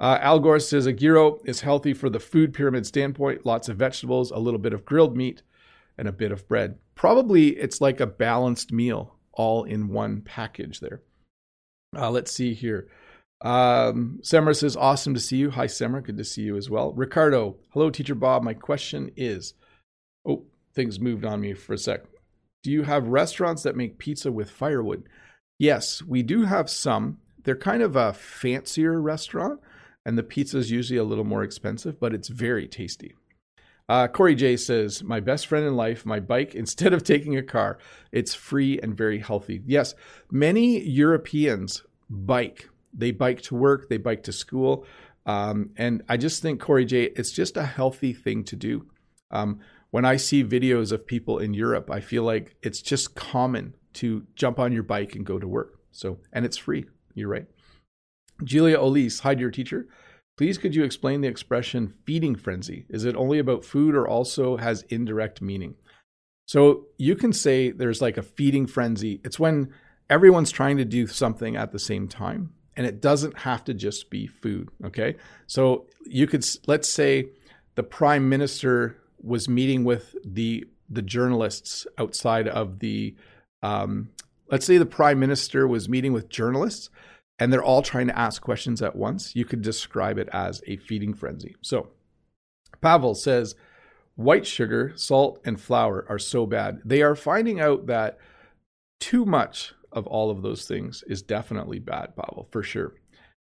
Uh, 0.00 0.18
Al 0.22 0.40
Gore 0.40 0.58
says 0.58 0.86
a 0.86 0.92
gyro 0.92 1.38
is 1.44 1.60
healthy 1.60 1.92
for 1.92 2.08
the 2.08 2.18
food 2.18 2.54
pyramid 2.54 2.86
standpoint. 2.86 3.44
Lots 3.44 3.68
of 3.68 3.76
vegetables, 3.76 4.30
a 4.30 4.38
little 4.38 4.58
bit 4.58 4.72
of 4.72 4.86
grilled 4.86 5.18
meat, 5.18 5.42
and 5.98 6.08
a 6.08 6.12
bit 6.12 6.32
of 6.32 6.48
bread. 6.48 6.78
Probably 6.94 7.50
it's 7.50 7.82
like 7.82 8.00
a 8.00 8.06
balanced 8.06 8.72
meal 8.72 9.16
all 9.32 9.64
in 9.64 9.88
one 9.88 10.22
package 10.22 10.80
there. 10.80 11.02
Uh, 11.96 12.10
let's 12.10 12.32
see 12.32 12.54
here. 12.54 12.88
Um, 13.40 14.20
Semra 14.22 14.56
says, 14.56 14.76
awesome 14.76 15.14
to 15.14 15.20
see 15.20 15.36
you. 15.36 15.50
Hi, 15.50 15.66
Semra. 15.66 16.02
Good 16.02 16.16
to 16.16 16.24
see 16.24 16.42
you 16.42 16.56
as 16.56 16.70
well. 16.70 16.92
Ricardo, 16.92 17.56
hello, 17.70 17.90
Teacher 17.90 18.14
Bob. 18.14 18.42
My 18.42 18.54
question 18.54 19.10
is, 19.16 19.54
oh, 20.26 20.44
things 20.74 20.98
moved 20.98 21.24
on 21.24 21.40
me 21.40 21.52
for 21.52 21.74
a 21.74 21.78
sec. 21.78 22.04
Do 22.62 22.70
you 22.70 22.84
have 22.84 23.08
restaurants 23.08 23.62
that 23.64 23.76
make 23.76 23.98
pizza 23.98 24.32
with 24.32 24.50
firewood? 24.50 25.06
Yes, 25.58 26.02
we 26.02 26.22
do 26.22 26.44
have 26.44 26.70
some. 26.70 27.18
They're 27.42 27.54
kind 27.54 27.82
of 27.82 27.94
a 27.96 28.14
fancier 28.14 29.00
restaurant, 29.00 29.60
and 30.06 30.16
the 30.16 30.22
pizza 30.22 30.56
is 30.56 30.70
usually 30.70 30.98
a 30.98 31.04
little 31.04 31.24
more 31.24 31.42
expensive, 31.42 32.00
but 32.00 32.14
it's 32.14 32.28
very 32.28 32.66
tasty. 32.66 33.14
Uh, 33.88 34.08
Corey 34.08 34.34
J 34.34 34.56
says, 34.56 35.02
My 35.02 35.20
best 35.20 35.46
friend 35.46 35.66
in 35.66 35.76
life, 35.76 36.06
my 36.06 36.20
bike, 36.20 36.54
instead 36.54 36.92
of 36.92 37.04
taking 37.04 37.36
a 37.36 37.42
car, 37.42 37.78
it's 38.12 38.34
free 38.34 38.80
and 38.80 38.96
very 38.96 39.18
healthy. 39.18 39.62
Yes, 39.66 39.94
many 40.30 40.80
Europeans 40.80 41.82
bike. 42.08 42.68
They 42.92 43.10
bike 43.10 43.42
to 43.42 43.54
work, 43.54 43.88
they 43.88 43.96
bike 43.96 44.22
to 44.24 44.32
school. 44.32 44.86
Um, 45.26 45.70
and 45.76 46.02
I 46.08 46.16
just 46.16 46.42
think, 46.42 46.60
Corey 46.60 46.84
J, 46.84 47.04
it's 47.16 47.32
just 47.32 47.56
a 47.56 47.64
healthy 47.64 48.12
thing 48.12 48.44
to 48.44 48.56
do. 48.56 48.86
Um, 49.30 49.60
when 49.90 50.04
I 50.04 50.16
see 50.16 50.44
videos 50.44 50.92
of 50.92 51.06
people 51.06 51.38
in 51.38 51.54
Europe, 51.54 51.90
I 51.90 52.00
feel 52.00 52.24
like 52.24 52.56
it's 52.62 52.82
just 52.82 53.14
common 53.14 53.74
to 53.94 54.26
jump 54.34 54.58
on 54.58 54.72
your 54.72 54.82
bike 54.82 55.14
and 55.14 55.24
go 55.24 55.38
to 55.38 55.48
work. 55.48 55.78
So, 55.92 56.18
and 56.32 56.44
it's 56.44 56.56
free. 56.56 56.86
You're 57.14 57.28
right. 57.28 57.46
Julia 58.42 58.76
Olise, 58.76 59.20
hi, 59.20 59.34
dear 59.34 59.50
teacher. 59.50 59.88
Please, 60.36 60.58
could 60.58 60.74
you 60.74 60.82
explain 60.82 61.20
the 61.20 61.28
expression 61.28 61.92
feeding 62.04 62.34
frenzy? 62.34 62.86
Is 62.88 63.04
it 63.04 63.14
only 63.14 63.38
about 63.38 63.64
food 63.64 63.94
or 63.94 64.08
also 64.08 64.56
has 64.56 64.82
indirect 64.88 65.40
meaning? 65.40 65.76
So, 66.46 66.86
you 66.98 67.14
can 67.16 67.32
say 67.32 67.70
there's 67.70 68.02
like 68.02 68.16
a 68.16 68.22
feeding 68.22 68.66
frenzy. 68.66 69.20
It's 69.24 69.38
when 69.38 69.72
everyone's 70.10 70.50
trying 70.50 70.76
to 70.76 70.84
do 70.84 71.06
something 71.06 71.56
at 71.56 71.72
the 71.72 71.78
same 71.78 72.08
time, 72.08 72.52
and 72.76 72.86
it 72.86 73.00
doesn't 73.00 73.38
have 73.38 73.64
to 73.64 73.74
just 73.74 74.10
be 74.10 74.26
food. 74.26 74.68
Okay. 74.84 75.16
So, 75.46 75.86
you 76.04 76.26
could, 76.26 76.44
let's 76.66 76.88
say 76.88 77.28
the 77.76 77.82
prime 77.82 78.28
minister 78.28 78.98
was 79.22 79.48
meeting 79.48 79.84
with 79.84 80.14
the 80.24 80.66
the 80.90 81.02
journalists 81.02 81.86
outside 81.98 82.46
of 82.46 82.78
the 82.80 83.14
um, 83.62 84.10
let's 84.50 84.66
say 84.66 84.78
the 84.78 84.86
prime 84.86 85.18
minister 85.18 85.66
was 85.66 85.88
meeting 85.88 86.12
with 86.12 86.28
journalists 86.28 86.90
and 87.38 87.52
they're 87.52 87.62
all 87.62 87.82
trying 87.82 88.06
to 88.06 88.18
ask 88.18 88.42
questions 88.42 88.80
at 88.82 88.96
once. 88.96 89.34
You 89.34 89.44
could 89.44 89.62
describe 89.62 90.18
it 90.18 90.28
as 90.32 90.62
a 90.66 90.76
feeding 90.76 91.14
frenzy. 91.14 91.56
So 91.60 91.88
pavel 92.80 93.14
says 93.14 93.54
white 94.14 94.46
sugar 94.46 94.92
salt 94.96 95.40
and 95.44 95.60
flour 95.60 96.06
are 96.08 96.18
so 96.18 96.46
bad. 96.46 96.80
They 96.84 97.02
are 97.02 97.16
finding 97.16 97.60
out 97.60 97.86
that 97.86 98.18
too 99.00 99.24
much 99.24 99.74
of 99.92 100.06
all 100.06 100.30
of 100.30 100.42
those 100.42 100.66
things 100.66 101.04
is 101.06 101.22
definitely 101.22 101.78
bad 101.78 102.16
pavel 102.16 102.48
for 102.50 102.62
sure. 102.62 102.94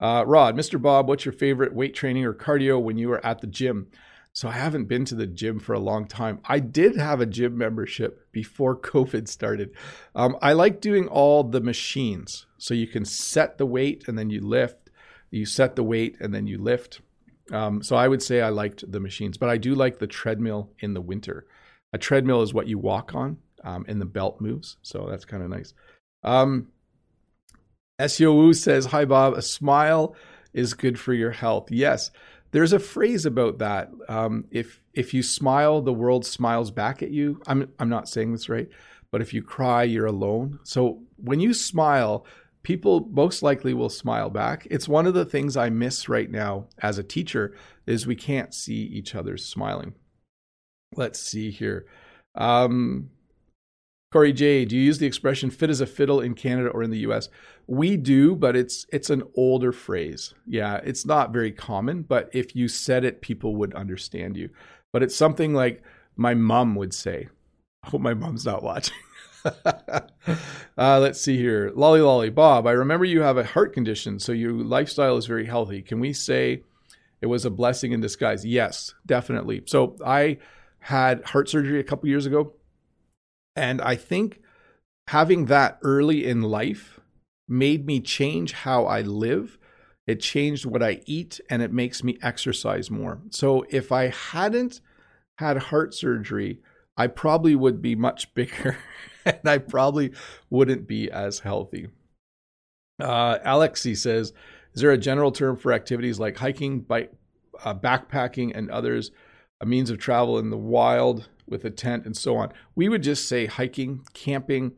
Uh, 0.01 0.25
rod 0.27 0.57
mr 0.57 0.83
bob 0.83 1.09
what's 1.09 1.25
your 1.25 1.33
favorite 1.33 1.73
weight 1.73 1.95
training 1.95 2.25
or 2.25 2.35
cardio 2.35 2.83
when 2.83 2.99
you 2.99 3.11
are 3.13 3.25
at 3.25 3.41
the 3.41 3.47
gym 3.47 3.87
so 4.35 4.49
I 4.49 4.53
haven't 4.53 4.87
been 4.87 5.05
to 5.07 5.15
the 5.15 5.29
gym 5.29 5.61
for 5.61 5.73
a 5.75 5.79
long 5.79 6.07
time. 6.07 6.41
I 6.45 6.59
did 6.59 6.97
have 6.97 7.21
a 7.21 7.27
gym 7.27 7.57
membership 7.57 8.31
before 8.33 8.77
COVID 8.81 9.29
started. 9.29 9.71
Um, 10.15 10.37
I 10.43 10.53
like 10.53 10.81
doing 10.81 11.07
all 11.07 11.45
the 11.45 11.61
machines. 11.61 12.47
So 12.59 12.75
you 12.75 12.89
can 12.89 13.05
set 13.05 13.59
the 13.59 13.67
weight 13.67 14.09
and 14.09 14.19
then 14.19 14.31
you 14.31 14.41
lift. 14.41 14.91
You 15.31 15.47
set 15.47 15.77
the 15.77 15.85
weight 15.85 16.17
and 16.21 16.35
then 16.35 16.47
you 16.47 16.59
lift. 16.59 17.01
Um, 17.53 17.83
so 17.83 17.95
I 17.95 18.09
would 18.09 18.23
say 18.23 18.41
I 18.41 18.49
liked 18.49 18.91
the 18.91 19.01
machines, 19.01 19.39
but 19.39 19.49
I 19.51 19.57
do 19.57 19.75
like 19.75 19.99
the 19.99 20.07
treadmill 20.07 20.73
in 20.81 20.95
the 20.95 21.01
winter. 21.01 21.47
A 21.93 21.99
treadmill 21.99 22.43
is 22.43 22.53
what 22.53 22.67
you 22.67 22.79
walk 22.79 23.15
on, 23.15 23.39
um, 23.63 23.85
and 23.87 24.01
the 24.01 24.07
belt 24.07 24.41
moves, 24.41 24.79
so 24.83 25.07
that's 25.09 25.25
kind 25.25 25.43
of 25.43 25.51
nice. 25.51 25.75
Um, 26.23 26.69
SEO 28.01 28.55
says, 28.55 28.87
"Hi 28.87 29.05
Bob, 29.05 29.35
a 29.35 29.43
smile 29.43 30.17
is 30.53 30.75
good 30.75 30.99
for 30.99 31.13
your 31.13 31.31
health." 31.31 31.71
Yes, 31.71 32.11
there's 32.55 32.73
a 32.73 32.79
phrase 32.79 33.27
about 33.27 33.59
that. 33.59 33.91
Um, 34.09 34.45
if 34.53 34.81
if 34.93 35.13
you 35.13 35.25
smile, 35.25 35.83
the 35.83 35.93
world 35.93 36.25
smiles 36.25 36.71
back 36.71 37.03
at 37.03 37.11
you. 37.11 37.43
I'm 37.49 37.69
I'm 37.81 37.89
not 37.89 38.09
saying 38.09 38.31
this 38.31 38.49
right, 38.49 38.69
but 39.11 39.21
if 39.21 39.35
you 39.35 39.43
cry, 39.43 39.83
you're 39.83 40.07
alone. 40.07 40.61
So 40.63 41.03
when 41.17 41.41
you 41.41 41.53
smile, 41.53 42.25
people 42.63 43.09
most 43.11 43.43
likely 43.43 43.75
will 43.75 43.89
smile 43.89 44.31
back. 44.31 44.69
It's 44.71 44.87
one 44.87 45.05
of 45.05 45.15
the 45.15 45.25
things 45.25 45.57
I 45.57 45.69
miss 45.69 46.09
right 46.09 46.31
now 46.31 46.69
as 46.79 46.97
a 46.97 47.03
teacher 47.03 47.57
is 47.89 48.07
we 48.07 48.15
can't 48.15 48.55
see 48.55 48.85
each 48.85 49.17
other 49.17 49.37
smiling. 49.37 49.95
Let's 50.95 51.19
see 51.19 51.51
here. 51.51 51.87
Um, 52.37 53.11
Corey 54.15 54.33
J, 54.33 54.65
do 54.65 54.77
you 54.77 54.83
use 54.83 54.99
the 54.99 55.09
expression 55.09 55.51
"fit 55.51 55.71
as 55.71 55.81
a 55.81 55.87
fiddle" 55.87 56.21
in 56.21 56.35
Canada 56.35 56.69
or 56.69 56.85
in 56.85 56.93
the 56.93 56.99
U.S.? 56.99 57.29
We 57.67 57.97
do, 57.97 58.37
but 58.37 58.55
it's 58.55 58.87
it's 58.93 59.11
an 59.11 59.25
older 59.35 59.73
phrase. 59.73 60.35
Yeah, 60.47 60.77
it's 60.85 61.05
not 61.05 61.33
very 61.33 61.51
common, 61.51 62.03
but 62.03 62.31
if 62.33 62.55
you 62.55 62.69
said 62.69 63.05
it, 63.05 63.23
people 63.23 63.57
would 63.57 63.75
understand 63.75 64.37
you. 64.37 64.51
But 64.93 65.03
it's 65.03 65.17
something 65.17 65.53
like 65.53 65.83
my 66.15 66.33
mom 66.33 66.77
would 66.77 66.95
say. 66.95 67.29
I 67.83 67.91
hope 67.91 68.03
my 68.03 68.15
mom's 68.15 68.47
not 68.47 68.63
watching. 68.63 68.95
uh, 69.45 70.01
let's 70.79 71.21
see 71.21 71.37
here. 71.37 71.73
Lolly 71.75 72.01
Lolly. 72.01 72.31
Bob, 72.31 72.69
I 72.69 72.71
remember 72.71 73.05
you 73.05 73.23
have 73.23 73.37
a 73.37 73.43
heart 73.43 73.73
condition, 73.73 74.21
so 74.21 74.31
your 74.31 74.53
lifestyle 74.53 75.17
is 75.17 75.27
very 75.27 75.47
healthy. 75.47 75.83
Can 75.83 75.99
we 75.99 76.13
say 76.13 76.63
it 77.21 77.27
was 77.27 77.45
a 77.45 77.51
blessing 77.51 77.91
in 77.91 78.01
disguise? 78.01 78.47
Yes, 78.47 78.95
definitely. 79.07 79.65
So 79.67 79.97
I 80.07 80.39
had 80.79 81.25
heart 81.25 81.49
surgery 81.49 81.81
a 81.81 81.85
couple 81.85 82.09
years 82.09 82.27
ago. 82.27 82.53
And 83.57 83.81
I 83.81 83.97
think 83.97 84.41
having 85.09 85.47
that 85.47 85.79
early 85.83 86.27
in 86.27 86.43
life 86.43 87.01
made 87.49 87.87
me 87.87 88.01
change 88.01 88.53
how 88.53 88.87
I 88.87 89.03
live. 89.03 89.59
It 90.07 90.21
changed 90.21 90.67
what 90.67 90.83
I 90.83 91.01
eat 91.07 91.41
and 91.49 91.63
it 91.63 91.73
makes 91.73 92.03
me 92.05 92.19
exercise 92.23 92.91
more. 92.91 93.21
So 93.31 93.65
if 93.71 93.93
I 93.93 94.09
hadn't 94.09 94.81
had 95.39 95.57
heart 95.59 95.95
surgery, 95.95 96.61
I 96.97 97.07
probably 97.07 97.55
would 97.55 97.81
be 97.83 97.95
much 97.95 98.35
bigger 98.35 98.79
and 99.25 99.41
I 99.45 99.59
probably 99.59 100.13
wouldn't 100.51 100.87
be 100.87 101.11
as 101.11 101.41
healthy. 101.41 101.89
Uh, 103.01 103.39
Alexi 103.39 103.97
says, 103.97 104.33
Is 104.75 104.83
there 104.83 104.93
a 104.93 104.99
general 104.99 105.33
term 105.33 105.57
for 105.57 105.73
activities 105.73 106.21
like 106.21 106.37
hiking, 106.37 106.81
bike, 106.81 107.13
uh, 107.65 107.75
backpacking, 107.75 108.53
and 108.55 108.71
others, 108.71 109.11
a 109.61 109.67
means 109.67 109.91
of 109.91 109.99
travel 109.99 110.39
in 110.39 110.51
the 110.51 110.57
wild 110.57 111.29
with 111.49 111.65
a 111.65 111.71
tent 111.71 112.05
and 112.07 112.17
so 112.17 112.37
on? 112.37 112.53
We 112.75 112.89
would 112.89 113.03
just 113.03 113.29
say 113.29 113.47
hiking, 113.47 114.03
camping, 114.13 114.73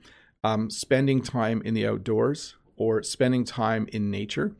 um, 0.45 0.71
spending 0.71 1.23
time 1.23 1.62
in 1.64 1.75
the 1.75 1.87
outdoors, 1.87 2.57
or 2.77 3.03
spending 3.03 3.45
time 3.45 3.89
in 3.93 4.11
nature. 4.11 4.55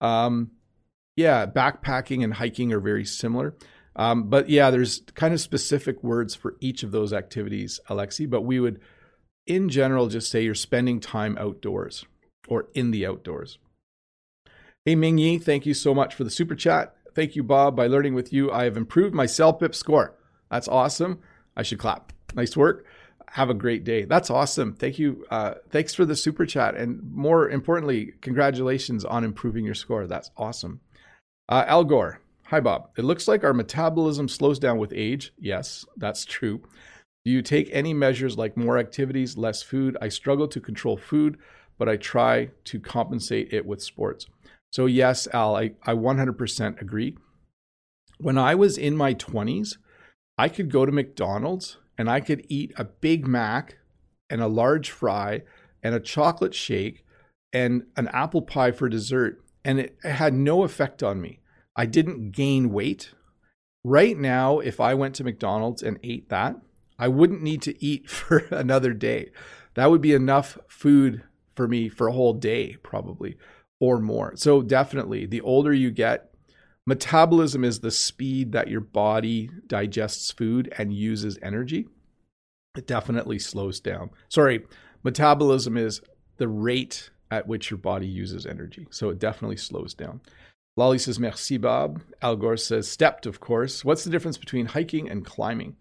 Um, 0.00 0.50
yeah, 1.16 1.46
backpacking 1.46 2.24
and 2.24 2.34
hiking 2.34 2.72
are 2.72 2.80
very 2.80 3.04
similar. 3.04 3.54
Um, 3.96 4.30
but 4.30 4.48
yeah, 4.48 4.70
there's 4.70 5.02
kind 5.14 5.34
of 5.34 5.40
specific 5.40 6.02
words 6.02 6.34
for 6.34 6.56
each 6.60 6.82
of 6.82 6.90
those 6.90 7.12
activities, 7.12 7.80
Alexi. 7.88 8.28
But 8.28 8.42
we 8.42 8.60
would, 8.60 8.80
in 9.46 9.68
general, 9.68 10.08
just 10.08 10.30
say 10.30 10.42
you're 10.42 10.54
spending 10.54 11.00
time 11.00 11.36
outdoors 11.38 12.04
or 12.48 12.68
in 12.74 12.90
the 12.90 13.06
outdoors. 13.06 13.58
Hey 14.84 14.94
Ming 14.94 15.18
Yi, 15.18 15.38
thank 15.38 15.66
you 15.66 15.74
so 15.74 15.94
much 15.94 16.14
for 16.14 16.24
the 16.24 16.30
super 16.30 16.54
chat. 16.54 16.94
Thank 17.14 17.36
you, 17.36 17.42
Bob. 17.42 17.76
By 17.76 17.86
learning 17.86 18.14
with 18.14 18.32
you, 18.32 18.50
I 18.50 18.64
have 18.64 18.76
improved 18.76 19.14
my 19.14 19.26
CELPIP 19.26 19.74
score. 19.74 20.16
That's 20.50 20.68
awesome. 20.68 21.20
I 21.60 21.62
should 21.62 21.78
clap. 21.78 22.12
Nice 22.34 22.56
work. 22.56 22.86
Have 23.32 23.50
a 23.50 23.54
great 23.54 23.84
day. 23.84 24.04
That's 24.04 24.30
awesome. 24.30 24.72
Thank 24.72 24.98
you. 24.98 25.26
Uh, 25.30 25.54
thanks 25.68 25.94
for 25.94 26.06
the 26.06 26.16
super 26.16 26.46
chat. 26.46 26.74
And 26.74 27.02
more 27.12 27.50
importantly, 27.50 28.14
congratulations 28.22 29.04
on 29.04 29.24
improving 29.24 29.66
your 29.66 29.74
score. 29.74 30.06
That's 30.06 30.30
awesome. 30.38 30.80
Uh, 31.48 31.64
Al 31.66 31.84
Gore, 31.84 32.20
Hi, 32.46 32.58
Bob. 32.58 32.90
It 32.96 33.04
looks 33.04 33.28
like 33.28 33.44
our 33.44 33.52
metabolism 33.52 34.26
slows 34.26 34.58
down 34.58 34.78
with 34.78 34.92
age. 34.92 35.32
Yes, 35.38 35.84
that's 35.96 36.24
true. 36.24 36.62
Do 37.24 37.30
you 37.30 37.42
take 37.42 37.68
any 37.70 37.94
measures 37.94 38.36
like 38.36 38.56
more 38.56 38.78
activities, 38.78 39.36
less 39.36 39.62
food? 39.62 39.96
I 40.00 40.08
struggle 40.08 40.48
to 40.48 40.60
control 40.60 40.96
food, 40.96 41.38
but 41.78 41.88
I 41.88 41.96
try 41.96 42.50
to 42.64 42.80
compensate 42.80 43.52
it 43.52 43.66
with 43.66 43.80
sports. 43.82 44.26
So, 44.72 44.86
yes, 44.86 45.28
Al, 45.32 45.54
I, 45.54 45.72
I 45.84 45.92
100% 45.92 46.80
agree. 46.80 47.16
When 48.18 48.38
I 48.38 48.56
was 48.56 48.76
in 48.76 48.96
my 48.96 49.14
20s, 49.14 49.76
I 50.40 50.48
could 50.48 50.70
go 50.70 50.86
to 50.86 50.92
McDonald's 50.92 51.76
and 51.98 52.08
I 52.08 52.20
could 52.20 52.46
eat 52.48 52.72
a 52.78 52.84
Big 52.84 53.26
Mac 53.26 53.76
and 54.30 54.40
a 54.40 54.46
large 54.46 54.90
fry 54.90 55.42
and 55.82 55.94
a 55.94 56.00
chocolate 56.00 56.54
shake 56.54 57.04
and 57.52 57.82
an 57.94 58.08
apple 58.08 58.40
pie 58.40 58.72
for 58.72 58.88
dessert, 58.88 59.44
and 59.66 59.78
it 59.78 59.98
had 60.02 60.32
no 60.32 60.64
effect 60.64 61.02
on 61.02 61.20
me. 61.20 61.40
I 61.76 61.84
didn't 61.84 62.30
gain 62.30 62.72
weight. 62.72 63.12
Right 63.84 64.16
now, 64.16 64.60
if 64.60 64.80
I 64.80 64.94
went 64.94 65.14
to 65.16 65.24
McDonald's 65.24 65.82
and 65.82 65.98
ate 66.02 66.30
that, 66.30 66.56
I 66.98 67.08
wouldn't 67.08 67.42
need 67.42 67.60
to 67.62 67.84
eat 67.84 68.08
for 68.18 68.38
another 68.50 68.94
day. 68.94 69.32
That 69.74 69.90
would 69.90 70.00
be 70.00 70.14
enough 70.14 70.56
food 70.68 71.22
for 71.54 71.68
me 71.68 71.90
for 71.90 72.08
a 72.08 72.12
whole 72.12 72.32
day, 72.32 72.78
probably, 72.82 73.36
or 73.78 74.00
more. 74.00 74.36
So, 74.36 74.62
definitely, 74.62 75.26
the 75.26 75.42
older 75.42 75.74
you 75.74 75.90
get, 75.90 76.29
metabolism 76.90 77.64
is 77.64 77.78
the 77.78 77.90
speed 77.92 78.50
that 78.50 78.68
your 78.68 78.80
body 78.80 79.48
digests 79.68 80.32
food 80.32 80.74
and 80.76 80.92
uses 80.92 81.38
energy. 81.40 81.86
It 82.76 82.88
definitely 82.88 83.38
slows 83.38 83.78
down. 83.78 84.10
Sorry, 84.28 84.66
metabolism 85.04 85.76
is 85.76 86.02
the 86.38 86.48
rate 86.48 87.10
at 87.30 87.46
which 87.46 87.70
your 87.70 87.78
body 87.78 88.08
uses 88.08 88.44
energy. 88.44 88.88
So, 88.90 89.08
it 89.08 89.20
definitely 89.20 89.56
slows 89.56 89.94
down. 89.94 90.20
Lolly 90.76 90.98
says, 90.98 91.20
Merci, 91.20 91.58
Bob. 91.58 92.02
Al 92.22 92.34
Gore 92.34 92.56
says, 92.56 92.88
Stepped, 92.88 93.24
of 93.24 93.38
course. 93.38 93.84
What's 93.84 94.02
the 94.02 94.10
difference 94.10 94.36
between 94.36 94.66
hiking 94.66 95.08
and 95.08 95.24
climbing? 95.24 95.76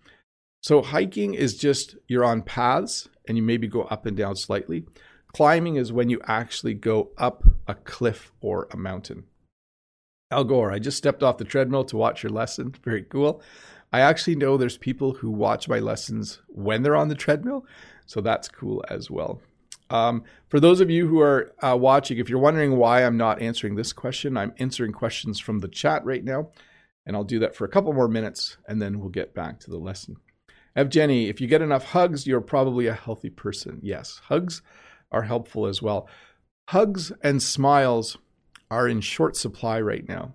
So, 0.61 0.83
hiking 0.83 1.33
is 1.33 1.57
just 1.57 1.95
you're 2.07 2.25
on 2.25 2.43
paths 2.43 3.09
and 3.27 3.35
you 3.35 3.41
maybe 3.41 3.67
go 3.67 3.83
up 3.83 4.05
and 4.05 4.15
down 4.15 4.35
slightly. 4.35 4.85
Climbing 5.33 5.75
is 5.75 5.91
when 5.91 6.09
you 6.09 6.21
actually 6.27 6.75
go 6.75 7.09
up 7.17 7.43
a 7.67 7.73
cliff 7.73 8.31
or 8.41 8.67
a 8.71 8.77
mountain. 8.77 9.23
Al 10.31 10.43
Gore, 10.43 10.71
I 10.71 10.77
just 10.77 10.97
stepped 10.97 11.23
off 11.23 11.39
the 11.39 11.43
treadmill 11.43 11.83
to 11.85 11.97
watch 11.97 12.21
your 12.21 12.31
lesson. 12.31 12.75
Very 12.83 13.03
cool. 13.03 13.41
I 13.91 14.01
actually 14.01 14.35
know 14.35 14.57
there's 14.57 14.77
people 14.77 15.13
who 15.13 15.31
watch 15.31 15.67
my 15.67 15.79
lessons 15.79 16.39
when 16.47 16.83
they're 16.83 16.95
on 16.95 17.07
the 17.07 17.15
treadmill. 17.15 17.65
So 18.05 18.21
that's 18.21 18.47
cool 18.47 18.83
as 18.89 19.09
well. 19.09 19.41
Um, 19.89 20.23
for 20.47 20.59
those 20.59 20.81
of 20.81 20.91
you 20.91 21.07
who 21.07 21.19
are 21.19 21.51
uh, 21.63 21.75
watching, 21.75 22.19
if 22.19 22.29
you're 22.29 22.37
wondering 22.37 22.77
why 22.77 23.03
I'm 23.03 23.17
not 23.17 23.41
answering 23.41 23.75
this 23.75 23.91
question, 23.91 24.37
I'm 24.37 24.53
answering 24.59 24.91
questions 24.91 25.39
from 25.39 25.59
the 25.59 25.67
chat 25.67 26.05
right 26.05 26.23
now. 26.23 26.49
And 27.07 27.15
I'll 27.15 27.23
do 27.23 27.39
that 27.39 27.55
for 27.55 27.65
a 27.65 27.69
couple 27.69 27.91
more 27.93 28.07
minutes 28.07 28.57
and 28.67 28.79
then 28.79 28.99
we'll 28.99 29.09
get 29.09 29.33
back 29.33 29.59
to 29.61 29.71
the 29.71 29.79
lesson. 29.79 30.17
Evgeny, 30.77 31.27
if 31.27 31.41
you 31.41 31.47
get 31.47 31.63
enough 31.63 31.85
hugs, 31.85 32.27
you're 32.27 32.41
probably 32.41 32.85
a 32.85 32.93
healthy 32.93 33.31
person. 33.31 33.79
Yes, 33.81 34.21
hugs 34.25 34.61
are 35.11 35.23
helpful 35.23 35.65
as 35.65 35.81
well. 35.81 36.07
Hugs 36.67 37.11
and 37.23 37.41
smiles 37.41 38.17
are 38.71 38.87
in 38.87 39.01
short 39.01 39.35
supply 39.35 39.79
right 39.81 40.07
now. 40.07 40.33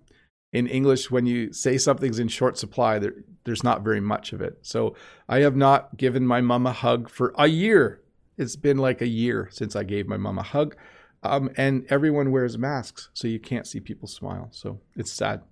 In 0.53 0.67
English, 0.67 1.11
when 1.11 1.27
you 1.27 1.53
say 1.53 1.79
something's 1.79 2.19
in 2.19 2.29
short 2.29 2.57
supply, 2.57 2.99
there, 2.99 3.15
there's 3.45 3.65
not 3.65 3.83
very 3.83 4.01
much 4.01 4.33
of 4.33 4.41
it. 4.41 4.59
So 4.63 4.95
I 5.29 5.41
have 5.41 5.57
not 5.57 5.97
given 5.97 6.27
my 6.27 6.41
mom 6.41 6.67
a 6.67 6.73
hug 6.73 7.09
for 7.09 7.35
a 7.37 7.49
year 7.49 8.05
it's 8.37 8.57
been 8.57 8.79
like 8.79 9.01
a 9.01 9.07
year 9.07 9.49
since 9.53 9.77
I 9.77 9.85
gave 9.85 10.07
my 10.07 10.17
mom 10.17 10.39
a 10.39 10.43
hug. 10.43 10.77
Um, 11.23 11.51
and 11.57 11.87
everyone 11.89 12.33
wears 12.33 12.59
masks, 12.59 13.09
so 13.15 13.29
you 13.29 13.39
can't 13.39 13.67
see 13.67 13.81
people 13.81 14.09
smile. 14.09 14.49
So 14.51 14.81
it's 14.95 15.13
sad. 15.13 15.43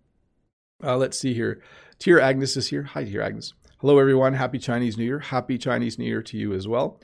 Uh, 0.85 0.97
let's 0.97 1.18
see 1.18 1.33
here. 1.33 1.62
Dear 1.99 2.20
Agnes 2.20 2.57
is 2.57 2.68
here. 2.68 2.83
Hi, 2.83 3.05
dear 3.05 3.22
Agnes. 3.22 3.55
Hello, 3.78 3.99
everyone. 3.99 4.35
Happy 4.35 4.59
Chinese 4.59 4.99
New 4.99 5.05
Year. 5.05 5.20
Happy 5.20 5.57
Chinese 5.57 5.99
New 5.99 6.05
Year 6.05 6.22
to 6.22 6.37
you 6.37 6.53
as 6.53 6.68
well. 6.68 7.01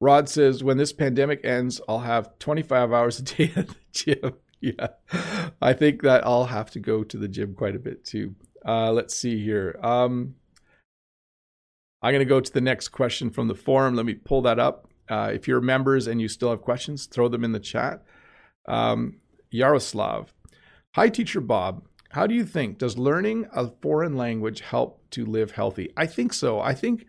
Rod 0.00 0.28
says, 0.28 0.64
when 0.64 0.78
this 0.78 0.92
pandemic 0.92 1.44
ends, 1.44 1.80
I'll 1.88 2.00
have 2.00 2.38
25 2.38 2.92
hours 2.92 3.18
a 3.18 3.22
day 3.22 3.52
at 3.54 3.68
the 3.68 3.76
gym. 3.92 4.34
yeah, 4.60 4.88
I 5.62 5.72
think 5.72 6.02
that 6.02 6.26
I'll 6.26 6.46
have 6.46 6.70
to 6.72 6.80
go 6.80 7.04
to 7.04 7.16
the 7.16 7.28
gym 7.28 7.54
quite 7.54 7.76
a 7.76 7.80
bit 7.80 8.04
too. 8.04 8.34
Uh, 8.66 8.92
let's 8.92 9.14
see 9.14 9.42
here. 9.42 9.78
Um, 9.82 10.34
I'm 12.02 12.12
going 12.12 12.24
to 12.24 12.28
go 12.28 12.40
to 12.40 12.52
the 12.52 12.60
next 12.60 12.88
question 12.88 13.30
from 13.30 13.48
the 13.48 13.54
forum. 13.54 13.94
Let 13.94 14.06
me 14.06 14.14
pull 14.14 14.42
that 14.42 14.58
up. 14.58 14.88
Uh, 15.08 15.30
if 15.32 15.48
you're 15.48 15.60
members 15.60 16.06
and 16.06 16.20
you 16.20 16.28
still 16.28 16.50
have 16.50 16.62
questions, 16.62 17.06
throw 17.06 17.28
them 17.28 17.44
in 17.44 17.52
the 17.52 17.60
chat. 17.60 18.02
Um, 18.66 19.20
Yaroslav, 19.50 20.34
hi, 20.94 21.08
teacher 21.08 21.40
Bob. 21.40 21.82
How 22.10 22.26
do 22.26 22.34
you 22.34 22.44
think 22.44 22.78
does 22.78 22.98
learning 22.98 23.46
a 23.52 23.68
foreign 23.68 24.16
language 24.16 24.60
help 24.60 25.02
to 25.10 25.24
live 25.24 25.52
healthy? 25.52 25.92
I 25.96 26.06
think 26.06 26.32
so. 26.32 26.60
I 26.60 26.74
think 26.74 27.06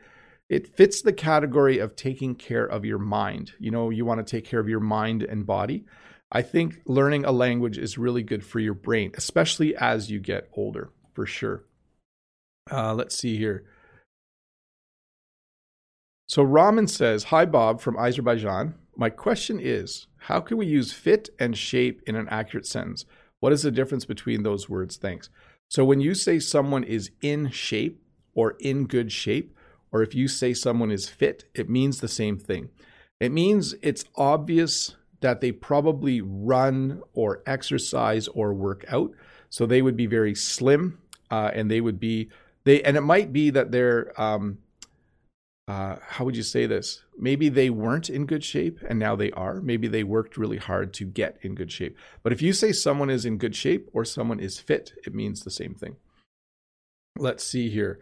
it 0.50 0.76
fits 0.76 1.02
the 1.02 1.14
category 1.14 1.78
of 1.80 1.96
taking 1.96 2.36
care 2.36 2.66
of 2.66 2.86
your 2.86 2.98
mind. 2.98 3.54
You 3.60 3.72
know, 3.72 3.90
you 3.90 4.06
want 4.06 4.26
to 4.26 4.30
take 4.30 4.46
care 4.46 4.60
of 4.60 4.68
your 4.70 4.80
mind 4.80 5.24
and 5.24 5.46
body. 5.46 5.86
I 6.32 6.42
think 6.44 6.82
learning 6.86 7.26
a 7.26 7.32
language 7.32 7.78
is 7.78 7.98
really 7.98 8.22
good 8.22 8.46
for 8.46 8.60
your 8.60 8.76
brain, 8.76 9.12
especially 9.16 9.76
as 9.76 10.12
you 10.12 10.20
get 10.20 10.50
older, 10.54 10.92
for 11.14 11.26
sure. 11.26 11.64
Uh, 12.72 12.94
let's 12.94 13.16
see 13.16 13.38
here. 13.38 13.66
So 16.28 16.44
Raman 16.44 16.88
says, 16.88 17.26
Hi, 17.26 17.46
Bob 17.46 17.82
from 17.82 17.98
Azerbaijan. 17.98 18.76
My 18.96 19.10
question 19.10 19.60
is 19.60 20.06
How 20.18 20.40
can 20.40 20.58
we 20.58 20.68
use 20.68 20.94
fit 20.94 21.30
and 21.40 21.58
shape 21.58 22.04
in 22.06 22.16
an 22.16 22.28
accurate 22.30 22.68
sentence? 22.68 23.06
What 23.40 23.54
is 23.54 23.64
the 23.64 23.72
difference 23.72 24.06
between 24.06 24.44
those 24.44 24.70
words? 24.70 24.98
Thanks. 24.98 25.30
So 25.70 25.84
when 25.84 26.02
you 26.02 26.14
say 26.14 26.40
someone 26.40 26.84
is 26.84 27.10
in 27.22 27.50
shape 27.50 28.04
or 28.36 28.56
in 28.60 28.86
good 28.86 29.12
shape, 29.12 29.56
or 29.92 30.04
if 30.04 30.14
you 30.14 30.28
say 30.28 30.54
someone 30.54 30.92
is 30.92 31.10
fit, 31.10 31.46
it 31.56 31.70
means 31.70 32.00
the 32.00 32.08
same 32.08 32.38
thing. 32.38 32.70
It 33.20 33.32
means 33.32 33.74
it's 33.82 34.06
obvious 34.16 34.96
that 35.22 35.42
they 35.42 35.52
probably 35.52 36.22
run 36.22 37.02
or 37.14 37.42
exercise 37.46 38.28
or 38.30 38.54
work 38.54 38.86
out. 38.90 39.12
So 39.50 39.66
they 39.66 39.82
would 39.82 39.98
be 39.98 40.06
very 40.06 40.36
slim 40.36 41.00
uh, 41.32 41.52
and 41.54 41.70
they 41.70 41.82
would 41.82 42.00
be, 42.00 42.30
they, 42.64 42.82
and 42.84 42.96
it 42.96 43.02
might 43.02 43.34
be 43.34 43.50
that 43.50 43.72
they're, 43.72 44.20
um, 44.20 44.60
uh, 45.68 45.98
how 46.02 46.26
would 46.26 46.36
you 46.36 46.44
say 46.44 46.66
this? 46.66 47.04
Maybe 47.18 47.48
they 47.48 47.70
weren't 47.70 48.10
in 48.10 48.26
good 48.26 48.44
shape 48.44 48.80
and 48.88 48.98
now 48.98 49.16
they 49.16 49.32
are. 49.32 49.62
Maybe 49.62 49.88
they 49.88 50.04
worked 50.04 50.38
really 50.38 50.58
hard 50.58 50.94
to 50.96 51.06
get 51.06 51.38
in 51.42 51.54
good 51.54 51.72
shape. 51.72 51.96
But 52.24 52.34
if 52.34 52.42
you 52.42 52.54
say 52.54 52.72
someone 52.72 53.10
is 53.10 53.26
in 53.26 53.38
good 53.38 53.56
shape 53.56 53.90
or 53.94 54.04
someone 54.04 54.40
is 54.40 54.60
fit, 54.60 54.94
it 55.06 55.14
means 55.14 55.44
the 55.44 55.52
same 55.52 55.76
thing. 55.76 55.98
Let's 57.18 57.44
see 57.44 57.70
here. 57.70 58.00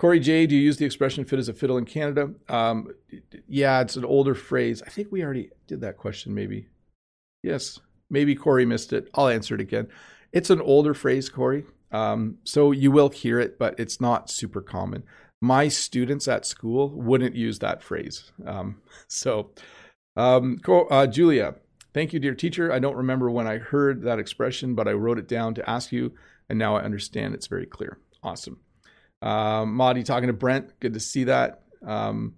Corey 0.00 0.18
J, 0.18 0.46
do 0.46 0.56
you 0.56 0.62
use 0.62 0.78
the 0.78 0.86
expression 0.86 1.24
fit 1.24 1.38
as 1.38 1.48
a 1.48 1.52
fiddle 1.52 1.76
in 1.76 1.84
Canada? 1.84 2.30
Um, 2.48 2.88
yeah, 3.46 3.80
it's 3.82 3.96
an 3.96 4.04
older 4.04 4.34
phrase. 4.34 4.82
I 4.86 4.88
think 4.88 5.12
we 5.12 5.22
already 5.22 5.50
did 5.66 5.82
that 5.82 5.98
question, 5.98 6.34
maybe. 6.34 6.68
Yes, 7.42 7.78
maybe 8.08 8.34
Corey 8.34 8.64
missed 8.64 8.94
it. 8.94 9.10
I'll 9.14 9.28
answer 9.28 9.54
it 9.54 9.60
again. 9.60 9.88
It's 10.32 10.48
an 10.48 10.60
older 10.60 10.94
phrase, 10.94 11.28
Corey. 11.28 11.64
Um, 11.92 12.38
so 12.44 12.72
you 12.72 12.90
will 12.90 13.10
hear 13.10 13.38
it, 13.40 13.58
but 13.58 13.78
it's 13.78 14.00
not 14.00 14.30
super 14.30 14.62
common 14.62 15.02
my 15.40 15.68
students 15.68 16.28
at 16.28 16.44
school 16.44 16.90
wouldn't 16.90 17.34
use 17.34 17.58
that 17.60 17.82
phrase. 17.82 18.32
Um, 18.46 18.80
so, 19.08 19.50
um, 20.16 20.58
uh, 20.68 21.06
Julia, 21.06 21.54
thank 21.94 22.12
you, 22.12 22.20
dear 22.20 22.34
teacher. 22.34 22.72
I 22.72 22.78
don't 22.78 22.96
remember 22.96 23.30
when 23.30 23.46
I 23.46 23.58
heard 23.58 24.02
that 24.02 24.18
expression, 24.18 24.74
but 24.74 24.88
I 24.88 24.92
wrote 24.92 25.18
it 25.18 25.28
down 25.28 25.54
to 25.54 25.70
ask 25.70 25.92
you, 25.92 26.14
and 26.48 26.58
now 26.58 26.76
I 26.76 26.82
understand 26.82 27.34
it's 27.34 27.46
very 27.46 27.66
clear. 27.66 27.98
Awesome. 28.22 28.60
Um, 29.22 29.78
talking 30.04 30.28
to 30.28 30.32
Brent. 30.32 30.78
Good 30.80 30.94
to 30.94 31.00
see 31.00 31.24
that. 31.24 31.62
Um, 31.86 32.34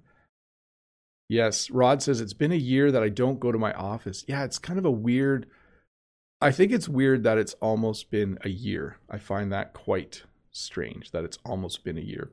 yes, 1.28 1.70
Rod 1.70 2.02
says 2.02 2.20
it's 2.20 2.32
been 2.32 2.52
a 2.52 2.56
year 2.56 2.90
that 2.90 3.02
I 3.02 3.08
don't 3.08 3.40
go 3.40 3.52
to 3.52 3.58
my 3.58 3.72
office. 3.72 4.24
Yeah, 4.26 4.44
it's 4.44 4.58
kind 4.58 4.78
of 4.78 4.84
a 4.84 4.90
weird. 4.90 5.46
I 6.40 6.50
think 6.50 6.72
it's 6.72 6.88
weird 6.88 7.22
that 7.22 7.38
it's 7.38 7.54
almost 7.54 8.10
been 8.10 8.38
a 8.42 8.48
year. 8.48 8.98
I 9.08 9.18
find 9.18 9.52
that 9.52 9.74
quite 9.74 10.24
strange 10.50 11.12
that 11.12 11.24
it's 11.24 11.38
almost 11.44 11.84
been 11.84 11.96
a 11.96 12.02
year. 12.02 12.30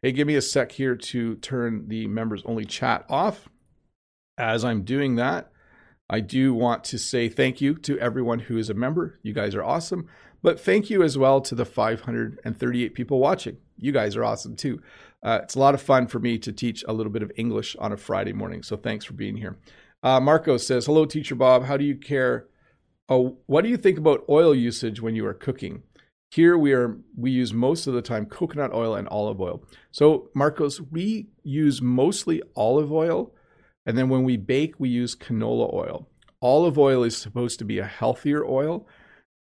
Hey, 0.00 0.12
give 0.12 0.26
me 0.26 0.36
a 0.36 0.42
sec 0.42 0.72
here 0.72 0.96
to 0.96 1.36
turn 1.36 1.88
the 1.88 2.06
members 2.06 2.42
only 2.44 2.64
chat 2.64 3.04
off. 3.08 3.48
As 4.38 4.64
I'm 4.64 4.82
doing 4.82 5.16
that, 5.16 5.52
I 6.08 6.20
do 6.20 6.54
want 6.54 6.84
to 6.84 6.98
say 6.98 7.28
thank 7.28 7.60
you 7.60 7.74
to 7.76 7.98
everyone 7.98 8.40
who 8.40 8.58
is 8.58 8.70
a 8.70 8.74
member. 8.74 9.18
You 9.22 9.32
guys 9.32 9.54
are 9.54 9.62
awesome. 9.62 10.08
But 10.42 10.58
thank 10.58 10.90
you 10.90 11.02
as 11.02 11.16
well 11.16 11.40
to 11.42 11.54
the 11.54 11.64
538 11.64 12.94
people 12.94 13.18
watching. 13.20 13.58
You 13.82 13.92
guys 13.92 14.16
are 14.16 14.24
awesome 14.24 14.54
too. 14.54 14.80
Uh, 15.22 15.40
it's 15.42 15.56
a 15.56 15.58
lot 15.58 15.74
of 15.74 15.82
fun 15.82 16.06
for 16.06 16.18
me 16.20 16.38
to 16.38 16.52
teach 16.52 16.84
a 16.86 16.92
little 16.92 17.12
bit 17.12 17.22
of 17.22 17.32
English 17.36 17.76
on 17.76 17.92
a 17.92 17.96
Friday 17.96 18.32
morning. 18.32 18.62
So 18.62 18.76
thanks 18.76 19.04
for 19.04 19.14
being 19.14 19.36
here. 19.36 19.58
Uh, 20.02 20.20
Marco 20.20 20.56
says, 20.56 20.86
Hello, 20.86 21.04
Teacher 21.04 21.34
Bob. 21.34 21.64
How 21.64 21.76
do 21.76 21.84
you 21.84 21.96
care? 21.96 22.46
Oh, 23.08 23.38
what 23.46 23.62
do 23.62 23.68
you 23.68 23.76
think 23.76 23.98
about 23.98 24.24
oil 24.28 24.54
usage 24.54 25.00
when 25.00 25.16
you 25.16 25.26
are 25.26 25.34
cooking? 25.34 25.82
Here 26.30 26.56
we 26.56 26.72
are 26.72 26.96
we 27.16 27.30
use 27.30 27.52
most 27.52 27.86
of 27.86 27.92
the 27.92 28.00
time 28.00 28.24
coconut 28.24 28.72
oil 28.72 28.94
and 28.94 29.06
olive 29.08 29.40
oil. 29.40 29.64
So 29.90 30.30
Marcos, 30.34 30.80
we 30.80 31.28
use 31.42 31.82
mostly 31.82 32.40
olive 32.56 32.90
oil 32.90 33.34
and 33.84 33.98
then 33.98 34.08
when 34.08 34.22
we 34.22 34.36
bake 34.36 34.76
we 34.78 34.88
use 34.88 35.14
canola 35.14 35.72
oil. 35.74 36.08
Olive 36.40 36.78
oil 36.78 37.02
is 37.02 37.16
supposed 37.16 37.58
to 37.58 37.64
be 37.64 37.78
a 37.78 37.84
healthier 37.84 38.44
oil. 38.46 38.86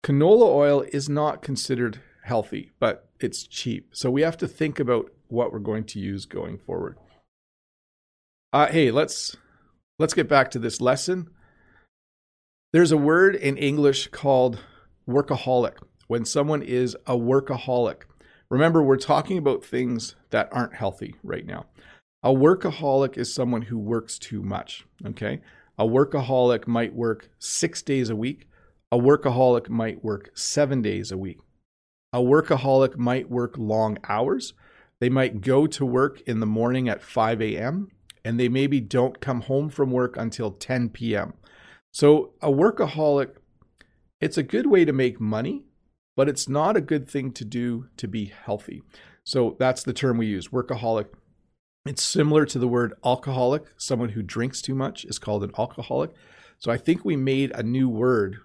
Canola 0.03 0.47
oil 0.47 0.81
is 0.91 1.09
not 1.09 1.41
considered 1.41 2.01
healthy, 2.29 2.71
but 2.79 3.09
it's 3.19 3.43
cheap. 3.43 3.89
So 3.91 4.09
we 4.11 4.21
have 4.21 4.37
to 4.37 4.47
think 4.47 4.79
about 4.79 5.11
what 5.27 5.51
we're 5.51 5.59
going 5.59 5.83
to 5.85 5.99
use 5.99 6.25
going 6.25 6.59
forward. 6.59 6.97
Uh, 8.53 8.67
hey, 8.67 8.91
let's 8.91 9.35
let's 9.97 10.13
get 10.13 10.29
back 10.29 10.51
to 10.51 10.59
this 10.59 10.79
lesson. 10.79 11.29
There's 12.71 12.91
a 12.91 12.97
word 12.97 13.35
in 13.35 13.57
English 13.57 14.07
called 14.09 14.59
workaholic 15.07 15.77
when 16.07 16.23
someone 16.23 16.61
is 16.61 16.95
a 17.07 17.17
workaholic. 17.17 18.03
Remember, 18.51 18.81
we're 18.83 18.97
talking 18.97 19.37
about 19.39 19.65
things 19.65 20.15
that 20.29 20.49
aren't 20.51 20.75
healthy 20.75 21.15
right 21.23 21.45
now. 21.45 21.65
A 22.21 22.29
workaholic 22.29 23.17
is 23.17 23.33
someone 23.33 23.63
who 23.63 23.77
works 23.79 24.19
too 24.19 24.43
much, 24.43 24.85
okay? 25.05 25.41
A 25.79 25.85
workaholic 25.85 26.67
might 26.67 26.93
work 26.93 27.29
six 27.39 27.81
days 27.81 28.09
a 28.09 28.15
week. 28.15 28.47
A 28.91 28.97
workaholic 28.97 29.69
might 29.69 30.03
work 30.03 30.29
seven 30.35 30.81
days 30.81 31.11
a 31.11 31.17
week. 31.17 31.39
A 32.11 32.19
workaholic 32.19 32.97
might 32.97 33.29
work 33.29 33.55
long 33.57 33.97
hours. 34.07 34.53
They 34.99 35.09
might 35.09 35.41
go 35.41 35.67
to 35.67 35.85
work 35.85 36.21
in 36.21 36.39
the 36.39 36.45
morning 36.45 36.89
at 36.89 37.03
5 37.03 37.41
a.m. 37.41 37.89
and 38.25 38.39
they 38.39 38.49
maybe 38.49 38.79
don't 38.79 39.21
come 39.21 39.41
home 39.41 39.69
from 39.69 39.91
work 39.91 40.17
until 40.17 40.51
10 40.51 40.89
p.m. 40.89 41.33
So, 41.91 42.33
a 42.41 42.49
workaholic, 42.49 43.35
it's 44.19 44.37
a 44.37 44.43
good 44.43 44.67
way 44.67 44.85
to 44.85 44.93
make 44.93 45.21
money, 45.21 45.63
but 46.15 46.27
it's 46.27 46.49
not 46.49 46.75
a 46.75 46.81
good 46.81 47.09
thing 47.09 47.31
to 47.31 47.45
do 47.45 47.87
to 47.97 48.07
be 48.07 48.25
healthy. 48.25 48.81
So 49.23 49.55
that's 49.59 49.83
the 49.83 49.93
term 49.93 50.17
we 50.17 50.25
use, 50.27 50.49
workaholic. 50.49 51.07
It's 51.85 52.03
similar 52.03 52.45
to 52.47 52.59
the 52.59 52.67
word 52.67 52.93
alcoholic. 53.05 53.63
Someone 53.77 54.09
who 54.09 54.21
drinks 54.21 54.61
too 54.61 54.75
much 54.75 55.05
is 55.05 55.17
called 55.19 55.43
an 55.43 55.51
alcoholic. 55.57 56.11
So 56.57 56.71
I 56.71 56.77
think 56.77 57.05
we 57.05 57.15
made 57.15 57.51
a 57.51 57.63
new 57.63 57.87
word 57.87 58.39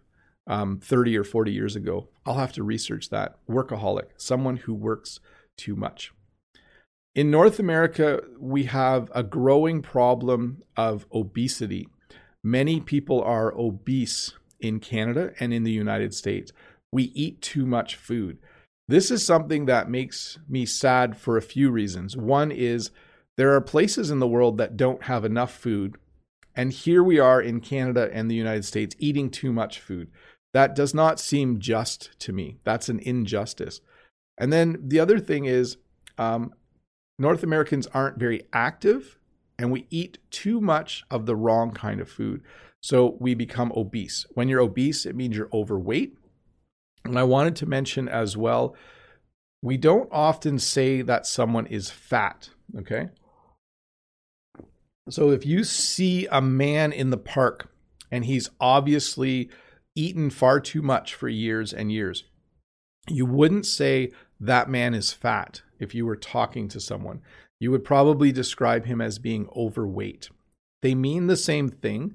um, 0.47 0.79
30 0.81 1.17
or 1.17 1.25
40 1.25 1.53
years 1.53 1.77
ago. 1.77 2.09
I'll 2.27 2.35
have 2.35 2.53
to 2.55 2.63
research 2.63 3.11
that. 3.11 3.37
Workaholic, 3.49 4.09
someone 4.17 4.57
who 4.57 4.75
works 4.75 5.21
too 5.57 5.77
much. 5.77 6.13
In 7.15 7.31
North 7.31 7.59
America, 7.59 8.23
we 8.39 8.65
have 8.65 9.11
a 9.15 9.23
growing 9.23 9.83
problem 9.83 10.63
of 10.77 11.07
obesity. 11.13 11.89
Many 12.43 12.81
people 12.81 13.23
are 13.23 13.57
obese 13.57 14.33
in 14.61 14.81
Canada 14.81 15.33
and 15.39 15.53
in 15.53 15.63
the 15.63 15.71
United 15.71 16.15
States 16.15 16.53
we 16.95 17.05
eat 17.15 17.43
too 17.43 17.67
much 17.67 17.97
food. 17.97 18.39
This 18.87 19.11
is 19.11 19.27
something 19.27 19.67
that 19.67 19.91
makes 19.91 20.39
me 20.49 20.65
sad 20.65 21.17
for 21.17 21.37
a 21.37 21.43
few 21.43 21.71
reasons. 21.71 22.17
One 22.17 22.53
is 22.53 22.91
there 23.37 23.53
are 23.55 23.61
places 23.61 24.11
in 24.11 24.21
the 24.21 24.29
world 24.29 24.59
that 24.59 24.77
don't 24.77 25.05
have 25.05 25.25
enough 25.25 25.53
food. 25.53 25.97
And 26.55 26.73
here 26.73 27.03
we 27.03 27.19
are 27.19 27.41
in 27.43 27.61
Canada 27.61 28.09
and 28.13 28.31
the 28.31 28.37
United 28.37 28.65
States 28.65 28.95
eating 29.01 29.29
too 29.29 29.53
much 29.53 29.81
food. 29.81 30.09
That 30.55 30.75
does 30.75 30.95
not 30.95 31.21
seem 31.21 31.59
just 31.59 32.19
to 32.21 32.33
me. 32.33 32.59
That's 32.65 32.89
an 32.89 33.01
injustice. 33.01 33.81
And 34.39 34.53
then 34.53 34.79
the 34.81 35.01
other 35.01 35.19
thing 35.19 35.45
is, 35.45 35.77
um, 36.17 36.55
North 37.19 37.43
Americans 37.43 37.87
aren't 37.89 38.19
very 38.19 38.43
active 38.53 39.19
and 39.59 39.71
we 39.71 39.87
eat 39.91 40.19
too 40.31 40.61
much 40.61 41.05
of 41.11 41.27
the 41.27 41.37
wrong 41.37 41.73
kind 41.73 42.01
of 42.01 42.09
food. 42.09 42.43
So 42.83 43.17
we 43.21 43.35
become 43.35 43.73
obese. 43.77 44.27
When 44.35 44.49
you're 44.49 44.61
obese, 44.61 45.07
it 45.07 45.17
means 45.17 45.37
you're 45.37 45.49
overweight. 45.53 46.17
And 47.05 47.19
I 47.19 47.25
wanted 47.25 47.57
to 47.57 47.67
mention 47.67 48.09
as 48.09 48.37
well, 48.37 48.75
we 49.63 49.77
don't 49.77 50.09
often 50.13 50.59
say 50.59 51.03
that 51.03 51.27
someone 51.27 51.67
is 51.67 51.91
fat, 51.91 52.51
okay? 52.79 53.09
So 55.09 55.31
if 55.31 55.45
you 55.45 55.65
see 55.65 56.27
a 56.31 56.41
man 56.41 56.93
in 56.93 57.11
the 57.11 57.17
park 57.17 57.71
and 58.11 58.25
he's 58.25 58.51
obviously 58.61 59.51
eaten 59.95 60.31
far 60.31 60.61
too 60.61 60.83
much 60.83 61.15
for 61.15 61.29
years 61.29 61.73
and 61.73 61.91
years, 61.93 62.25
you 63.09 63.27
wouldn't 63.27 63.67
say 63.67 64.11
that 64.41 64.69
man 64.69 64.95
is 64.95 65.13
fat 65.13 65.63
if 65.79 65.95
you 65.95 66.07
were 66.07 66.17
talking 66.17 66.69
to 66.69 66.81
someone. 66.81 67.21
You 67.61 67.71
would 67.71 67.85
probably 67.85 68.33
describe 68.33 68.87
him 68.87 69.01
as 69.01 69.19
being 69.19 69.49
overweight. 69.57 70.31
They 70.83 70.95
mean 70.95 71.27
the 71.27 71.37
same 71.37 71.69
thing, 71.69 72.15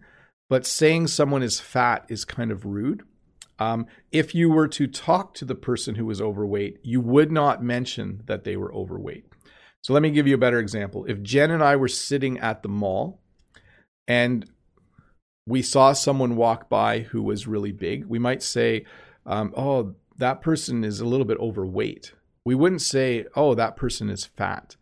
but 0.49 0.65
saying 0.65 1.07
someone 1.07 1.43
is 1.43 1.59
fat 1.59 2.05
is 2.09 2.25
kind 2.25 2.51
of 2.51 2.65
rude. 2.65 3.03
Um, 3.57 3.88
if 4.11 4.34
you 4.34 4.49
were 4.49 4.67
to 4.69 4.88
talk 4.88 5.34
to 5.36 5.45
the 5.45 5.55
person 5.55 5.95
who 5.95 6.05
was 6.05 6.21
overweight, 6.21 6.80
you 6.84 7.01
would 7.01 7.32
not 7.32 7.63
mention 7.63 8.23
that 8.25 8.43
they 8.43 8.55
were 8.55 8.73
overweight. 8.73 9.25
So 9.82 9.93
let 9.93 10.01
me 10.01 10.11
give 10.11 10.27
you 10.27 10.36
a 10.36 10.39
better 10.39 10.59
example. 10.59 11.05
If 11.05 11.21
Jen 11.21 11.51
and 11.51 11.63
I 11.63 11.75
were 11.75 11.88
sitting 11.88 12.39
at 12.39 12.63
the 12.63 12.69
mall 12.69 13.21
and 14.07 14.49
we 15.49 15.61
saw 15.61 15.93
someone 15.93 16.35
walk 16.35 16.69
by 16.69 16.99
who 16.99 17.23
was 17.23 17.47
really 17.47 17.71
big, 17.71 18.05
we 18.05 18.19
might 18.19 18.43
say, 18.43 18.85
um, 19.25 19.53
Oh, 19.57 19.95
that 20.17 20.41
person 20.41 20.83
is 20.83 20.99
a 20.99 21.05
little 21.05 21.25
bit 21.25 21.39
overweight. 21.39 22.13
We 22.45 22.55
wouldn't 22.55 22.81
say, 22.81 23.25
Oh, 23.35 23.55
that 23.55 23.75
person 23.75 24.09
is 24.09 24.25
fat. 24.25 24.75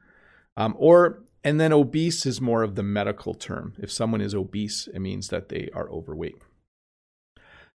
Um, 0.58 0.76
or, 0.78 1.24
and 1.44 1.60
then 1.60 1.72
obese 1.72 2.26
is 2.26 2.42
more 2.42 2.64
of 2.64 2.76
the 2.76 2.84
medical 2.84 3.34
term. 3.34 3.74
If 3.80 3.92
someone 3.92 4.22
is 4.22 4.36
obese, 4.36 4.88
it 4.94 5.00
means 5.00 5.30
that 5.30 5.50
they 5.50 5.70
are 5.74 5.90
overweight. 5.90 6.42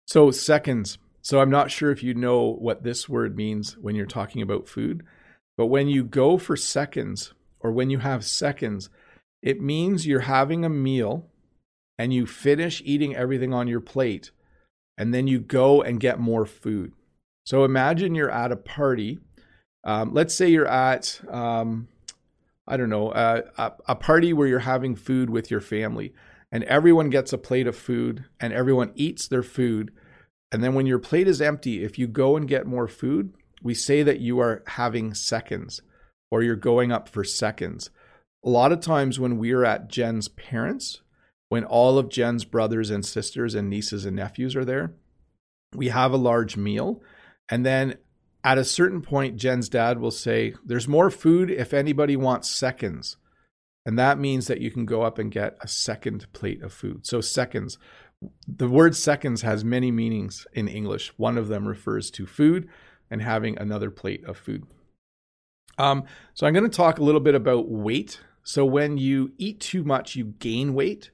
So, 0.06 0.30
seconds. 0.30 0.96
So 1.20 1.40
I'm 1.40 1.50
not 1.50 1.70
sure 1.70 1.90
if 1.90 2.02
you 2.02 2.14
know 2.14 2.54
what 2.54 2.84
this 2.84 3.08
word 3.08 3.36
means 3.36 3.76
when 3.76 3.94
you're 3.94 4.06
talking 4.06 4.40
about 4.40 4.68
food, 4.68 5.04
but 5.58 5.66
when 5.66 5.88
you 5.88 6.04
go 6.04 6.38
for 6.38 6.56
seconds 6.56 7.34
or 7.60 7.72
when 7.72 7.90
you 7.90 7.98
have 7.98 8.24
seconds, 8.24 8.88
it 9.42 9.60
means 9.60 10.06
you're 10.06 10.20
having 10.20 10.64
a 10.64 10.70
meal 10.70 11.26
and 11.98 12.12
you 12.12 12.26
finish 12.26 12.82
eating 12.84 13.16
everything 13.16 13.52
on 13.52 13.68
your 13.68 13.80
plate 13.80 14.30
and 14.96 15.12
then 15.12 15.26
you 15.26 15.38
go 15.38 15.82
and 15.82 16.00
get 16.00 16.18
more 16.18 16.46
food. 16.46 16.92
So 17.44 17.64
imagine 17.64 18.14
you're 18.14 18.30
at 18.30 18.52
a 18.52 18.56
party. 18.56 19.18
Um, 19.84 20.12
let's 20.12 20.34
say 20.34 20.48
you're 20.48 20.66
at, 20.66 21.20
um, 21.30 21.88
I 22.66 22.76
don't 22.76 22.90
know, 22.90 23.10
uh, 23.10 23.42
a, 23.56 23.72
a 23.88 23.94
party 23.94 24.32
where 24.32 24.46
you're 24.46 24.60
having 24.60 24.96
food 24.96 25.30
with 25.30 25.50
your 25.50 25.60
family 25.60 26.12
and 26.52 26.64
everyone 26.64 27.10
gets 27.10 27.32
a 27.32 27.38
plate 27.38 27.66
of 27.66 27.76
food 27.76 28.24
and 28.40 28.52
everyone 28.52 28.92
eats 28.94 29.28
their 29.28 29.42
food 29.42 29.92
and 30.50 30.64
then 30.64 30.74
when 30.74 30.86
your 30.86 30.98
plate 30.98 31.28
is 31.28 31.40
empty, 31.42 31.84
if 31.84 31.98
you 31.98 32.06
go 32.06 32.36
and 32.36 32.48
get 32.48 32.66
more 32.66 32.88
food, 32.88 33.34
we 33.62 33.74
say 33.74 34.02
that 34.02 34.20
you 34.20 34.40
are 34.40 34.62
having 34.66 35.14
seconds 35.14 35.82
or 36.30 36.42
you're 36.42 36.56
going 36.56 36.90
up 36.90 37.08
for 37.08 37.24
seconds. 37.24 37.90
A 38.44 38.48
lot 38.48 38.72
of 38.72 38.80
times 38.80 39.20
when 39.20 39.38
we're 39.38 39.64
at 39.64 39.88
Jen's 39.88 40.28
parents, 40.28 41.02
when 41.48 41.64
all 41.64 41.98
of 41.98 42.08
Jen's 42.08 42.44
brothers 42.44 42.90
and 42.90 43.04
sisters 43.04 43.54
and 43.54 43.70
nieces 43.70 44.04
and 44.04 44.16
nephews 44.16 44.54
are 44.54 44.64
there, 44.64 44.94
we 45.74 45.88
have 45.88 46.12
a 46.12 46.18
large 46.18 46.56
meal. 46.56 47.02
And 47.48 47.64
then 47.64 47.96
at 48.44 48.58
a 48.58 48.64
certain 48.64 49.02
point, 49.02 49.36
Jen's 49.36 49.68
dad 49.68 49.98
will 49.98 50.10
say, 50.10 50.54
There's 50.64 50.88
more 50.88 51.10
food 51.10 51.50
if 51.50 51.72
anybody 51.72 52.16
wants 52.16 52.50
seconds. 52.50 53.16
And 53.86 53.98
that 53.98 54.18
means 54.18 54.48
that 54.48 54.60
you 54.60 54.70
can 54.70 54.84
go 54.84 55.02
up 55.02 55.18
and 55.18 55.30
get 55.32 55.56
a 55.62 55.68
second 55.68 56.30
plate 56.34 56.62
of 56.62 56.72
food. 56.72 57.06
So, 57.06 57.22
seconds 57.22 57.78
the 58.46 58.68
word 58.68 58.96
seconds 58.96 59.42
has 59.42 59.64
many 59.64 59.90
meanings 59.90 60.46
in 60.52 60.68
English. 60.68 61.12
One 61.16 61.38
of 61.38 61.48
them 61.48 61.66
refers 61.66 62.10
to 62.12 62.26
food 62.26 62.68
and 63.10 63.22
having 63.22 63.58
another 63.58 63.90
plate 63.90 64.24
of 64.24 64.36
food. 64.36 64.66
Um, 65.78 66.04
so 66.34 66.46
I'm 66.46 66.52
going 66.52 66.68
to 66.68 66.76
talk 66.76 66.98
a 66.98 67.04
little 67.04 67.20
bit 67.20 67.34
about 67.34 67.68
weight. 67.68 68.20
So 68.42 68.64
when 68.64 68.98
you 68.98 69.32
eat 69.38 69.60
too 69.60 69.84
much, 69.84 70.16
you 70.16 70.34
gain 70.38 70.74
weight. 70.74 71.10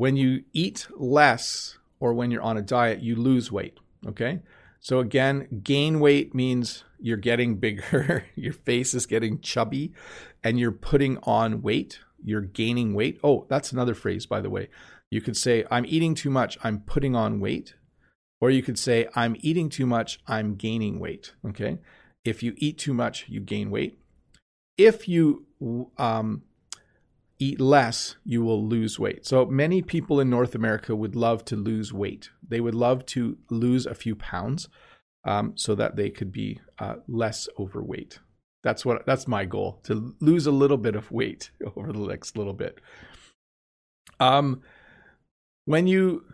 When 0.00 0.16
you 0.16 0.44
eat 0.54 0.88
less 0.96 1.76
or 1.98 2.14
when 2.14 2.30
you're 2.30 2.40
on 2.40 2.56
a 2.56 2.62
diet, 2.62 3.02
you 3.02 3.16
lose 3.16 3.52
weight. 3.52 3.76
Okay. 4.06 4.40
So 4.80 4.98
again, 4.98 5.60
gain 5.62 6.00
weight 6.00 6.34
means 6.34 6.84
you're 6.98 7.18
getting 7.18 7.56
bigger, 7.56 8.24
your 8.34 8.54
face 8.54 8.94
is 8.94 9.04
getting 9.04 9.42
chubby, 9.42 9.92
and 10.42 10.58
you're 10.58 10.72
putting 10.72 11.18
on 11.24 11.60
weight. 11.60 11.98
You're 12.24 12.40
gaining 12.40 12.94
weight. 12.94 13.20
Oh, 13.22 13.44
that's 13.50 13.72
another 13.72 13.94
phrase, 13.94 14.24
by 14.24 14.40
the 14.40 14.48
way. 14.48 14.70
You 15.10 15.20
could 15.20 15.36
say, 15.36 15.66
I'm 15.70 15.84
eating 15.84 16.14
too 16.14 16.30
much, 16.30 16.56
I'm 16.64 16.80
putting 16.80 17.14
on 17.14 17.38
weight. 17.38 17.74
Or 18.40 18.48
you 18.48 18.62
could 18.62 18.78
say, 18.78 19.06
I'm 19.14 19.36
eating 19.40 19.68
too 19.68 19.84
much, 19.84 20.18
I'm 20.26 20.54
gaining 20.54 20.98
weight. 20.98 21.34
Okay. 21.46 21.76
If 22.24 22.42
you 22.42 22.54
eat 22.56 22.78
too 22.78 22.94
much, 22.94 23.28
you 23.28 23.40
gain 23.40 23.70
weight. 23.70 23.98
If 24.78 25.06
you 25.08 25.44
um, 25.98 26.44
eat 27.40 27.60
less, 27.60 28.16
you 28.24 28.42
will 28.42 28.64
lose 28.64 28.98
weight. 28.98 29.26
So 29.26 29.46
many 29.46 29.82
people 29.82 30.20
in 30.20 30.30
North 30.30 30.54
America 30.54 30.94
would 30.94 31.16
love 31.16 31.44
to 31.46 31.56
lose 31.56 31.92
weight. 31.92 32.30
They 32.46 32.60
would 32.60 32.74
love 32.74 33.04
to 33.06 33.38
lose 33.50 33.86
a 33.86 33.94
few 33.94 34.14
pounds 34.14 34.68
um, 35.24 35.54
so 35.56 35.74
that 35.74 35.96
they 35.96 36.10
could 36.10 36.30
be 36.30 36.60
uh, 36.78 36.96
less 37.08 37.48
overweight. 37.58 38.20
That's 38.62 38.84
what 38.84 39.06
that's 39.06 39.26
my 39.26 39.46
goal 39.46 39.80
to 39.84 40.14
lose 40.20 40.46
a 40.46 40.50
little 40.50 40.76
bit 40.76 40.94
of 40.94 41.10
weight 41.10 41.50
over 41.76 41.92
the 41.92 41.98
next 42.00 42.36
little 42.36 42.52
bit. 42.52 42.78
Um, 44.20 44.60
when 45.64 45.86
you 45.86 46.24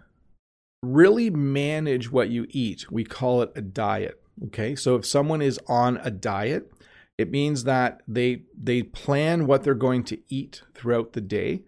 really 0.82 1.30
manage 1.30 2.10
what 2.10 2.30
you 2.30 2.46
eat, 2.50 2.90
we 2.90 3.04
call 3.04 3.42
it 3.42 3.52
a 3.54 3.62
diet. 3.62 4.20
Okay. 4.46 4.74
So 4.74 4.96
if 4.96 5.06
someone 5.06 5.40
is 5.40 5.58
on 5.68 5.98
a 5.98 6.10
diet, 6.10 6.70
it 7.18 7.30
means 7.30 7.64
that 7.64 8.02
they 8.06 8.42
they 8.60 8.82
plan 8.82 9.46
what 9.46 9.64
they're 9.64 9.74
going 9.74 10.04
to 10.04 10.18
eat 10.28 10.62
throughout 10.74 11.12
the 11.12 11.20
day 11.20 11.62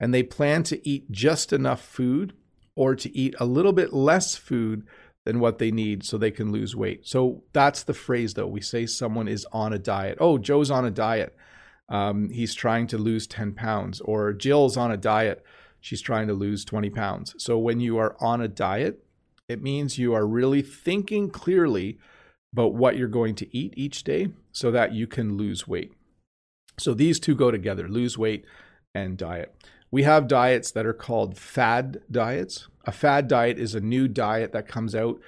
and 0.00 0.12
they 0.12 0.22
plan 0.22 0.62
to 0.64 0.88
eat 0.88 1.10
just 1.10 1.52
enough 1.52 1.82
food 1.82 2.34
or 2.74 2.94
to 2.96 3.16
eat 3.16 3.34
a 3.38 3.44
little 3.44 3.72
bit 3.72 3.92
less 3.92 4.34
food 4.34 4.86
than 5.24 5.40
what 5.40 5.58
they 5.58 5.70
need 5.70 6.04
so 6.04 6.18
they 6.18 6.30
can 6.30 6.52
lose 6.52 6.76
weight. 6.76 7.06
So 7.06 7.44
that's 7.52 7.82
the 7.82 7.94
phrase 7.94 8.34
though. 8.34 8.46
We 8.46 8.60
say 8.60 8.86
someone 8.86 9.28
is 9.28 9.46
on 9.52 9.72
a 9.72 9.78
diet. 9.78 10.18
Oh, 10.20 10.38
Joe's 10.38 10.70
on 10.70 10.84
a 10.84 10.90
diet. 10.90 11.36
Um, 11.88 12.30
he's 12.30 12.54
trying 12.54 12.86
to 12.88 12.98
lose 12.98 13.26
10 13.26 13.52
pounds 13.52 14.00
or 14.00 14.32
Jill's 14.32 14.76
on 14.76 14.90
a 14.90 14.96
diet 14.96 15.44
she's 15.84 16.00
trying 16.00 16.26
to 16.26 16.32
lose 16.32 16.64
20 16.64 16.88
pounds. 16.88 17.34
So 17.36 17.58
when 17.58 17.78
you 17.78 17.98
are 17.98 18.16
on 18.18 18.40
a 18.40 18.48
diet, 18.48 19.04
it 19.48 19.62
means 19.62 19.98
you 19.98 20.14
are 20.14 20.26
really 20.26 20.62
thinking 20.62 21.28
clearly 21.28 21.98
about 22.54 22.72
what 22.72 22.96
you're 22.96 23.08
going 23.08 23.34
to 23.34 23.56
eat 23.56 23.74
each 23.76 24.04
day 24.04 24.28
so 24.52 24.70
that 24.70 24.92
you 24.92 25.08
can 25.08 25.36
lose 25.36 25.66
weight. 25.66 25.92
So 26.78 26.94
these 26.94 27.18
two 27.18 27.34
go 27.34 27.50
together 27.50 27.88
lose 27.88 28.16
weight 28.16 28.44
and 28.94 29.18
diet. 29.18 29.52
We 29.90 30.04
have 30.04 30.28
diets 30.28 30.70
that 30.70 30.86
are 30.86 30.94
called 30.94 31.36
fad 31.36 32.00
diets. 32.08 32.68
A 32.84 32.92
fad 32.92 33.26
diet 33.26 33.58
is 33.58 33.74
a 33.74 33.80
new 33.80 34.06
diet 34.06 34.52
that 34.52 34.68
comes 34.68 34.94
out 34.94 35.20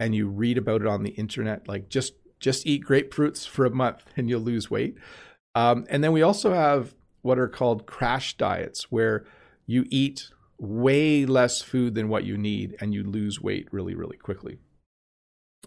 and 0.00 0.12
you 0.12 0.26
read 0.26 0.58
about 0.58 0.80
it 0.80 0.88
on 0.88 1.04
the 1.04 1.10
internet 1.10 1.68
like 1.68 1.88
just 1.88 2.14
just 2.40 2.66
eat 2.66 2.84
grapefruits 2.84 3.46
for 3.46 3.64
a 3.64 3.70
month 3.70 4.04
and 4.16 4.28
you'll 4.28 4.40
lose 4.40 4.68
weight. 4.68 4.96
Um, 5.54 5.86
and 5.88 6.02
then 6.02 6.10
we 6.10 6.22
also 6.22 6.52
have 6.52 6.96
what 7.20 7.38
are 7.38 7.48
called 7.48 7.86
crash 7.86 8.36
diets 8.36 8.90
where 8.90 9.24
you 9.66 9.86
eat 9.88 10.30
way 10.58 11.24
less 11.24 11.62
food 11.62 11.94
than 11.94 12.08
what 12.08 12.24
you 12.24 12.36
need 12.36 12.74
and 12.80 12.92
you 12.92 13.04
lose 13.04 13.40
weight 13.40 13.68
really, 13.70 13.94
really 13.94 14.16
quickly. 14.16 14.58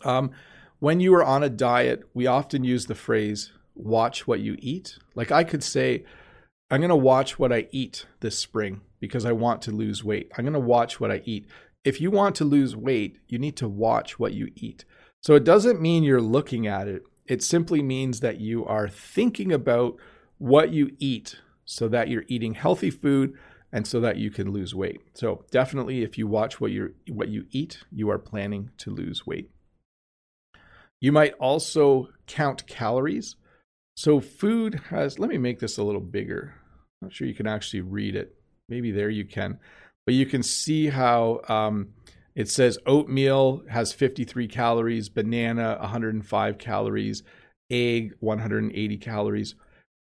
Um, 0.04 0.32
when 0.80 1.00
you 1.00 1.14
are 1.16 1.24
on 1.24 1.44
a 1.44 1.50
diet, 1.50 2.04
we 2.14 2.28
often 2.28 2.64
use 2.64 2.86
the 2.86 2.96
phrase, 2.96 3.52
watch 3.76 4.28
what 4.28 4.40
you 4.40 4.56
eat. 4.60 4.98
Like 5.16 5.32
I 5.32 5.44
could 5.44 5.64
say, 5.64 6.06
I'm 6.70 6.82
going 6.82 6.90
to 6.90 6.96
watch 6.96 7.38
what 7.38 7.54
I 7.54 7.68
eat 7.72 8.06
this 8.20 8.38
spring 8.38 8.82
because 9.00 9.26
I 9.26 9.32
want 9.32 9.62
to 9.64 9.72
lose 9.72 10.04
weight. 10.04 10.32
I'm 10.38 10.46
going 10.46 10.54
to 10.54 10.60
watch 10.60 11.00
what 11.00 11.12
I 11.12 11.22
eat. 11.26 11.48
If 11.84 12.02
you 12.02 12.10
want 12.10 12.36
to 12.36 12.46
lose 12.46 12.76
weight, 12.76 13.20
you 13.28 13.38
need 13.38 13.56
to 13.58 13.68
watch 13.68 14.18
what 14.18 14.34
you 14.34 14.52
eat. 14.56 14.86
So 15.22 15.36
it 15.36 15.44
doesn't 15.44 15.82
mean 15.82 16.04
you're 16.04 16.22
looking 16.22 16.68
at 16.68 16.88
it, 16.88 17.04
it 17.28 17.42
simply 17.42 17.82
means 17.82 18.20
that 18.20 18.40
you 18.40 18.66
are 18.66 18.88
thinking 18.88 19.52
about 19.52 19.98
what 20.38 20.72
you 20.72 20.92
eat 21.00 21.40
so 21.66 21.88
that 21.88 22.10
you're 22.10 22.26
eating 22.28 22.54
healthy 22.54 22.92
food 22.92 23.34
and 23.72 23.88
so 23.88 24.00
that 24.00 24.18
you 24.18 24.30
can 24.30 24.52
lose 24.52 24.76
weight. 24.76 25.02
So 25.16 25.44
definitely 25.52 26.04
if 26.04 26.18
you 26.18 26.28
watch 26.28 26.62
what 26.62 26.72
you 26.72 26.94
what 27.10 27.30
you 27.30 27.46
eat, 27.52 27.80
you 27.92 28.10
are 28.10 28.20
planning 28.20 28.70
to 28.78 28.92
lose 28.92 29.26
weight. 29.26 29.50
You 31.06 31.12
might 31.12 31.34
also 31.34 32.10
count 32.26 32.66
calories. 32.66 33.36
So 33.96 34.20
food 34.20 34.82
has 34.90 35.20
let 35.20 35.30
me 35.30 35.38
make 35.38 35.60
this 35.60 35.78
a 35.78 35.84
little 35.84 36.02
bigger. 36.02 36.56
I'm 37.00 37.10
not 37.10 37.14
sure 37.14 37.28
you 37.28 37.36
can 37.36 37.46
actually 37.46 37.82
read 37.82 38.16
it. 38.16 38.34
Maybe 38.70 38.90
there 38.90 39.12
you 39.12 39.24
can. 39.24 39.60
But 40.08 40.16
you 40.16 40.26
can 40.26 40.42
see 40.42 40.88
how 40.88 41.42
um, 41.48 41.90
it 42.34 42.50
says 42.50 42.80
oatmeal 42.88 43.62
has 43.70 43.94
53 43.94 44.48
calories, 44.48 45.08
banana 45.08 45.78
105 45.80 46.58
calories, 46.58 47.22
egg 47.70 48.16
180 48.20 48.98
calories. 48.98 49.54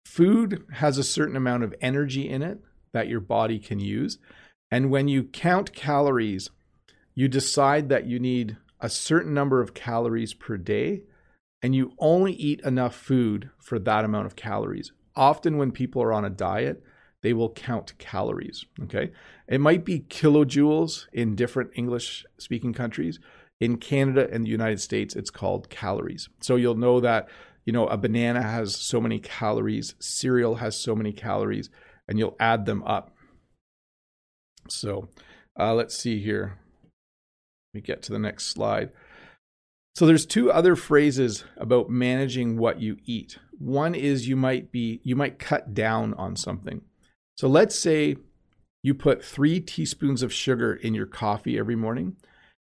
Food 0.05 0.67
has 0.71 0.99
a 0.99 1.03
certain 1.03 1.35
amount 1.35 1.65
of 1.65 1.75
energy 1.81 2.29
in 2.29 2.43
it 2.43 2.59
that 2.93 3.09
your 3.09 3.21
body 3.21 3.59
can 3.59 3.81
use. 3.81 4.19
And 4.71 4.91
when 4.91 5.09
you 5.09 5.25
count 5.25 5.73
calories, 5.73 6.51
you 7.15 7.27
decide 7.27 7.89
that 7.89 8.05
you 8.05 8.19
need 8.19 8.59
a 8.81 8.89
certain 8.89 9.35
number 9.35 9.61
of 9.61 9.75
calories 9.75 10.35
per 10.35 10.57
day, 10.57 11.03
and 11.63 11.75
you 11.75 11.93
only 11.99 12.33
eat 12.33 12.61
enough 12.61 12.95
food 12.95 13.51
for 13.59 13.79
that 13.79 14.05
amount 14.05 14.27
of 14.27 14.37
calories. 14.37 14.93
Often, 15.15 15.59
when 15.59 15.73
people 15.73 16.03
are 16.03 16.13
on 16.13 16.25
a 16.25 16.31
diet, 16.31 16.83
they 17.23 17.33
will 17.33 17.51
count 17.51 17.99
calories. 17.99 18.65
Okay. 18.85 19.13
It 19.47 19.61
might 19.61 19.85
be 19.85 20.01
kilojoules 20.01 21.07
in 21.13 21.37
different 21.37 21.71
English 21.75 22.25
speaking 22.39 22.73
countries. 22.73 23.19
In 23.61 23.77
Canada 23.77 24.27
and 24.33 24.45
the 24.45 24.51
United 24.51 24.81
States, 24.81 25.15
it's 25.15 25.29
called 25.29 25.69
calories. 25.69 26.31
So 26.41 26.57
you'll 26.57 26.77
know 26.77 26.99
that, 27.01 27.29
you 27.67 27.75
know, 27.75 27.87
a 27.89 27.99
banana 27.99 28.43
has 28.43 28.75
so 28.75 29.03
many 29.03 29.19
calories, 29.19 29.95
cereal 29.99 30.57
has 30.57 30.81
so 30.81 30.97
many 30.97 31.13
calories 31.13 31.69
and 32.09 32.19
you'll 32.19 32.37
add 32.41 32.65
them 32.65 32.83
up. 32.85 33.15
So 34.69 35.11
uh, 35.59 35.75
let's 35.75 35.97
see 35.97 36.23
here. 36.23 36.59
Let 37.73 37.79
me 37.79 37.81
get 37.83 38.03
to 38.03 38.13
the 38.13 38.19
next 38.19 38.47
slide. 38.47 38.91
So 39.95 40.07
there's 40.07 40.27
two 40.27 40.51
other 40.51 40.75
phrases 40.75 41.45
about 41.57 41.89
managing 41.89 42.57
what 42.57 42.81
you 42.81 42.97
eat. 43.05 43.39
One 43.59 43.95
is 43.95 44.29
you 44.29 44.37
might 44.37 44.73
be 44.73 45.01
you 45.05 45.15
might 45.15 45.39
cut 45.39 45.75
down 45.75 46.15
on 46.15 46.37
something. 46.37 46.83
So 47.37 47.49
let's 47.49 47.79
say 47.79 48.17
you 48.83 48.95
put 48.95 49.25
3 49.25 49.61
teaspoons 49.61 50.23
of 50.23 50.33
sugar 50.33 50.75
in 50.75 50.95
your 50.95 51.07
coffee 51.07 51.59
every 51.59 51.77
morning 51.77 52.17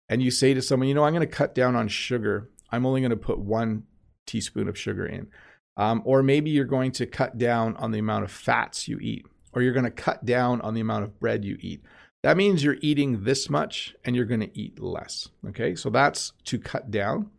and 0.08 0.22
you 0.22 0.30
say 0.30 0.54
to 0.54 0.62
someone, 0.62 0.88
"You 0.88 0.94
know, 0.94 1.04
I'm 1.04 1.14
going 1.14 1.26
to 1.26 1.34
cut 1.34 1.54
down 1.54 1.76
on 1.76 1.88
sugar. 1.88 2.50
I'm 2.70 2.84
only 2.84 3.00
going 3.00 3.10
to 3.10 3.16
put 3.16 3.38
1 3.38 3.84
teaspoon 4.26 4.68
of 4.68 4.76
sugar 4.76 5.06
in." 5.06 5.28
Um, 5.76 6.02
or 6.04 6.22
maybe 6.22 6.50
you're 6.50 6.64
going 6.64 6.92
to 6.92 7.06
cut 7.06 7.38
down 7.38 7.76
on 7.76 7.90
the 7.92 8.00
amount 8.00 8.24
of 8.24 8.30
fats 8.30 8.86
you 8.88 8.98
eat, 9.00 9.24
or 9.52 9.62
you're 9.62 9.72
going 9.72 9.84
to 9.84 9.90
cut 9.90 10.26
down 10.26 10.60
on 10.60 10.74
the 10.74 10.80
amount 10.80 11.04
of 11.04 11.18
bread 11.20 11.44
you 11.44 11.56
eat. 11.60 11.82
That 12.22 12.36
means 12.36 12.62
you're 12.62 12.76
eating 12.80 13.24
this 13.24 13.48
much 13.48 13.94
and 14.04 14.14
you're 14.14 14.24
going 14.26 14.40
to 14.40 14.58
eat 14.58 14.78
less. 14.78 15.28
Okay, 15.48 15.74
so 15.74 15.88
that's 15.90 16.32
to 16.44 16.58
cut 16.58 16.90
down. 16.90 17.30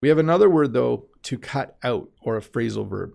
We 0.00 0.08
have 0.08 0.18
another 0.18 0.48
word 0.48 0.72
though, 0.72 1.06
to 1.24 1.38
cut 1.38 1.76
out, 1.82 2.08
or 2.22 2.36
a 2.36 2.40
phrasal 2.40 2.88
verb. 2.88 3.14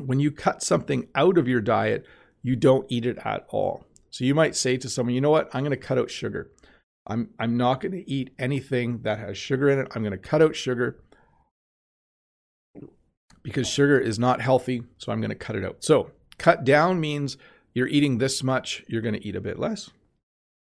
When 0.00 0.20
you 0.20 0.30
cut 0.30 0.62
something 0.62 1.08
out 1.14 1.38
of 1.38 1.48
your 1.48 1.60
diet, 1.60 2.04
you 2.42 2.56
don't 2.56 2.86
eat 2.90 3.06
it 3.06 3.18
at 3.24 3.46
all. 3.48 3.84
So 4.10 4.24
you 4.24 4.34
might 4.34 4.54
say 4.54 4.76
to 4.76 4.88
someone, 4.88 5.14
you 5.14 5.20
know 5.20 5.30
what, 5.30 5.48
I'm 5.54 5.62
going 5.62 5.70
to 5.70 5.76
cut 5.76 5.98
out 5.98 6.10
sugar. 6.10 6.50
I'm, 7.06 7.30
I'm 7.38 7.56
not 7.56 7.80
going 7.80 7.92
to 7.92 8.10
eat 8.10 8.34
anything 8.38 9.00
that 9.02 9.18
has 9.18 9.38
sugar 9.38 9.68
in 9.68 9.78
it. 9.78 9.88
I'm 9.94 10.02
going 10.02 10.12
to 10.12 10.18
cut 10.18 10.42
out 10.42 10.54
sugar 10.54 11.00
because 13.42 13.66
sugar 13.66 13.98
is 13.98 14.18
not 14.18 14.40
healthy. 14.40 14.82
So 14.98 15.12
I'm 15.12 15.20
going 15.20 15.30
to 15.30 15.34
cut 15.36 15.56
it 15.56 15.64
out. 15.64 15.84
So 15.84 16.10
cut 16.38 16.64
down 16.64 17.00
means 17.00 17.36
you're 17.74 17.88
eating 17.88 18.18
this 18.18 18.42
much, 18.42 18.84
you're 18.86 19.02
going 19.02 19.14
to 19.14 19.26
eat 19.26 19.36
a 19.36 19.40
bit 19.40 19.58
less. 19.58 19.90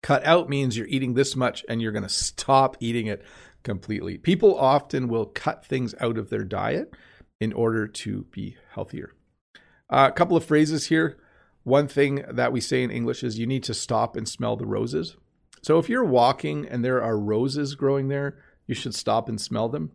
Cut 0.03 0.25
out 0.25 0.49
means 0.49 0.77
you're 0.77 0.87
eating 0.87 1.15
this 1.15 1.35
much 1.35 1.65
and 1.69 1.83
you're 1.83 1.93
going 1.93 2.03
to 2.03 2.09
stop 2.09 2.77
eating 2.81 3.07
it 3.07 3.25
completely. 3.63 4.19
People 4.19 4.59
often 4.59 5.09
will 5.09 5.27
cut 5.27 5.65
things 5.65 5.95
out 6.01 6.19
of 6.19 6.31
their 6.31 6.45
diet 6.45 6.95
in 7.41 7.53
order 7.53 7.89
to 7.89 8.25
be 8.31 8.57
healthier. 8.73 9.13
Uh, 9.91 10.09
a 10.11 10.13
couple 10.13 10.37
of 10.37 10.45
phrases 10.45 10.87
here. 10.87 11.19
One 11.63 11.89
thing 11.89 12.25
that 12.29 12.53
we 12.53 12.61
say 12.61 12.83
in 12.83 12.91
English 12.91 13.25
is 13.25 13.39
you 13.39 13.47
need 13.47 13.63
to 13.65 13.75
stop 13.75 14.17
and 14.17 14.29
smell 14.29 14.57
the 14.57 14.67
roses. 14.67 15.17
So 15.63 15.79
if 15.79 15.89
you're 15.89 16.05
walking 16.05 16.69
and 16.69 16.85
there 16.85 17.03
are 17.03 17.19
roses 17.19 17.75
growing 17.75 18.09
there, 18.09 18.37
you 18.67 18.75
should 18.75 18.95
stop 18.95 19.29
and 19.29 19.41
smell 19.41 19.71
them. 19.71 19.93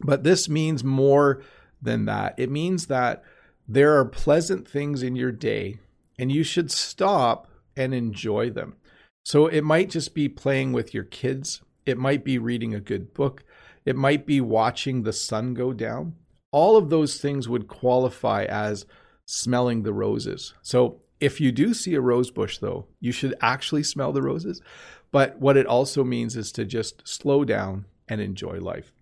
But 0.00 0.24
this 0.24 0.48
means 0.48 0.82
more 0.82 1.42
than 1.82 2.06
that. 2.06 2.34
It 2.38 2.50
means 2.50 2.86
that 2.86 3.22
there 3.68 3.98
are 3.98 4.06
pleasant 4.06 4.66
things 4.66 5.02
in 5.02 5.16
your 5.16 5.32
day 5.32 5.78
and 6.20 6.30
you 6.30 6.42
should 6.42 6.70
stop 6.70 7.48
and 7.74 7.94
enjoy 7.94 8.50
them. 8.50 8.76
So 9.24 9.46
it 9.46 9.64
might 9.64 9.88
just 9.88 10.14
be 10.14 10.28
playing 10.28 10.72
with 10.72 10.92
your 10.92 11.04
kids, 11.04 11.62
it 11.86 11.96
might 11.96 12.24
be 12.24 12.36
reading 12.38 12.74
a 12.74 12.80
good 12.80 13.14
book, 13.14 13.42
it 13.86 13.96
might 13.96 14.26
be 14.26 14.40
watching 14.40 15.02
the 15.02 15.14
sun 15.14 15.54
go 15.54 15.72
down. 15.72 16.16
All 16.52 16.76
of 16.76 16.90
those 16.90 17.18
things 17.18 17.48
would 17.48 17.68
qualify 17.68 18.44
as 18.44 18.84
smelling 19.24 19.82
the 19.82 19.94
roses. 19.94 20.52
So 20.60 21.00
if 21.20 21.40
you 21.40 21.52
do 21.52 21.72
see 21.72 21.94
a 21.94 22.02
rose 22.02 22.30
bush, 22.30 22.58
though, 22.58 22.86
you 23.00 23.12
should 23.12 23.34
actually 23.40 23.82
smell 23.82 24.12
the 24.12 24.22
roses. 24.22 24.60
But 25.10 25.40
what 25.40 25.56
it 25.56 25.66
also 25.66 26.04
means 26.04 26.36
is 26.36 26.52
to 26.52 26.66
just 26.66 27.06
slow 27.08 27.44
down 27.44 27.86
and 28.08 28.20
enjoy 28.20 28.58
life. 28.58 28.92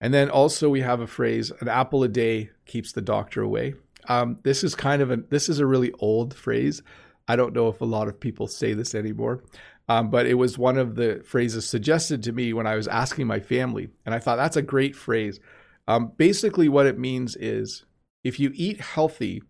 And 0.00 0.14
then 0.14 0.30
also 0.30 0.70
we 0.70 0.80
have 0.80 1.00
a 1.00 1.06
phrase: 1.06 1.52
"An 1.60 1.68
apple 1.68 2.02
a 2.02 2.08
day 2.08 2.50
keeps 2.64 2.92
the 2.92 3.02
doctor 3.02 3.42
away." 3.42 3.74
Um, 4.10 4.38
this 4.42 4.64
is 4.64 4.74
kind 4.74 5.02
of 5.02 5.12
a 5.12 5.18
this 5.18 5.48
is 5.48 5.60
a 5.60 5.66
really 5.66 5.92
old 6.00 6.34
phrase. 6.34 6.82
I 7.28 7.36
don't 7.36 7.54
know 7.54 7.68
if 7.68 7.80
a 7.80 7.84
lot 7.84 8.08
of 8.08 8.18
people 8.18 8.48
say 8.48 8.74
this 8.74 8.92
anymore, 8.92 9.44
um, 9.88 10.10
but 10.10 10.26
it 10.26 10.34
was 10.34 10.58
one 10.58 10.78
of 10.78 10.96
the 10.96 11.22
phrases 11.24 11.68
suggested 11.68 12.24
to 12.24 12.32
me 12.32 12.52
when 12.52 12.66
I 12.66 12.74
was 12.74 12.88
asking 12.88 13.28
my 13.28 13.38
family, 13.38 13.88
and 14.04 14.12
I 14.12 14.18
thought 14.18 14.34
that's 14.34 14.56
a 14.56 14.62
great 14.62 14.96
phrase. 14.96 15.38
Um, 15.86 16.10
basically, 16.16 16.68
what 16.68 16.86
it 16.86 16.98
means 16.98 17.36
is 17.36 17.84
if 18.24 18.40
you 18.40 18.50
eat 18.54 18.80
healthy, 18.80 19.44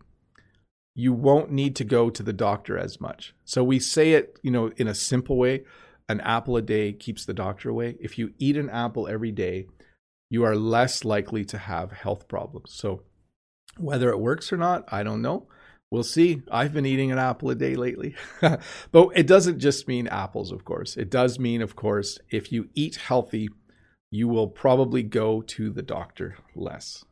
you 0.93 1.11
won't 1.11 1.51
need 1.51 1.75
to 1.77 1.83
go 1.83 2.11
to 2.11 2.21
the 2.21 2.31
doctor 2.31 2.77
as 2.77 3.01
much. 3.01 3.33
So 3.45 3.63
we 3.63 3.79
say 3.79 4.11
it, 4.13 4.37
you 4.43 4.51
know, 4.51 4.67
in 4.77 4.87
a 4.87 4.93
simple 4.93 5.37
way: 5.37 5.63
an 6.07 6.21
apple 6.21 6.55
a 6.55 6.61
day 6.61 6.93
keeps 6.93 7.25
the 7.25 7.33
doctor 7.33 7.69
away. 7.69 7.97
If 7.99 8.19
you 8.19 8.35
eat 8.37 8.57
an 8.57 8.69
apple 8.69 9.07
every 9.07 9.31
day, 9.31 9.65
you 10.29 10.43
are 10.43 10.55
less 10.55 11.03
likely 11.03 11.45
to 11.45 11.57
have 11.57 11.91
health 11.91 12.27
problems. 12.27 12.73
So 12.73 13.01
whether 13.77 14.09
it 14.09 14.19
works 14.19 14.51
or 14.51 14.57
not, 14.57 14.85
I 14.91 15.03
don't 15.03 15.21
know. 15.21 15.47
We'll 15.91 16.03
see. 16.03 16.41
I've 16.49 16.73
been 16.73 16.85
eating 16.85 17.11
an 17.11 17.19
apple 17.19 17.49
a 17.49 17.55
day 17.55 17.75
lately. 17.75 18.15
but 18.39 19.09
it 19.13 19.27
doesn't 19.27 19.59
just 19.59 19.89
mean 19.89 20.07
apples, 20.07 20.51
of 20.51 20.63
course. 20.63 20.95
It 20.95 21.09
does 21.09 21.37
mean, 21.37 21.61
of 21.61 21.75
course, 21.75 22.17
if 22.29 22.51
you 22.51 22.69
eat 22.73 22.95
healthy, 22.95 23.49
you 24.09 24.29
will 24.29 24.47
probably 24.47 25.03
go 25.03 25.41
to 25.41 25.69
the 25.69 25.81
doctor 25.81 26.37
less. 26.55 27.03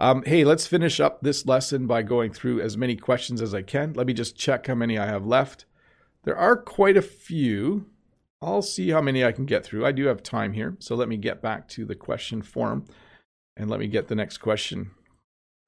Um, 0.00 0.24
hey, 0.26 0.44
let's 0.44 0.66
finish 0.66 0.98
up 0.98 1.22
this 1.22 1.46
lesson 1.46 1.86
by 1.86 2.02
going 2.02 2.32
through 2.32 2.60
as 2.60 2.76
many 2.76 2.96
questions 2.96 3.40
as 3.40 3.54
I 3.54 3.62
can. 3.62 3.92
Let 3.92 4.08
me 4.08 4.12
just 4.12 4.36
check 4.36 4.66
how 4.66 4.74
many 4.74 4.98
I 4.98 5.06
have 5.06 5.24
left. 5.24 5.64
There 6.24 6.36
are 6.36 6.56
quite 6.56 6.96
a 6.96 7.02
few. 7.02 7.86
I'll 8.42 8.62
see 8.62 8.90
how 8.90 9.00
many 9.00 9.24
I 9.24 9.32
can 9.32 9.46
get 9.46 9.64
through. 9.64 9.86
I 9.86 9.92
do 9.92 10.06
have 10.06 10.22
time 10.22 10.54
here. 10.54 10.76
So 10.80 10.96
let 10.96 11.08
me 11.08 11.16
get 11.16 11.40
back 11.40 11.68
to 11.68 11.84
the 11.84 11.94
question 11.94 12.42
form 12.42 12.84
and 13.56 13.70
let 13.70 13.78
me 13.78 13.86
get 13.86 14.08
the 14.08 14.16
next 14.16 14.38
question. 14.38 14.90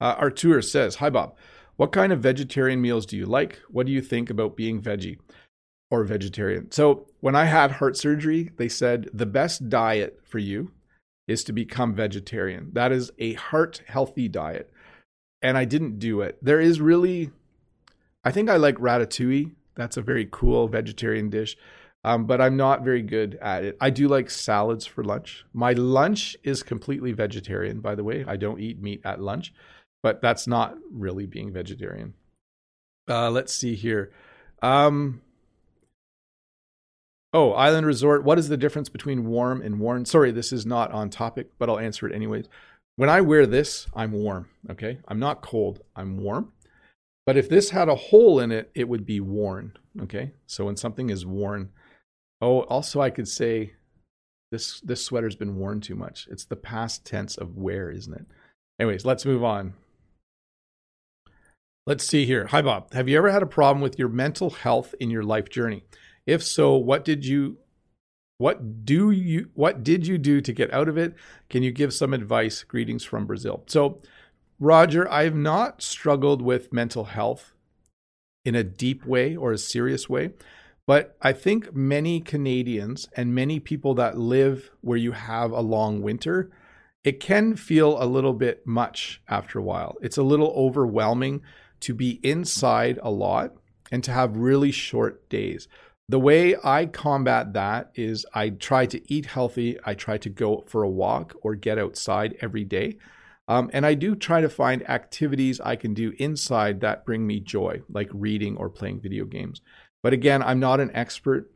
Uh, 0.01 0.15
Artur 0.19 0.63
says, 0.63 0.97
Hi, 0.97 1.11
Bob. 1.11 1.37
What 1.77 1.93
kind 1.93 2.13
of 2.13 2.21
vegetarian 2.21 2.81
meals 2.81 3.05
do 3.05 3.17
you 3.17 3.27
like? 3.27 3.61
What 3.69 3.87
do 3.87 3.93
you 3.93 4.01
think 4.01 4.31
about 4.31 4.57
being 4.57 4.81
veggie 4.81 5.19
or 5.91 6.05
vegetarian? 6.05 6.71
So, 6.71 7.07
when 7.21 7.35
I 7.35 7.45
had 7.45 7.73
heart 7.73 7.97
surgery, 7.97 8.51
they 8.57 8.69
said 8.69 9.09
the 9.13 9.27
best 9.27 9.69
diet 9.69 10.21
for 10.25 10.39
you 10.39 10.73
is 11.29 11.45
to 11.45 11.53
become 11.53 11.95
vegetarian. 11.95 12.71
That 12.73 12.93
is 12.93 13.11
a 13.19 13.35
heart 13.35 13.83
healthy 13.87 14.29
diet. 14.29 14.73
And 15.43 15.59
I 15.59 15.65
didn't 15.65 15.99
do 15.99 16.23
it. 16.23 16.39
There 16.41 16.61
is 16.61 16.81
really, 16.81 17.31
I 18.25 18.31
think 18.31 18.49
I 18.49 18.57
like 18.57 18.77
ratatouille. 18.77 19.53
That's 19.75 19.99
a 19.99 20.03
very 20.03 20.27
cool 20.31 20.69
vegetarian 20.69 21.29
dish 21.29 21.57
um, 22.07 22.25
but 22.25 22.41
I'm 22.41 22.57
not 22.57 22.85
very 22.85 23.03
good 23.03 23.37
at 23.43 23.65
it. 23.65 23.77
I 23.81 23.91
do 23.91 24.07
like 24.07 24.31
salads 24.31 24.87
for 24.87 25.03
lunch. 25.03 25.45
My 25.53 25.73
lunch 25.73 26.37
is 26.45 26.63
completely 26.63 27.11
vegetarian, 27.11 27.81
by 27.81 27.97
the 27.97 28.05
way. 28.05 28.25
I 28.29 28.37
don't 28.37 28.61
eat 28.61 28.81
meat 28.81 29.01
at 29.05 29.21
lunch, 29.21 29.53
but 30.07 30.23
that's 30.23 30.47
not 30.47 30.77
really 30.93 31.27
being 31.27 31.53
vegetarian. 31.53 32.15
Uh, 33.09 33.29
let's 33.29 33.53
see 33.53 33.75
here. 33.75 34.13
Um, 34.63 35.21
oh, 37.33 37.51
Island 37.55 37.89
Resort. 37.89 38.23
What 38.23 38.39
is 38.39 38.49
the 38.49 38.57
difference 38.57 38.89
between 38.89 39.27
warm 39.27 39.61
and 39.61 39.81
worn? 39.81 40.05
Sorry, 40.05 40.31
this 40.31 40.53
is 40.53 40.65
not 40.65 40.93
on 40.93 41.11
topic, 41.11 41.51
but 41.59 41.69
I'll 41.69 41.81
answer 41.81 42.07
it 42.07 42.15
anyways. 42.15 42.47
When 42.95 43.11
I 43.11 43.21
wear 43.21 43.47
this, 43.47 43.89
I'm 43.97 44.13
warm. 44.13 44.49
Okay. 44.71 45.01
I'm 45.09 45.19
not 45.19 45.43
cold, 45.43 45.81
I'm 45.97 46.19
warm. 46.19 46.53
But 47.27 47.37
if 47.37 47.49
this 47.49 47.71
had 47.71 47.89
a 47.89 47.97
hole 47.97 48.39
in 48.39 48.53
it, 48.53 48.71
it 48.77 48.89
would 48.89 49.05
be 49.05 49.19
worn. 49.19 49.73
Okay. 50.03 50.31
So 50.47 50.67
when 50.67 50.77
something 50.77 51.11
is 51.11 51.27
worn, 51.27 51.71
Oh, 52.41 52.61
also 52.61 53.01
I 53.01 53.11
could 53.11 53.27
say 53.27 53.73
this 54.53 54.81
this 54.83 55.05
sweater's 55.05 55.35
been 55.35 55.57
worn 55.57 55.81
too 55.81 55.97
much. 55.97 56.29
It's 56.31 56.45
the 56.45 56.55
past 56.55 57.05
tense 57.05 57.37
of 57.37 57.57
wear, 57.57 57.91
isn't 57.91 58.15
it? 58.15 58.27
Anyways, 58.79 59.05
let's 59.05 59.25
move 59.25 59.43
on. 59.43 59.75
Let's 61.87 62.05
see 62.05 62.27
here. 62.27 62.49
Hi 62.49 62.63
Bob. 62.63 62.93
Have 62.95 63.09
you 63.09 63.17
ever 63.17 63.31
had 63.31 63.45
a 63.45 63.47
problem 63.47 63.81
with 63.81 63.97
your 63.97 64.09
mental 64.09 64.51
health 64.51 64.93
in 64.99 65.09
your 65.09 65.23
life 65.23 65.49
journey? 65.49 65.85
If 66.27 66.43
so, 66.43 66.75
what 66.75 67.05
did 67.05 67.25
you 67.25 67.59
what 68.39 68.85
do 68.85 69.13
you 69.13 69.51
what 69.55 69.85
did 69.85 70.05
you 70.05 70.19
do 70.19 70.41
to 70.41 70.53
get 70.53 70.75
out 70.75 70.89
of 70.89 70.99
it? 70.99 71.15
Can 71.49 71.63
you 71.63 71.71
give 71.71 71.95
some 71.95 72.13
advice? 72.13 72.65
Greetings 72.65 73.05
from 73.05 73.25
Brazil. 73.25 73.63
So, 73.69 74.01
Roger, 74.59 75.09
I 75.09 75.23
have 75.23 75.37
not 75.37 75.81
struggled 75.81 76.43
with 76.43 76.73
mental 76.73 77.05
health 77.05 77.53
in 78.45 78.57
a 78.57 78.65
deep 78.65 79.07
way 79.07 79.37
or 79.37 79.53
a 79.53 79.59
serious 79.59 80.09
way. 80.09 80.31
But 80.89 81.17
I 81.23 81.33
think 81.33 81.73
many 81.73 82.19
Canadians 82.21 83.09
and 83.17 83.33
many 83.33 83.61
people 83.61 83.95
that 83.95 84.19
live 84.19 84.73
where 84.81 84.99
you 84.99 85.13
have 85.13 85.53
a 85.53 85.61
long 85.61 86.03
winter, 86.03 86.51
it 87.05 87.21
can 87.21 87.55
feel 87.55 88.03
a 88.03 88.07
little 88.07 88.33
bit 88.33 88.67
much 88.67 89.23
after 89.29 89.61
a 89.61 89.63
while. 89.63 89.95
It's 90.03 90.17
a 90.17 90.25
little 90.25 90.53
overwhelming 90.57 91.43
to 91.87 91.95
be 91.95 92.19
inside 92.25 92.99
a 93.01 93.11
lot 93.11 93.53
and 93.93 94.03
to 94.03 94.11
have 94.11 94.37
really 94.37 94.73
short 94.73 95.29
days. 95.29 95.69
The 96.09 96.19
way 96.19 96.57
I 96.65 96.87
combat 96.87 97.53
that 97.53 97.93
is 97.95 98.27
I 98.35 98.51
try 98.51 98.87
to 98.87 99.01
eat 99.13 99.27
healthy. 99.27 99.79
I 99.85 99.95
try 99.95 100.19
to 100.19 100.29
go 100.29 100.65
for 100.67 100.83
a 100.83 100.89
walk 100.89 101.37
or 101.43 101.55
get 101.55 101.79
outside 101.79 102.37
every 102.41 102.65
day. 102.65 102.99
Um, 103.47 103.71
and 103.73 103.87
I 103.87 103.95
do 103.95 104.17
try 104.17 104.41
to 104.41 104.49
find 104.49 104.89
activities 104.91 105.61
I 105.61 105.77
can 105.77 105.95
do 105.95 106.13
inside 106.19 106.81
that 106.81 107.07
bring 107.07 107.25
me 107.25 107.39
joy, 107.39 107.83
like 107.89 108.11
reading 108.13 108.57
or 108.57 108.69
playing 108.69 109.01
video 109.01 109.25
games. 109.25 109.61
But 110.03 110.13
again, 110.13 110.43
I'm 110.43 110.59
not 110.59 110.81
an 110.81 110.91
expert. 110.93 111.53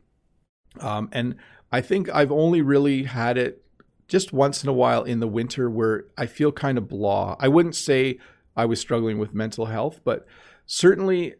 Um, 0.79 1.09
and 1.11 1.35
I 1.73 1.81
think 1.81 2.09
I've 2.09 2.31
only 2.31 2.61
really 2.61 3.03
had 3.03 3.37
it 3.37 3.65
just 4.07 4.31
once 4.31 4.63
in 4.63 4.69
a 4.69 4.73
while 4.73 5.03
in 5.03 5.19
the 5.19 5.27
winter 5.27 5.69
where 5.69 6.05
I 6.17 6.25
feel 6.25 6.53
kind 6.53 6.77
of 6.77 6.87
blah. 6.87 7.35
I 7.37 7.49
wouldn't 7.49 7.75
say 7.75 8.19
I 8.55 8.65
was 8.65 8.79
struggling 8.79 9.17
with 9.17 9.33
mental 9.33 9.65
health, 9.65 10.01
but 10.03 10.25
certainly 10.65 11.35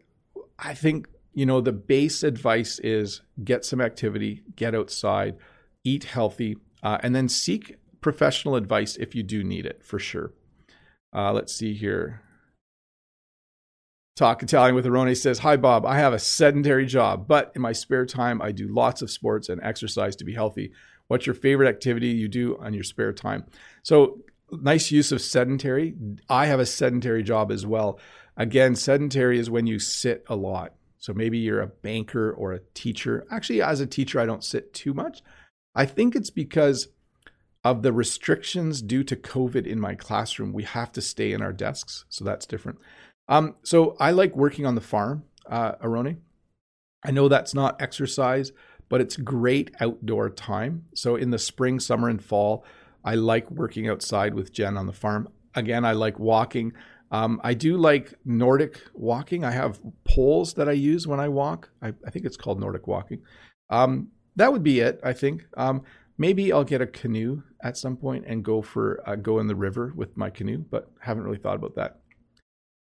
I 0.58 0.74
think, 0.74 1.08
you 1.34 1.46
know, 1.46 1.60
the 1.60 1.72
base 1.72 2.22
advice 2.22 2.78
is 2.78 3.22
get 3.42 3.64
some 3.64 3.80
activity, 3.80 4.42
get 4.56 4.74
outside, 4.74 5.36
eat 5.84 6.04
healthy, 6.04 6.56
uh, 6.82 6.98
and 7.02 7.14
then 7.14 7.28
seek 7.28 7.76
professional 8.00 8.56
advice 8.56 8.96
if 8.96 9.14
you 9.14 9.22
do 9.22 9.44
need 9.44 9.66
it 9.66 9.82
for 9.84 9.98
sure. 9.98 10.32
Uh, 11.14 11.32
let's 11.32 11.54
see 11.54 11.74
here. 11.74 12.22
Talk 14.14 14.42
Italian 14.42 14.74
with 14.74 14.84
Arone 14.84 15.16
says, 15.16 15.38
Hi, 15.38 15.56
Bob. 15.56 15.86
I 15.86 15.98
have 15.98 16.12
a 16.12 16.18
sedentary 16.18 16.84
job, 16.84 17.26
but 17.26 17.52
in 17.54 17.62
my 17.62 17.72
spare 17.72 18.04
time, 18.04 18.42
I 18.42 18.52
do 18.52 18.68
lots 18.68 19.00
of 19.00 19.10
sports 19.10 19.48
and 19.48 19.60
exercise 19.62 20.16
to 20.16 20.24
be 20.24 20.34
healthy. 20.34 20.72
What's 21.08 21.26
your 21.26 21.34
favorite 21.34 21.68
activity 21.68 22.08
you 22.08 22.28
do 22.28 22.58
on 22.58 22.74
your 22.74 22.84
spare 22.84 23.12
time? 23.12 23.44
So, 23.82 24.18
nice 24.52 24.90
use 24.90 25.12
of 25.12 25.20
sedentary. 25.20 25.94
I 26.28 26.46
have 26.46 26.60
a 26.60 26.66
sedentary 26.66 27.22
job 27.22 27.50
as 27.50 27.66
well. 27.66 27.98
Again, 28.36 28.74
sedentary 28.74 29.38
is 29.38 29.50
when 29.50 29.66
you 29.66 29.78
sit 29.78 30.24
a 30.28 30.36
lot. 30.36 30.74
So 30.98 31.12
maybe 31.12 31.38
you're 31.38 31.60
a 31.60 31.66
banker 31.66 32.32
or 32.32 32.52
a 32.52 32.60
teacher. 32.74 33.26
Actually, 33.30 33.62
as 33.62 33.80
a 33.80 33.86
teacher, 33.86 34.20
I 34.20 34.26
don't 34.26 34.44
sit 34.44 34.72
too 34.72 34.94
much. 34.94 35.22
I 35.74 35.84
think 35.84 36.14
it's 36.14 36.30
because 36.30 36.88
of 37.64 37.82
the 37.82 37.92
restrictions 37.92 38.82
due 38.82 39.04
to 39.04 39.16
COVID 39.16 39.66
in 39.66 39.80
my 39.80 39.94
classroom. 39.94 40.52
We 40.52 40.64
have 40.64 40.92
to 40.92 41.02
stay 41.02 41.32
in 41.32 41.42
our 41.42 41.52
desks, 41.52 42.04
so 42.08 42.24
that's 42.24 42.46
different. 42.46 42.78
Um, 43.28 43.56
so 43.62 43.96
I 43.98 44.10
like 44.10 44.36
working 44.36 44.66
on 44.66 44.74
the 44.74 44.80
farm, 44.80 45.24
uh. 45.46 45.74
I 47.04 47.10
know 47.10 47.28
that's 47.28 47.54
not 47.54 47.80
exercise, 47.82 48.52
but 48.88 49.00
it's 49.00 49.16
great 49.16 49.72
outdoor 49.80 50.30
time. 50.30 50.84
So 50.94 51.16
in 51.16 51.30
the 51.30 51.38
spring, 51.38 51.80
summer, 51.80 52.08
and 52.08 52.22
fall, 52.22 52.64
I 53.04 53.14
like 53.14 53.50
working 53.50 53.88
outside 53.88 54.34
with 54.34 54.52
Jen 54.52 54.76
on 54.76 54.86
the 54.86 54.92
farm. 54.92 55.28
Again, 55.54 55.84
I 55.84 55.92
like 55.92 56.18
walking. 56.18 56.72
Um, 57.10 57.40
I 57.44 57.54
do 57.54 57.76
like 57.76 58.14
Nordic 58.24 58.80
walking. 58.94 59.44
I 59.44 59.50
have 59.50 59.80
poles 60.04 60.54
that 60.54 60.68
I 60.68 60.72
use 60.72 61.06
when 61.06 61.20
I 61.20 61.28
walk. 61.28 61.70
I, 61.82 61.92
I 62.06 62.10
think 62.10 62.24
it's 62.24 62.38
called 62.38 62.58
Nordic 62.58 62.86
walking. 62.86 63.22
Um, 63.68 64.08
that 64.36 64.50
would 64.50 64.62
be 64.62 64.80
it. 64.80 64.98
I 65.02 65.12
think 65.12 65.46
um, 65.56 65.82
maybe 66.16 66.52
I'll 66.52 66.64
get 66.64 66.80
a 66.80 66.86
canoe 66.86 67.42
at 67.62 67.76
some 67.76 67.96
point 67.96 68.24
and 68.26 68.42
go 68.42 68.62
for 68.62 69.02
uh, 69.06 69.16
go 69.16 69.38
in 69.38 69.46
the 69.46 69.54
river 69.54 69.92
with 69.94 70.16
my 70.16 70.30
canoe, 70.30 70.58
but 70.58 70.90
haven't 71.00 71.24
really 71.24 71.38
thought 71.38 71.56
about 71.56 71.74
that. 71.76 71.98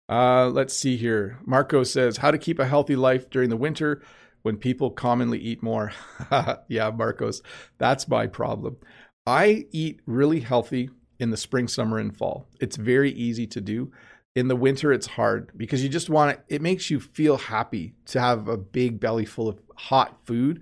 Uh, 0.07 0.47
let's 0.49 0.77
see 0.77 0.97
here. 0.97 1.39
Marco 1.45 1.83
says 1.83 2.17
how 2.17 2.31
to 2.31 2.37
keep 2.37 2.59
a 2.59 2.67
healthy 2.67 2.95
life 2.95 3.29
during 3.29 3.49
the 3.49 3.57
winter 3.57 4.01
when 4.41 4.57
people 4.57 4.91
commonly 4.91 5.39
eat 5.39 5.61
more. 5.61 5.91
yeah, 6.67 6.89
Marcos, 6.89 7.41
that's 7.77 8.07
my 8.07 8.27
problem. 8.27 8.77
I 9.25 9.65
eat 9.71 10.01
really 10.05 10.39
healthy 10.39 10.89
in 11.19 11.29
the 11.29 11.37
spring, 11.37 11.67
summer, 11.67 11.99
and 11.99 12.15
fall. 12.15 12.47
It's 12.59 12.75
very 12.75 13.11
easy 13.11 13.45
to 13.47 13.61
do. 13.61 13.91
In 14.35 14.47
the 14.47 14.55
winter, 14.55 14.91
it's 14.91 15.07
hard 15.07 15.51
because 15.57 15.83
you 15.83 15.89
just 15.89 16.09
want 16.09 16.31
it. 16.31 16.43
It 16.47 16.61
makes 16.61 16.89
you 16.89 16.99
feel 16.99 17.37
happy 17.37 17.93
to 18.07 18.19
have 18.19 18.47
a 18.47 18.57
big 18.57 18.99
belly 18.99 19.25
full 19.25 19.47
of 19.47 19.59
hot 19.75 20.17
food. 20.25 20.61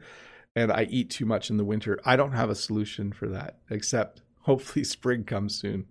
And 0.56 0.72
I 0.72 0.88
eat 0.90 1.12
too 1.12 1.26
much 1.26 1.50
in 1.50 1.58
the 1.58 1.64
winter. 1.64 2.00
I 2.04 2.16
don't 2.16 2.34
have 2.34 2.50
a 2.50 2.56
solution 2.56 3.14
for 3.14 3.30
that, 3.30 3.60
except 3.70 4.22
hopefully 4.42 4.84
spring 4.84 5.24
comes 5.24 5.58
soon. 5.58 5.86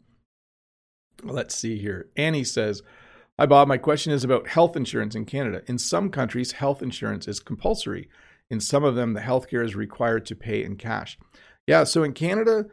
Let's 1.22 1.54
see 1.54 1.78
here. 1.78 2.08
Annie 2.16 2.44
says, 2.44 2.82
Hi, 3.38 3.46
Bob. 3.46 3.68
My 3.68 3.78
question 3.78 4.12
is 4.12 4.24
about 4.24 4.48
health 4.48 4.76
insurance 4.76 5.14
in 5.14 5.24
Canada. 5.24 5.62
In 5.68 5.78
some 5.78 6.10
countries, 6.10 6.52
health 6.52 6.82
insurance 6.82 7.28
is 7.28 7.38
compulsory. 7.38 8.08
In 8.50 8.60
some 8.60 8.82
of 8.82 8.96
them, 8.96 9.12
the 9.12 9.20
healthcare 9.20 9.64
is 9.64 9.76
required 9.76 10.26
to 10.26 10.34
pay 10.34 10.64
in 10.64 10.76
cash. 10.76 11.16
Yeah, 11.68 11.84
so 11.84 12.02
in 12.02 12.14
Canada, 12.14 12.64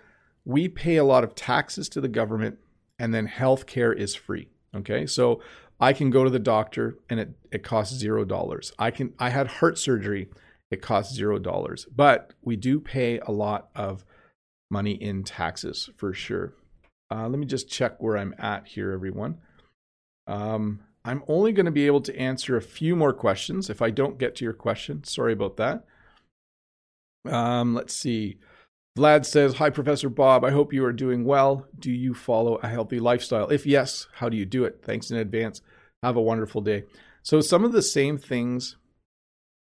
we 0.46 0.70
pay 0.70 0.96
a 0.96 1.04
lot 1.04 1.26
of 1.26 1.36
taxes 1.36 1.89
to 1.89 2.00
the 2.00 2.08
government 2.08 2.60
and 2.98 3.14
then 3.14 3.28
healthcare 3.28 3.93
is 3.93 4.16
free. 4.16 4.48
Okay. 4.74 5.06
So 5.06 5.41
I 5.82 5.91
can 5.91 6.10
go 6.10 6.24
to 6.24 6.30
the 6.30 6.39
doctor 6.39 6.98
and 7.10 7.20
it, 7.20 7.32
it 7.52 7.62
costs 7.62 7.93
zero 7.93 8.24
dollars. 8.24 8.72
I 8.80 8.91
can 8.91 9.14
I 9.20 9.32
had 9.32 9.48
heart 9.48 9.78
surgery, 9.78 10.30
it 10.72 10.82
costs 10.82 11.14
zero 11.14 11.39
dollars. 11.39 11.86
But 11.93 12.34
we 12.41 12.56
do 12.56 12.80
pay 12.80 13.20
a 13.20 13.32
lot 13.32 13.68
of 13.76 14.06
money 14.72 14.93
in 14.93 15.26
taxes 15.26 15.89
for 15.98 16.14
sure. 16.14 16.54
Uh, 17.12 17.28
let 17.28 17.38
me 17.38 17.46
just 17.46 17.70
check 17.70 18.02
where 18.02 18.18
I'm 18.18 18.34
at 18.38 18.66
here, 18.66 18.93
everyone. 18.93 19.39
Um, 20.26 20.80
I'm 21.04 21.22
only 21.28 21.52
going 21.52 21.66
to 21.66 21.72
be 21.72 21.86
able 21.86 22.02
to 22.02 22.18
answer 22.18 22.56
a 22.56 22.62
few 22.62 22.96
more 22.96 23.14
questions. 23.14 23.70
If 23.70 23.82
I 23.82 23.89
don't 23.89 24.18
get 24.18 24.36
to 24.36 24.46
your 24.46 24.54
question, 24.54 25.04
sorry 25.04 25.34
about 25.34 25.58
that. 25.58 25.84
Um, 27.30 27.74
let's 27.76 27.93
see. 27.93 28.39
Vlad 28.98 29.26
says, 29.26 29.56
Hi, 29.56 29.70
Professor 29.70 30.10
Bob. 30.10 30.46
I 30.46 30.52
hope 30.52 30.72
you 30.72 30.86
are 30.86 30.93
doing 30.93 31.26
well. 31.26 31.68
Do 31.78 31.91
you 31.91 32.14
follow 32.14 32.56
a 32.56 32.68
healthy 32.68 33.00
lifestyle? 33.00 33.50
If 33.50 33.66
yes, 33.66 34.08
how 34.14 34.30
do 34.30 34.38
you 34.38 34.46
do 34.46 34.64
it? 34.64 34.80
Thanks 34.84 35.12
in 35.12 35.18
advance. 35.18 35.62
Have 36.02 36.16
a 36.16 36.22
wonderful 36.22 36.62
day. 36.62 36.84
So, 37.22 37.41
some 37.41 37.66
of 37.66 37.72
the 37.72 37.82
same 37.82 38.18
things 38.18 38.78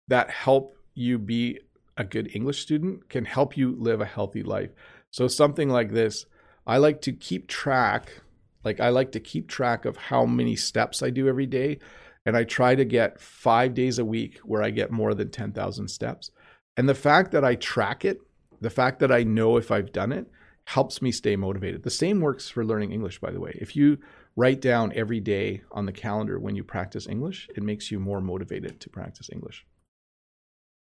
that 0.08 0.30
help 0.30 0.76
you 0.94 1.18
be 1.18 1.60
a 1.96 2.04
good 2.04 2.34
English 2.34 2.60
student 2.60 3.08
can 3.08 3.24
help 3.24 3.56
you 3.56 3.76
live 3.78 4.00
a 4.00 4.06
healthy 4.06 4.42
life. 4.42 4.70
So, 5.10 5.28
something 5.28 5.68
like 5.68 5.92
this 5.92 6.26
I 6.66 6.78
like 6.78 7.00
to 7.02 7.12
keep 7.12 7.46
track 7.46 8.22
like 8.64 8.80
I 8.80 8.90
like 8.90 9.12
to 9.12 9.20
keep 9.20 9.48
track 9.48 9.84
of 9.84 9.96
how 9.96 10.24
many 10.24 10.56
steps 10.56 11.02
I 11.02 11.10
do 11.10 11.28
every 11.28 11.46
day. 11.46 11.78
And 12.24 12.36
I 12.36 12.44
try 12.44 12.74
to 12.74 12.84
get 12.84 13.20
five 13.20 13.74
days 13.74 13.98
a 13.98 14.04
week 14.04 14.38
where 14.44 14.62
I 14.62 14.70
get 14.70 14.92
more 14.92 15.12
than 15.14 15.30
10,000 15.30 15.88
steps. 15.88 16.30
And 16.76 16.88
the 16.88 16.94
fact 16.94 17.32
that 17.32 17.44
I 17.44 17.56
track 17.56 18.04
it, 18.04 18.20
the 18.62 18.70
fact 18.70 19.00
that 19.00 19.12
I 19.12 19.24
know 19.24 19.56
if 19.56 19.70
I've 19.70 19.92
done 19.92 20.12
it, 20.12 20.30
helps 20.66 21.02
me 21.02 21.10
stay 21.10 21.36
motivated. 21.36 21.82
The 21.82 21.90
same 21.90 22.20
works 22.20 22.48
for 22.48 22.64
learning 22.64 22.92
English, 22.92 23.18
by 23.18 23.32
the 23.32 23.40
way. 23.40 23.58
If 23.60 23.74
you 23.74 23.98
write 24.36 24.60
down 24.60 24.92
every 24.94 25.20
day 25.20 25.62
on 25.72 25.86
the 25.86 25.92
calendar 25.92 26.38
when 26.38 26.54
you 26.54 26.62
practice 26.62 27.08
English, 27.08 27.48
it 27.56 27.62
makes 27.62 27.90
you 27.90 27.98
more 27.98 28.20
motivated 28.20 28.80
to 28.80 28.88
practice 28.88 29.28
English. 29.32 29.66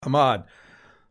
Ahmad, 0.04 0.44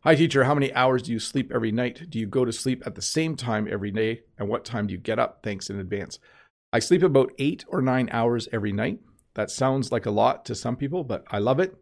hi 0.00 0.14
teacher, 0.14 0.44
how 0.44 0.54
many 0.54 0.72
hours 0.72 1.02
do 1.02 1.12
you 1.12 1.18
sleep 1.18 1.52
every 1.54 1.72
night? 1.72 2.08
Do 2.08 2.18
you 2.18 2.26
go 2.26 2.44
to 2.44 2.52
sleep 2.52 2.82
at 2.86 2.94
the 2.94 3.02
same 3.02 3.36
time 3.36 3.68
every 3.70 3.90
day? 3.90 4.22
And 4.38 4.48
what 4.48 4.64
time 4.64 4.86
do 4.86 4.92
you 4.92 4.98
get 4.98 5.18
up? 5.18 5.40
Thanks 5.42 5.68
in 5.68 5.78
advance. 5.78 6.18
I 6.72 6.78
sleep 6.78 7.02
about 7.02 7.32
eight 7.38 7.64
or 7.68 7.82
nine 7.82 8.08
hours 8.10 8.48
every 8.52 8.72
night. 8.72 9.00
That 9.34 9.50
sounds 9.50 9.92
like 9.92 10.06
a 10.06 10.10
lot 10.10 10.44
to 10.46 10.54
some 10.54 10.76
people, 10.76 11.04
but 11.04 11.24
I 11.30 11.38
love 11.38 11.60
it. 11.60 11.74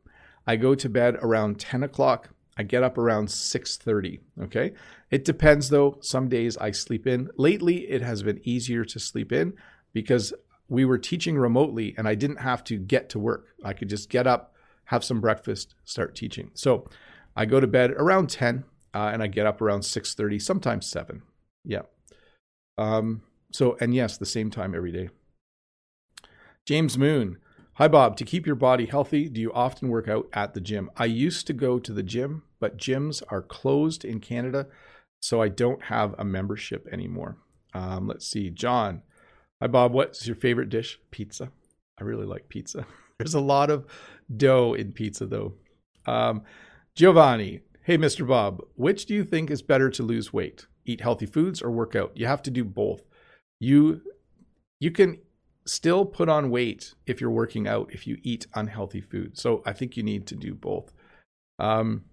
I 0.46 0.56
go 0.56 0.74
to 0.74 0.88
bed 0.88 1.16
around 1.22 1.60
10 1.60 1.84
o'clock. 1.84 2.30
I 2.60 2.62
get 2.62 2.82
up 2.82 2.98
around 2.98 3.30
6:30. 3.30 4.20
Okay. 4.42 4.74
It 5.10 5.24
depends 5.24 5.70
though. 5.70 5.96
Some 6.02 6.28
days 6.28 6.58
I 6.58 6.72
sleep 6.72 7.06
in. 7.06 7.30
Lately, 7.38 7.88
it 7.88 8.02
has 8.02 8.22
been 8.22 8.38
easier 8.44 8.84
to 8.84 9.00
sleep 9.00 9.32
in 9.32 9.54
because 9.94 10.34
we 10.68 10.84
were 10.84 10.98
teaching 10.98 11.38
remotely 11.38 11.94
and 11.96 12.06
I 12.06 12.14
didn't 12.14 12.36
have 12.40 12.62
to 12.64 12.76
get 12.76 13.08
to 13.10 13.18
work. 13.18 13.46
I 13.64 13.72
could 13.72 13.88
just 13.88 14.10
get 14.10 14.26
up, 14.26 14.54
have 14.84 15.02
some 15.02 15.22
breakfast, 15.22 15.74
start 15.84 16.14
teaching. 16.14 16.50
So 16.52 16.84
I 17.34 17.46
go 17.46 17.60
to 17.60 17.66
bed 17.66 17.92
around 17.92 18.28
10 18.28 18.64
uh, 18.92 19.10
and 19.10 19.22
I 19.22 19.26
get 19.26 19.46
up 19.46 19.62
around 19.62 19.80
6:30, 19.80 20.38
sometimes 20.38 20.84
7. 20.86 21.22
Yeah. 21.64 21.84
Um, 22.76 23.22
so, 23.50 23.78
and 23.80 23.94
yes, 23.94 24.18
the 24.18 24.26
same 24.26 24.50
time 24.50 24.74
every 24.74 24.92
day. 24.92 25.08
James 26.66 26.98
Moon. 26.98 27.38
Hi, 27.80 27.88
Bob. 27.88 28.18
To 28.18 28.26
keep 28.26 28.44
your 28.44 28.56
body 28.56 28.84
healthy, 28.84 29.26
do 29.30 29.40
you 29.40 29.50
often 29.54 29.88
work 29.88 30.06
out 30.06 30.28
at 30.34 30.52
the 30.52 30.60
gym? 30.60 30.90
I 30.98 31.06
used 31.06 31.46
to 31.46 31.54
go 31.54 31.78
to 31.78 31.94
the 31.94 32.02
gym, 32.02 32.42
but 32.58 32.76
gyms 32.76 33.22
are 33.30 33.40
closed 33.40 34.04
in 34.04 34.20
Canada, 34.20 34.66
so 35.18 35.40
I 35.40 35.48
don't 35.48 35.84
have 35.84 36.14
a 36.18 36.22
membership 36.22 36.86
anymore. 36.92 37.38
Um, 37.72 38.06
let's 38.06 38.26
see. 38.26 38.50
John. 38.50 39.00
Hi, 39.62 39.66
Bob. 39.66 39.94
What's 39.94 40.26
your 40.26 40.36
favorite 40.36 40.68
dish? 40.68 41.00
Pizza. 41.10 41.52
I 41.98 42.04
really 42.04 42.26
like 42.26 42.50
pizza. 42.50 42.86
There's 43.18 43.32
a 43.32 43.40
lot 43.40 43.70
of 43.70 43.86
dough 44.36 44.74
in 44.74 44.92
pizza, 44.92 45.24
though. 45.24 45.54
Um, 46.04 46.42
Giovanni. 46.94 47.62
Hey, 47.84 47.96
Mr. 47.96 48.28
Bob. 48.28 48.60
Which 48.74 49.06
do 49.06 49.14
you 49.14 49.24
think 49.24 49.50
is 49.50 49.62
better 49.62 49.88
to 49.88 50.02
lose 50.02 50.34
weight? 50.34 50.66
Eat 50.84 51.00
healthy 51.00 51.24
foods 51.24 51.62
or 51.62 51.70
work 51.70 51.96
out? 51.96 52.12
You 52.14 52.26
have 52.26 52.42
to 52.42 52.50
do 52.50 52.62
both 52.62 53.00
you 53.58 54.02
you 54.80 54.90
can 54.90 55.18
still 55.70 56.04
put 56.04 56.28
on 56.28 56.50
weight 56.50 56.94
if 57.06 57.20
you're 57.20 57.30
working 57.30 57.68
out 57.68 57.88
if 57.92 58.04
you 58.06 58.18
eat 58.22 58.46
unhealthy 58.54 59.00
food. 59.00 59.38
So 59.38 59.62
I 59.64 59.72
think 59.72 59.96
you 59.96 60.02
need 60.02 60.26
to 60.26 60.34
do 60.34 60.52
both. 60.52 60.92
Um, 61.58 62.04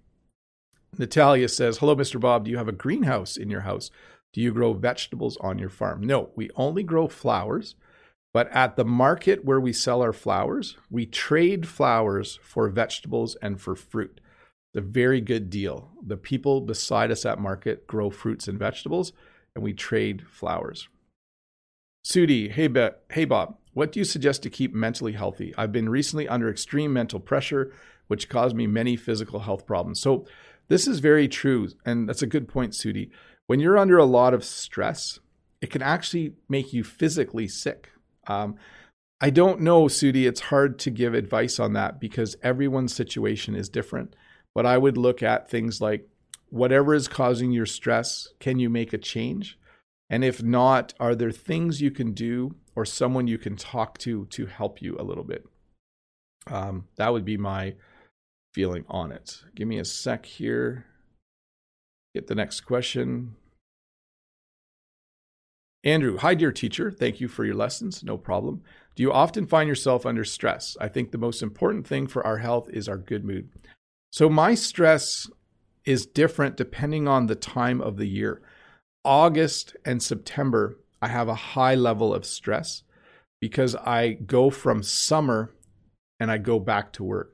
Natalia 0.98 1.50
says, 1.50 1.80
"Hello, 1.80 1.96
Mr. 1.96 2.20
Bob. 2.20 2.46
Do 2.46 2.52
you 2.52 2.58
have 2.58 2.68
a 2.68 2.84
greenhouse 2.84 3.36
in 3.36 3.50
your 3.50 3.62
house? 3.62 3.90
Do 4.32 4.42
you 4.42 4.52
grow 4.54 4.74
vegetables 4.74 5.38
on 5.38 5.58
your 5.58 5.70
farm?" 5.70 6.02
No, 6.02 6.30
we 6.36 6.52
only 6.56 6.84
grow 6.84 7.08
flowers. 7.08 7.76
But 8.34 8.48
at 8.52 8.76
the 8.76 8.86
market 8.86 9.44
where 9.44 9.60
we 9.60 9.74
sell 9.74 10.04
our 10.04 10.14
flowers, 10.14 10.78
we 10.92 11.08
trade 11.08 11.68
flowers 11.68 12.40
for 12.44 12.70
vegetables 12.70 13.36
and 13.42 13.60
for 13.60 13.76
fruit. 13.76 14.22
It's 14.70 14.86
a 14.86 14.88
very 14.88 15.22
good 15.22 15.50
deal. 15.50 15.92
The 16.06 16.18
people 16.18 16.62
beside 16.62 17.10
us 17.10 17.26
at 17.26 17.40
market 17.40 17.88
grow 17.88 18.12
fruits 18.12 18.48
and 18.48 18.60
vegetables, 18.60 19.14
and 19.56 19.64
we 19.64 19.74
trade 19.74 20.28
flowers. 20.28 20.88
Sudi, 22.08 22.50
hey, 22.50 22.68
Be- 22.68 22.92
hey 23.12 23.26
Bob, 23.26 23.58
what 23.74 23.92
do 23.92 24.00
you 24.00 24.06
suggest 24.06 24.42
to 24.44 24.50
keep 24.50 24.74
mentally 24.74 25.12
healthy? 25.12 25.54
I've 25.58 25.74
been 25.74 25.90
recently 25.90 26.26
under 26.26 26.50
extreme 26.50 26.94
mental 26.94 27.20
pressure, 27.20 27.74
which 28.08 28.30
caused 28.30 28.56
me 28.56 28.66
many 28.66 28.96
physical 28.96 29.42
health 29.42 29.66
problems. 29.66 30.00
So, 30.00 30.26
this 30.70 30.88
is 30.88 31.00
very 31.00 31.28
true. 31.28 31.68
And 31.86 32.08
that's 32.08 32.22
a 32.22 32.28
good 32.28 32.48
point, 32.48 32.72
Sudi. 32.72 33.10
When 33.48 33.60
you're 33.60 33.78
under 33.78 33.98
a 33.98 34.06
lot 34.06 34.34
of 34.34 34.46
stress, 34.46 35.20
it 35.60 35.70
can 35.70 35.82
actually 35.82 36.36
make 36.48 36.72
you 36.72 36.86
physically 36.86 37.50
sick. 37.50 37.90
Um, 38.26 38.56
I 39.20 39.30
don't 39.30 39.60
know, 39.60 39.84
Sudi. 39.84 40.26
It's 40.26 40.40
hard 40.40 40.80
to 40.80 40.90
give 40.90 41.14
advice 41.14 41.60
on 41.60 41.74
that 41.74 42.00
because 42.00 42.38
everyone's 42.42 42.96
situation 42.96 43.54
is 43.54 43.68
different. 43.68 44.16
But 44.56 44.66
I 44.66 44.78
would 44.78 44.96
look 44.96 45.22
at 45.22 45.50
things 45.50 45.82
like 45.82 46.08
whatever 46.52 46.94
is 46.94 47.10
causing 47.10 47.52
your 47.52 47.66
stress, 47.66 48.30
can 48.40 48.60
you 48.60 48.70
make 48.70 48.94
a 48.94 48.98
change? 48.98 49.58
And 50.10 50.24
if 50.24 50.42
not, 50.42 50.94
are 51.00 51.16
there 51.16 51.32
things 51.32 51.82
you 51.82 51.92
can 51.92 52.14
do 52.14 52.56
or 52.76 52.86
someone 52.86 53.28
you 53.28 53.38
can 53.38 53.56
talk 53.56 53.98
to 54.00 54.26
to 54.28 54.46
help 54.46 54.82
you 54.82 54.96
a 54.98 55.04
little 55.04 55.24
bit? 55.24 55.46
Um, 56.48 56.86
that 56.96 57.12
would 57.12 57.26
be 57.26 57.38
my 57.38 57.76
feeling 58.54 58.86
on 58.88 59.12
it. 59.12 59.44
Give 59.56 59.68
me 59.68 59.80
a 59.80 59.86
sec 59.86 60.26
here. 60.26 60.86
Get 62.16 62.28
the 62.28 62.36
next 62.36 62.62
question. 62.62 63.36
Andrew, 65.84 66.18
hi, 66.18 66.34
dear 66.34 66.52
teacher. 66.52 66.92
Thank 66.92 67.22
you 67.22 67.28
for 67.28 67.46
your 67.46 67.56
lessons. 67.56 68.04
No 68.04 68.18
problem. 68.18 68.62
Do 68.96 69.04
you 69.04 69.14
often 69.14 69.46
find 69.46 69.70
yourself 69.70 70.06
under 70.06 70.26
stress? 70.26 70.76
I 70.82 70.88
think 70.88 71.12
the 71.12 71.18
most 71.18 71.44
important 71.44 71.86
thing 71.86 72.08
for 72.08 72.26
our 72.26 72.40
health 72.40 72.68
is 72.74 72.90
our 72.90 72.98
good 72.98 73.24
mood. 73.24 73.50
So, 74.10 74.28
my 74.28 74.56
stress 74.56 75.30
is 75.86 76.06
different 76.06 76.58
depending 76.58 77.08
on 77.08 77.28
the 77.28 77.36
time 77.36 77.80
of 77.80 77.98
the 77.98 78.08
year. 78.08 78.42
August 79.08 79.74
and 79.86 80.04
September, 80.04 80.78
I 81.02 81.08
have 81.08 81.30
a 81.30 81.34
high 81.34 81.76
level 81.76 82.14
of 82.14 82.26
stress 82.26 82.84
because 83.40 83.74
I 83.74 84.14
go 84.14 84.50
from 84.50 84.84
summer 84.84 85.54
and 86.20 86.30
I 86.30 86.38
go 86.38 86.60
back 86.60 86.92
to 86.94 87.06
work. 87.06 87.34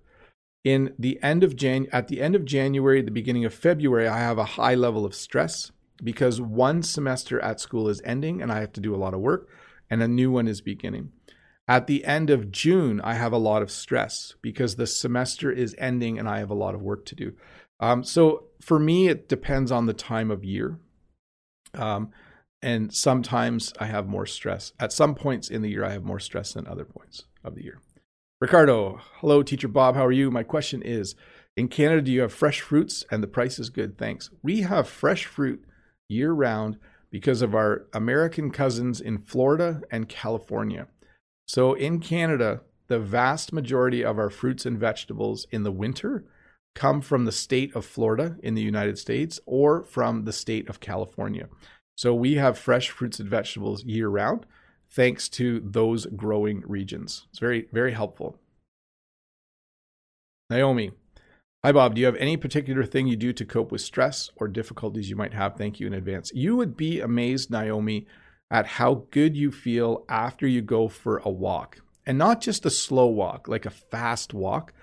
In 0.63 0.93
the 0.99 1.17
end 1.24 1.43
of 1.43 1.55
Jan 1.55 1.88
at 1.91 2.09
the 2.09 2.21
end 2.21 2.36
of 2.36 2.45
January, 2.45 3.01
the 3.01 3.09
beginning 3.09 3.43
of 3.43 3.55
February, 3.55 4.07
I 4.07 4.19
have 4.19 4.38
a 4.38 4.45
high 4.45 4.76
level 4.76 5.03
of 5.03 5.15
stress 5.15 5.71
because 6.03 6.39
one 6.39 6.84
semester 6.84 7.39
at 7.39 7.59
school 7.59 7.89
is 7.89 8.03
ending 8.05 8.39
and 8.39 8.51
I 8.51 8.59
have 8.59 8.74
to 8.74 8.82
do 8.82 8.93
a 8.93 8.97
lot 8.97 9.15
of 9.15 9.21
work 9.21 9.49
and 9.89 10.03
a 10.03 10.07
new 10.07 10.30
one 10.30 10.47
is 10.47 10.61
beginning. 10.61 11.11
At 11.67 11.88
the 11.88 12.05
end 12.05 12.30
of 12.30 12.51
June, 12.51 13.01
I 13.01 13.15
have 13.15 13.34
a 13.34 13.38
lot 13.38 13.63
of 13.63 13.71
stress 13.71 14.36
because 14.43 14.76
the 14.76 14.86
semester 14.86 15.51
is 15.51 15.76
ending 15.80 16.19
and 16.19 16.30
I 16.30 16.38
have 16.38 16.51
a 16.51 16.55
lot 16.55 16.76
of 16.76 16.84
work 16.84 17.03
to 17.07 17.15
do. 17.15 17.34
Um, 17.80 18.03
so 18.03 18.43
for 18.61 18.78
me, 18.78 19.07
it 19.07 19.28
depends 19.28 19.71
on 19.71 19.88
the 19.88 19.93
time 19.93 20.30
of 20.30 20.45
year. 20.45 20.78
Um, 21.74 22.11
and 22.61 22.93
sometimes 22.93 23.74
I 23.80 23.86
have 23.86 24.07
more 24.07 24.26
stress. 24.26 24.71
At 24.80 24.93
some 24.93 25.15
points 25.15 25.49
in 25.49 25.61
the 25.61 25.69
year, 25.69 25.84
I 25.84 25.91
have 25.91 26.03
more 26.03 26.19
stress 26.19 26.53
than 26.53 26.65
other 26.65 26.86
points 26.86 27.26
of 27.43 27.55
the 27.55 27.63
year. 27.63 27.82
Ricardo, 28.39 28.99
hello, 29.15 29.43
teacher 29.43 29.67
Bob. 29.67 29.95
How 29.95 30.05
are 30.05 30.11
you? 30.11 30.32
My 30.32 30.43
question 30.43 30.82
is 30.82 31.15
In 31.55 31.67
Canada, 31.67 32.01
do 32.01 32.11
you 32.11 32.21
have 32.21 32.34
fresh 32.34 32.61
fruits 32.61 33.05
and 33.11 33.21
the 33.21 33.28
price 33.28 33.59
is 33.59 33.69
good? 33.69 33.97
Thanks. 33.97 34.30
We 34.41 34.61
have 34.61 34.88
fresh 34.88 35.26
fruit 35.26 35.63
year 36.07 36.32
round 36.32 36.78
because 37.09 37.41
of 37.41 37.53
our 37.53 37.86
American 37.93 38.49
cousins 38.49 38.99
in 38.99 39.17
Florida 39.17 39.82
and 39.91 40.09
California. 40.09 40.88
So 41.45 41.74
in 41.74 41.99
Canada, 41.99 42.61
the 42.88 42.99
vast 42.99 43.53
majority 43.53 44.03
of 44.03 44.17
our 44.17 44.30
fruits 44.30 44.65
and 44.65 44.80
vegetables 44.80 45.47
in 45.51 45.63
the 45.63 45.71
winter 45.71 46.26
come 46.76 47.01
from 47.01 47.26
the 47.26 47.32
state 47.32 47.76
of 47.76 47.86
Florida 47.86 48.38
in 48.41 48.55
the 48.55 48.61
United 48.61 48.97
States 48.97 49.39
or 49.45 49.84
from 49.84 50.26
the 50.26 50.34
state 50.34 50.69
of 50.69 50.80
California. 50.80 51.47
So 51.95 52.13
we 52.13 52.36
have 52.36 52.57
fresh 52.57 52.89
fruits 52.89 53.19
and 53.19 53.30
vegetables 53.30 53.84
year 53.84 54.09
round 54.09 54.45
thanks 54.89 55.28
to 55.28 55.59
those 55.63 56.05
growing 56.05 56.63
regions. 56.65 57.28
It's 57.30 57.39
very, 57.39 57.67
very 57.71 57.93
helpful. 57.93 58.38
Naomi, 60.49 60.91
hi 61.63 61.71
Bob. 61.71 61.95
Do 61.95 62.01
you 62.01 62.05
have 62.05 62.15
any 62.17 62.38
particular 62.38 62.84
thing 62.86 63.07
you 63.07 63.15
do 63.15 63.34
to 63.34 63.45
cope 63.45 63.71
with 63.71 63.82
stress 63.82 64.30
or 64.36 64.47
difficulties 64.47 65.09
you 65.09 65.15
might 65.15 65.34
have? 65.34 65.55
Thank 65.55 65.80
you 65.80 65.88
in 65.88 65.93
advance. 65.93 66.32
You 66.34 66.55
would 66.55 66.78
be 66.78 66.99
amazed, 66.99 67.49
Naomi, 67.49 68.05
at 68.51 68.67
how 68.67 69.05
good 69.09 69.36
you 69.36 69.51
feel 69.51 70.05
after 70.09 70.45
you 70.45 70.61
go 70.61 70.88
for 70.88 71.17
a 71.19 71.30
walk. 71.30 71.82
And 72.05 72.17
not 72.17 72.41
just 72.41 72.65
a 72.65 72.69
slow 72.69 73.07
walk, 73.07 73.47
like 73.47 73.65
a 73.65 73.71
fast 73.71 74.34
walk. 74.34 74.74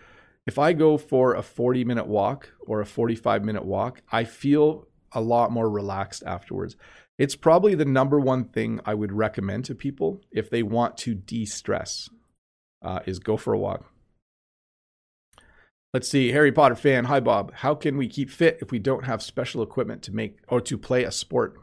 If 0.51 0.59
I 0.59 0.73
go 0.73 0.99
for 0.99 1.37
a 1.37 1.45
40 1.45 1.85
minute 1.85 2.09
walk 2.09 2.51
or 2.59 2.81
a 2.81 2.85
45 2.85 3.45
minute 3.45 3.65
walk, 3.65 4.03
I 4.11 4.25
feel 4.25 4.89
a 5.13 5.21
lot 5.21 5.53
more 5.53 5.71
relaxed 5.71 6.25
afterwards. 6.27 6.75
It's 7.19 7.37
probably 7.37 7.77
the 7.77 7.85
number 7.85 8.19
one 8.19 8.47
thing 8.47 8.81
I 8.85 8.95
would 8.95 9.13
recommend 9.13 9.65
to 9.67 9.77
people 9.77 10.21
if 10.33 10.51
they 10.51 10.65
want 10.65 10.97
to 11.05 11.15
de-stress 11.15 12.09
uh, 12.83 12.99
is 13.07 13.21
go 13.21 13.37
for 13.37 13.53
a 13.53 13.61
walk. 13.61 13.93
Let's 15.95 16.09
see, 16.09 16.33
Harry 16.33 16.51
Potter 16.51 16.75
fan. 16.75 17.05
Hi, 17.05 17.21
Bob. 17.21 17.53
How 17.55 17.77
can 17.77 17.97
we 17.97 18.09
keep 18.09 18.29
fit 18.29 18.59
if 18.61 18.73
we 18.73 18.81
don't 18.81 19.05
have 19.05 19.23
special 19.23 19.63
equipment 19.63 20.03
to 20.03 20.13
make 20.13 20.41
or 20.49 20.61
to 20.63 20.77
play 20.77 21.05
a 21.05 21.13
sport? 21.13 21.61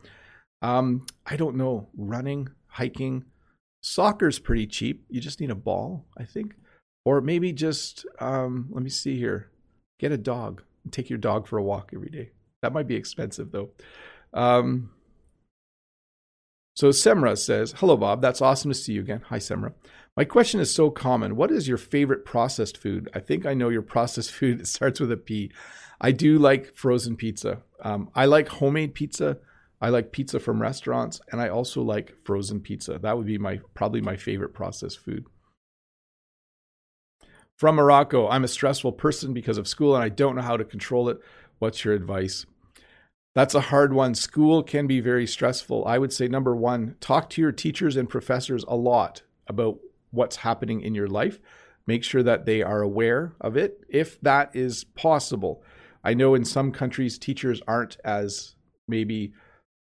Um, 0.62 1.06
I 1.26 1.36
don't 1.36 1.58
know. 1.58 1.90
Running, 1.98 2.48
hiking, 2.68 3.26
soccer's 3.82 4.40
pretty 4.40 4.66
cheap. 4.66 5.04
You 5.10 5.20
just 5.20 5.42
need 5.42 5.52
a 5.52 5.56
ball, 5.56 6.06
I 6.18 6.24
think, 6.24 6.56
or 7.08 7.22
maybe 7.22 7.54
just 7.54 8.06
um, 8.20 8.68
let 8.70 8.84
me 8.84 8.90
see 8.90 9.18
here. 9.18 9.50
Get 9.98 10.12
a 10.12 10.18
dog 10.18 10.62
and 10.84 10.92
take 10.92 11.10
your 11.10 11.18
dog 11.18 11.48
for 11.48 11.58
a 11.58 11.64
walk 11.64 11.92
every 11.94 12.10
day. 12.10 12.32
That 12.62 12.74
might 12.74 12.86
be 12.86 12.96
expensive 12.96 13.54
though. 13.54 13.70
Um, 14.34 14.90
so 16.76 16.90
Semra 16.90 17.38
says, 17.38 17.74
Hello, 17.78 17.96
Bob. 17.96 18.22
That's 18.22 18.42
awesome 18.42 18.72
to 18.72 18.76
see 18.76 18.92
you 18.92 19.00
again. 19.00 19.22
Hi, 19.30 19.38
Semra. 19.38 19.72
My 20.18 20.26
question 20.26 20.60
is 20.60 20.76
so 20.76 20.90
common. 20.90 21.38
What 21.38 21.50
is 21.50 21.66
your 21.66 21.78
favorite 21.78 22.26
processed 22.26 22.78
food? 22.78 23.10
I 23.14 23.20
think 23.20 23.46
I 23.46 23.54
know 23.54 23.70
your 23.70 23.84
processed 23.84 24.32
food. 24.40 24.60
It 24.60 24.68
starts 24.68 25.00
with 25.00 25.12
a 25.14 25.18
P. 25.18 25.50
I 26.02 26.12
do 26.12 26.38
like 26.38 26.76
frozen 26.76 27.16
pizza. 27.16 27.62
Um, 27.82 28.10
I 28.16 28.26
like 28.26 28.50
homemade 28.50 28.94
pizza. 28.94 29.38
I 29.80 29.90
like 29.90 30.12
pizza 30.12 30.42
from 30.42 30.62
restaurants, 30.62 31.22
and 31.32 31.40
I 31.40 31.48
also 31.48 31.84
like 31.84 32.18
frozen 32.26 32.60
pizza. 32.60 33.00
That 33.00 33.16
would 33.16 33.28
be 33.28 33.38
my 33.38 33.62
probably 33.76 34.02
my 34.02 34.18
favorite 34.18 34.54
processed 34.54 35.00
food. 35.00 35.26
From 37.58 37.76
Morocco, 37.76 38.28
I'm 38.28 38.44
a 38.44 38.48
stressful 38.48 38.92
person 38.92 39.34
because 39.34 39.58
of 39.58 39.68
school 39.68 39.96
and 39.96 40.04
I 40.04 40.10
don't 40.10 40.36
know 40.36 40.44
how 40.44 40.58
to 40.58 40.64
control 40.64 41.10
it. 41.10 41.20
What's 41.58 41.84
your 41.84 41.96
advice? 41.96 42.46
That's 43.34 43.56
a 43.56 43.62
hard 43.62 43.94
one. 43.94 44.14
School 44.14 44.62
can 44.62 44.86
be 44.86 45.00
very 45.00 45.26
stressful. 45.26 45.84
I 45.86 45.98
would 45.98 46.14
say 46.14 46.28
number 46.28 46.56
one, 46.56 46.98
talk 47.00 47.32
to 47.32 47.42
your 47.42 47.52
teachers 47.52 47.98
and 47.98 48.08
professors 48.08 48.64
a 48.68 48.76
lot 48.76 49.24
about 49.48 49.80
what's 50.12 50.36
happening 50.36 50.82
in 50.82 50.94
your 50.94 51.08
life. 51.08 51.40
Make 51.88 52.04
sure 52.04 52.22
that 52.22 52.46
they 52.46 52.62
are 52.62 52.82
aware 52.84 53.34
of 53.42 53.58
it 53.58 53.84
if 53.90 54.22
that 54.22 54.56
is 54.56 54.84
possible. 54.84 55.64
I 56.04 56.14
know 56.14 56.36
in 56.36 56.46
some 56.46 56.72
countries, 56.72 57.18
teachers 57.18 57.60
aren't 57.68 57.98
as 58.06 58.54
maybe 58.88 59.34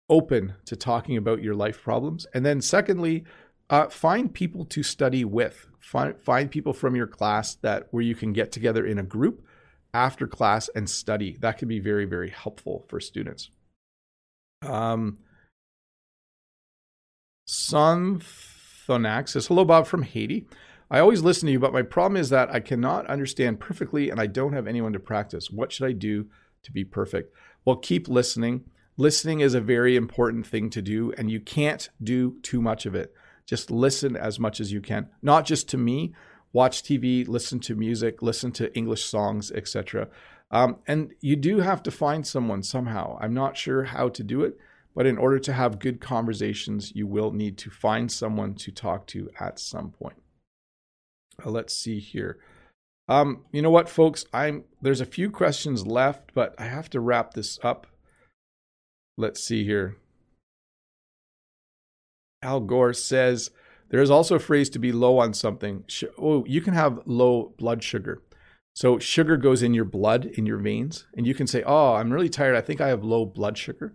open 0.08 0.54
to 0.64 0.74
talking 0.74 1.16
about 1.16 1.40
your 1.40 1.54
life 1.54 1.80
problems. 1.80 2.26
And 2.34 2.44
then, 2.44 2.60
secondly, 2.60 3.24
uh, 3.70 3.88
find 3.88 4.34
people 4.34 4.64
to 4.66 4.82
study 4.82 5.24
with. 5.24 5.66
Find, 5.78 6.20
find 6.20 6.50
people 6.50 6.72
from 6.72 6.94
your 6.94 7.06
class 7.06 7.54
that 7.54 7.86
where 7.90 8.02
you 8.02 8.14
can 8.14 8.32
get 8.32 8.52
together 8.52 8.84
in 8.84 8.98
a 8.98 9.02
group 9.02 9.46
after 9.94 10.26
class 10.26 10.68
and 10.74 10.90
study. 10.90 11.36
That 11.40 11.56
can 11.56 11.68
be 11.68 11.78
very, 11.78 12.04
very 12.04 12.30
helpful 12.30 12.84
for 12.88 13.00
students. 13.00 13.50
Um, 14.62 15.18
Sun 17.46 18.20
Thonak 18.20 19.28
says, 19.28 19.46
Hello, 19.46 19.64
Bob 19.64 19.86
from 19.86 20.02
Haiti. 20.02 20.46
I 20.90 20.98
always 20.98 21.22
listen 21.22 21.46
to 21.46 21.52
you, 21.52 21.60
but 21.60 21.72
my 21.72 21.82
problem 21.82 22.20
is 22.20 22.30
that 22.30 22.52
I 22.52 22.58
cannot 22.58 23.06
understand 23.06 23.60
perfectly 23.60 24.10
and 24.10 24.20
I 24.20 24.26
don't 24.26 24.52
have 24.52 24.66
anyone 24.66 24.92
to 24.92 24.98
practice. 24.98 25.48
What 25.50 25.70
should 25.70 25.86
I 25.86 25.92
do 25.92 26.26
to 26.64 26.72
be 26.72 26.84
perfect? 26.84 27.32
Well, 27.64 27.76
keep 27.76 28.08
listening. 28.08 28.64
Listening 28.96 29.40
is 29.40 29.54
a 29.54 29.60
very 29.60 29.94
important 29.94 30.46
thing 30.46 30.68
to 30.70 30.82
do, 30.82 31.12
and 31.16 31.30
you 31.30 31.40
can't 31.40 31.88
do 32.02 32.38
too 32.42 32.60
much 32.60 32.84
of 32.86 32.94
it. 32.94 33.14
Just 33.50 33.68
listen 33.68 34.16
as 34.16 34.38
much 34.38 34.60
as 34.60 34.70
you 34.70 34.80
can, 34.80 35.08
not 35.22 35.44
just 35.44 35.68
to 35.70 35.76
me, 35.76 36.14
watch 36.52 36.84
TV, 36.84 37.26
listen 37.26 37.58
to 37.58 37.74
music, 37.74 38.22
listen 38.22 38.52
to 38.52 38.72
English 38.76 39.04
songs, 39.04 39.50
etc. 39.50 40.06
Um, 40.52 40.76
and 40.86 41.14
you 41.20 41.34
do 41.34 41.58
have 41.58 41.82
to 41.82 41.90
find 41.90 42.24
someone 42.24 42.62
somehow. 42.62 43.18
I'm 43.20 43.34
not 43.34 43.56
sure 43.56 43.82
how 43.82 44.08
to 44.10 44.22
do 44.22 44.44
it, 44.44 44.56
but 44.94 45.04
in 45.04 45.18
order 45.18 45.40
to 45.40 45.52
have 45.52 45.80
good 45.80 46.00
conversations, 46.00 46.92
you 46.94 47.08
will 47.08 47.32
need 47.32 47.58
to 47.58 47.70
find 47.70 48.12
someone 48.12 48.54
to 48.54 48.70
talk 48.70 49.08
to 49.08 49.28
at 49.40 49.58
some 49.58 49.90
point. 49.90 50.22
Uh, 51.44 51.50
let's 51.50 51.74
see 51.74 51.98
here. 51.98 52.38
Um, 53.08 53.46
you 53.50 53.62
know 53.62 53.70
what, 53.70 53.88
folks? 53.88 54.24
I'm 54.32 54.62
there's 54.80 55.00
a 55.00 55.06
few 55.06 55.28
questions 55.28 55.88
left, 55.88 56.30
but 56.34 56.54
I 56.56 56.66
have 56.66 56.88
to 56.90 57.00
wrap 57.00 57.34
this 57.34 57.58
up. 57.64 57.88
Let's 59.16 59.42
see 59.42 59.64
here. 59.64 59.96
Al 62.42 62.60
Gore 62.60 62.92
says, 62.92 63.50
there 63.90 64.00
is 64.00 64.10
also 64.10 64.36
a 64.36 64.40
phrase 64.40 64.70
to 64.70 64.78
be 64.78 64.92
low 64.92 65.18
on 65.18 65.34
something. 65.34 65.84
Oh, 66.16 66.44
you 66.46 66.60
can 66.60 66.74
have 66.74 67.00
low 67.06 67.52
blood 67.58 67.82
sugar. 67.82 68.22
So 68.74 68.98
sugar 68.98 69.36
goes 69.36 69.62
in 69.62 69.74
your 69.74 69.84
blood, 69.84 70.26
in 70.26 70.46
your 70.46 70.58
veins, 70.58 71.06
and 71.16 71.26
you 71.26 71.34
can 71.34 71.48
say, 71.48 71.62
"Oh, 71.66 71.94
I'm 71.94 72.12
really 72.12 72.28
tired. 72.28 72.54
I 72.54 72.60
think 72.60 72.80
I 72.80 72.88
have 72.88 73.04
low 73.04 73.26
blood 73.26 73.58
sugar. 73.58 73.92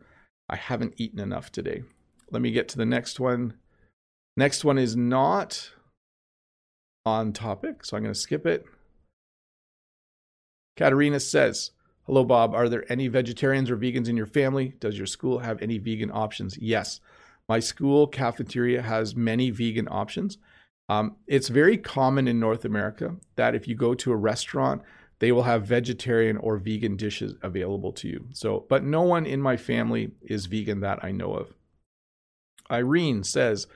I 0.49 0.57
haven't 0.57 0.95
eaten 0.97 1.19
enough 1.19 1.49
today." 1.49 1.83
Let 2.29 2.41
me 2.41 2.51
get 2.51 2.67
to 2.69 2.77
the 2.77 2.85
next 2.85 3.19
one. 3.19 3.53
Next 4.35 4.65
one 4.65 4.77
is 4.77 4.97
not 4.97 5.71
on 7.05 7.31
topic, 7.31 7.85
so 7.85 7.95
I'm 7.95 8.03
going 8.03 8.13
to 8.13 8.19
skip 8.19 8.45
it. 8.45 8.65
Katerina 10.75 11.21
says, 11.21 11.71
Hello, 12.05 12.25
Bob. 12.25 12.53
Are 12.53 12.67
there 12.67 12.91
any 12.91 13.07
vegetarians 13.07 13.71
or 13.71 13.77
vegans 13.77 14.09
in 14.09 14.17
your 14.17 14.25
family? 14.25 14.73
Does 14.79 14.97
your 14.97 15.07
school 15.07 15.39
have 15.39 15.61
any 15.61 15.77
vegan 15.77 16.11
options? 16.11 16.57
Yes. 16.57 16.99
My 17.47 17.59
school 17.59 18.07
cafeteria 18.07 18.81
has 18.81 19.15
many 19.15 19.51
vegan 19.51 19.87
options. 19.89 20.37
Um, 20.89 21.17
it's 21.27 21.47
very 21.47 21.77
common 21.77 22.27
in 22.27 22.39
North 22.39 22.65
America 22.65 23.15
that 23.35 23.55
if 23.55 23.67
you 23.67 23.75
go 23.75 23.93
to 23.95 24.11
a 24.11 24.17
restaurant, 24.17 24.81
they 25.19 25.31
will 25.31 25.43
have 25.43 25.65
vegetarian 25.65 26.37
or 26.37 26.57
vegan 26.57 26.95
dishes 26.97 27.35
available 27.41 27.93
to 27.93 28.07
you. 28.07 28.27
So, 28.33 28.65
but 28.69 28.83
no 28.83 29.01
one 29.01 29.25
in 29.25 29.41
my 29.41 29.57
family 29.57 30.11
is 30.21 30.45
vegan 30.45 30.81
that 30.81 31.03
I 31.03 31.11
know 31.11 31.33
of. 31.33 31.53
Irene 32.69 33.23
says, 33.23 33.67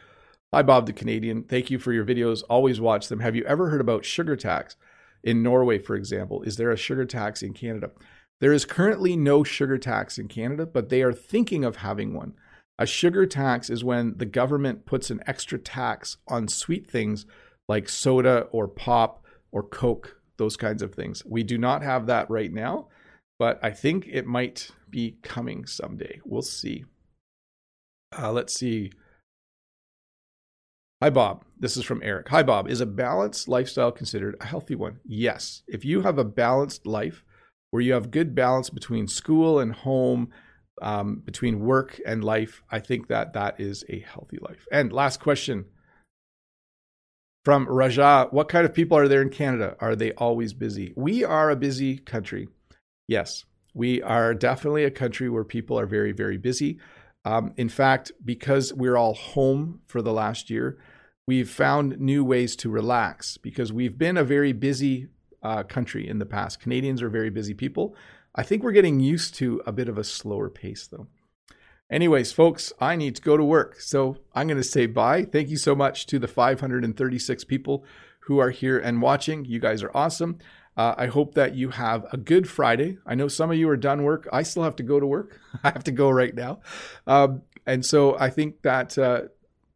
Hi, 0.51 0.63
Bob 0.63 0.87
the 0.87 0.93
Canadian. 0.93 1.43
Thank 1.43 1.69
you 1.69 1.77
for 1.77 1.93
your 1.93 2.03
videos. 2.03 2.41
Always 2.49 2.81
watch 2.81 3.07
them. 3.07 3.19
Have 3.19 3.35
you 3.35 3.43
ever 3.45 3.69
heard 3.69 3.81
about 3.81 4.03
sugar 4.03 4.35
tax? 4.35 4.75
In 5.23 5.43
Norway, 5.43 5.77
for 5.77 5.95
example, 5.95 6.41
is 6.41 6.57
there 6.57 6.71
a 6.71 6.77
sugar 6.77 7.05
tax 7.05 7.43
in 7.43 7.53
Canada? 7.53 7.91
There 8.39 8.53
is 8.53 8.65
currently 8.65 9.15
no 9.15 9.43
sugar 9.43 9.77
tax 9.77 10.17
in 10.17 10.27
Canada, 10.27 10.65
but 10.65 10.89
they 10.89 11.03
are 11.03 11.13
thinking 11.13 11.63
of 11.63 11.77
having 11.77 12.13
one. 12.13 12.33
A 12.79 12.85
sugar 12.85 13.25
tax 13.25 13.69
is 13.69 13.83
when 13.83 14.13
the 14.15 14.25
government 14.25 14.85
puts 14.85 15.11
an 15.11 15.19
extra 15.27 15.59
tax 15.59 16.15
on 16.29 16.47
sweet 16.47 16.89
things 16.89 17.25
like 17.67 17.89
soda 17.89 18.47
or 18.51 18.69
pop 18.69 19.25
or 19.51 19.63
Coke, 19.63 20.21
those 20.37 20.55
kinds 20.55 20.81
of 20.81 20.95
things. 20.95 21.21
We 21.25 21.43
do 21.43 21.57
not 21.57 21.83
have 21.83 22.05
that 22.05 22.29
right 22.29 22.51
now, 22.51 22.87
but 23.37 23.59
I 23.61 23.71
think 23.71 24.07
it 24.09 24.25
might 24.25 24.71
be 24.89 25.17
coming 25.21 25.65
someday. 25.65 26.21
We'll 26.23 26.41
see. 26.41 26.85
Uh, 28.17 28.31
let's 28.31 28.53
see. 28.53 28.93
Hi, 31.03 31.09
Bob. 31.09 31.43
This 31.59 31.75
is 31.75 31.83
from 31.83 32.01
Eric. 32.01 32.29
Hi, 32.29 32.43
Bob. 32.43 32.69
Is 32.69 32.79
a 32.79 32.85
balanced 32.85 33.49
lifestyle 33.49 33.91
considered 33.91 34.37
a 34.39 34.45
healthy 34.45 34.75
one? 34.75 35.01
Yes. 35.05 35.63
If 35.67 35.83
you 35.83 36.03
have 36.03 36.17
a 36.17 36.23
balanced 36.23 36.87
life 36.87 37.25
where 37.71 37.81
you 37.81 37.91
have 37.91 38.09
good 38.09 38.33
balance 38.33 38.69
between 38.69 39.07
school 39.09 39.59
and 39.59 39.73
home, 39.73 40.29
um, 40.81 41.21
between 41.25 41.59
work 41.59 41.99
and 42.05 42.23
life, 42.23 42.61
I 42.71 42.79
think 42.79 43.07
that 43.07 43.33
that 43.33 43.59
is 43.59 43.83
a 43.89 43.99
healthy 43.99 44.37
life. 44.41 44.67
And 44.71 44.91
last 44.91 45.19
question 45.19 45.65
from 47.45 47.67
Raja 47.67 48.27
What 48.31 48.49
kind 48.49 48.65
of 48.65 48.73
people 48.73 48.97
are 48.97 49.07
there 49.07 49.21
in 49.21 49.29
Canada? 49.29 49.75
Are 49.79 49.95
they 49.95 50.11
always 50.13 50.53
busy? 50.53 50.93
We 50.95 51.23
are 51.23 51.49
a 51.49 51.55
busy 51.55 51.97
country. 51.97 52.47
Yes, 53.07 53.45
we 53.73 54.01
are 54.01 54.33
definitely 54.33 54.83
a 54.83 54.91
country 54.91 55.29
where 55.29 55.43
people 55.43 55.79
are 55.79 55.85
very, 55.85 56.11
very 56.11 56.37
busy. 56.37 56.79
Um, 57.25 57.53
in 57.57 57.69
fact, 57.69 58.11
because 58.23 58.73
we're 58.73 58.97
all 58.97 59.13
home 59.13 59.81
for 59.85 60.01
the 60.01 60.13
last 60.13 60.49
year, 60.49 60.77
we've 61.27 61.49
found 61.49 61.99
new 61.99 62.23
ways 62.23 62.55
to 62.57 62.69
relax 62.69 63.37
because 63.37 63.73
we've 63.73 63.97
been 63.97 64.17
a 64.17 64.23
very 64.23 64.53
busy 64.53 65.07
uh, 65.43 65.63
country 65.63 66.07
in 66.07 66.19
the 66.19 66.25
past. 66.25 66.59
Canadians 66.59 67.01
are 67.01 67.09
very 67.09 67.29
busy 67.29 67.53
people. 67.53 67.95
I 68.35 68.43
think 68.43 68.63
we're 68.63 68.71
getting 68.71 68.99
used 68.99 69.35
to 69.35 69.61
a 69.65 69.71
bit 69.71 69.89
of 69.89 69.97
a 69.97 70.03
slower 70.03 70.49
pace, 70.49 70.87
though. 70.87 71.07
Anyways, 71.91 72.31
folks, 72.31 72.71
I 72.79 72.95
need 72.95 73.15
to 73.15 73.21
go 73.21 73.35
to 73.35 73.43
work. 73.43 73.79
So 73.81 74.17
I'm 74.35 74.47
going 74.47 74.57
to 74.57 74.63
say 74.63 74.85
bye. 74.85 75.25
Thank 75.25 75.49
you 75.49 75.57
so 75.57 75.75
much 75.75 76.05
to 76.07 76.19
the 76.19 76.27
536 76.27 77.43
people 77.45 77.83
who 78.21 78.37
are 78.37 78.51
here 78.51 78.77
and 78.77 79.01
watching. 79.01 79.45
You 79.45 79.59
guys 79.59 79.81
are 79.81 79.91
awesome. 79.95 80.37
Uh, 80.77 80.93
I 80.97 81.07
hope 81.07 81.33
that 81.33 81.55
you 81.55 81.71
have 81.71 82.05
a 82.13 82.17
good 82.17 82.47
Friday. 82.47 82.99
I 83.05 83.15
know 83.15 83.27
some 83.27 83.49
of 83.49 83.57
you 83.57 83.67
are 83.69 83.75
done 83.75 84.03
work. 84.03 84.29
I 84.31 84.43
still 84.43 84.63
have 84.63 84.75
to 84.77 84.83
go 84.83 84.99
to 84.99 85.05
work. 85.05 85.39
I 85.63 85.71
have 85.71 85.83
to 85.85 85.91
go 85.91 86.11
right 86.11 86.33
now. 86.33 86.59
Um, 87.07 87.41
and 87.65 87.83
so 87.83 88.17
I 88.19 88.29
think 88.29 88.61
that, 88.61 88.97
uh, 88.97 89.23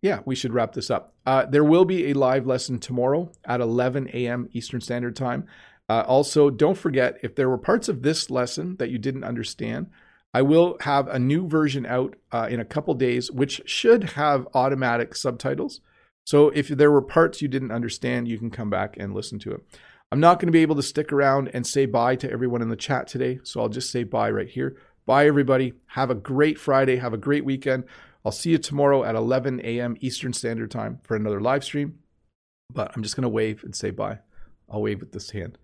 yeah, 0.02 0.20
we 0.26 0.36
should 0.36 0.54
wrap 0.54 0.74
this 0.74 0.92
up. 0.92 1.14
Uh, 1.26 1.46
there 1.46 1.64
will 1.64 1.86
be 1.86 2.12
a 2.12 2.14
live 2.14 2.46
lesson 2.46 2.80
tomorrow 2.80 3.32
at 3.46 3.60
11 3.60 4.10
a.m. 4.14 4.50
Eastern 4.52 4.82
Standard 4.82 5.16
Time. 5.16 5.48
Uh, 5.90 6.04
also, 6.08 6.50
don't 6.50 6.78
forget 6.78 7.18
if 7.24 7.36
there 7.36 7.50
were 7.50 7.58
parts 7.58 7.90
of 7.90 8.02
this 8.02 8.30
lesson 8.30 8.78
that 8.78 8.90
you 8.90 8.98
didn't 8.98 9.24
understand, 9.24 9.90
I 10.34 10.42
will 10.42 10.78
have 10.82 11.08
a 11.08 11.20
new 11.20 11.48
version 11.48 11.86
out 11.86 12.16
uh, 12.32 12.48
in 12.50 12.60
a 12.60 12.66
couple 12.66 12.94
days, 12.96 13.30
which 13.32 13.62
should 13.66 14.12
have 14.12 14.48
automatic 14.54 15.16
subtitles. 15.16 15.82
So 16.26 16.50
if 16.50 16.70
there 16.70 16.92
were 16.92 17.02
parts 17.02 17.42
you 17.42 17.48
didn't 17.48 17.72
understand, 17.72 18.28
you 18.28 18.40
can 18.40 18.50
come 18.50 18.70
back 18.70 18.96
and 18.98 19.14
listen 19.14 19.40
to 19.40 19.52
it. 19.52 19.62
I'm 20.12 20.20
not 20.20 20.40
going 20.40 20.48
to 20.48 20.54
be 20.54 20.62
able 20.62 20.76
to 20.76 20.84
stick 20.84 21.12
around 21.12 21.50
and 21.54 21.68
say 21.68 21.86
bye 21.86 22.16
to 22.18 22.32
everyone 22.32 22.62
in 22.62 22.70
the 22.70 22.76
chat 22.76 23.08
today. 23.08 23.40
So 23.44 23.62
I'll 23.62 23.70
just 23.70 23.92
say 23.92 24.04
bye 24.04 24.30
right 24.32 24.50
here. 24.50 24.78
Bye, 25.06 25.28
everybody. 25.28 25.74
Have 25.88 26.10
a 26.10 26.16
great 26.16 26.58
Friday. 26.58 26.96
Have 26.96 27.14
a 27.14 27.18
great 27.18 27.44
weekend. 27.44 27.84
I'll 28.24 28.32
see 28.32 28.52
you 28.52 28.58
tomorrow 28.58 29.04
at 29.04 29.16
11 29.16 29.60
a.m. 29.64 29.98
Eastern 30.00 30.32
Standard 30.32 30.72
Time 30.72 31.00
for 31.04 31.16
another 31.16 31.42
live 31.42 31.64
stream. 31.64 32.00
But 32.72 32.92
I'm 32.96 33.04
just 33.04 33.16
going 33.16 33.24
to 33.24 33.30
wave 33.30 33.64
and 33.64 33.76
say 33.76 33.90
bye. 33.90 34.20
I'll 34.70 34.82
wave 34.82 35.02
with 35.02 35.12
this 35.12 35.32
hand. 35.32 35.58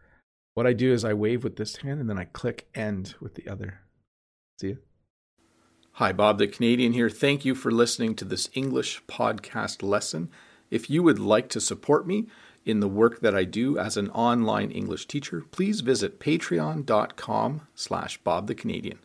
What 0.60 0.68
I 0.68 0.74
do 0.74 0.91
is 0.91 1.05
I 1.05 1.14
wave 1.14 1.45
with 1.45 1.55
this 1.55 1.78
hand 1.78 2.01
and 2.01 2.10
then 2.10 2.18
I 2.18 2.26
click 2.26 2.68
end 2.76 3.16
with 3.22 3.36
the 3.36 3.47
other. 3.47 3.80
See 4.60 4.68
you. 4.68 4.80
Hi, 5.93 6.12
Bob 6.12 6.38
the 6.38 6.47
Canadian 6.47 6.91
here. 6.91 7.10
Thank 7.10 7.45
you 7.45 7.55
for 7.55 7.72
listening 7.72 8.14
to 8.16 8.26
this 8.26 8.49
English 8.53 9.01
podcast 9.07 9.82
lesson. 9.82 10.30
If 10.70 10.89
you 10.89 11.01
would 11.01 11.18
like 11.18 11.47
to 11.51 11.62
support 11.62 12.05
me 12.05 12.28
in 12.66 12.82
the 12.82 12.89
work 12.89 13.22
that 13.22 13.34
I 13.34 13.45
do 13.45 13.78
as 13.78 13.95
an 13.95 14.10
online 14.10 14.70
English 14.70 15.07
teacher, 15.07 15.45
please 15.49 15.80
visit 15.80 16.20
patreon.com 16.20 17.62
slash 17.74 18.18
Bob 18.18 18.47
the 18.47 18.55
Canadian. 18.55 18.99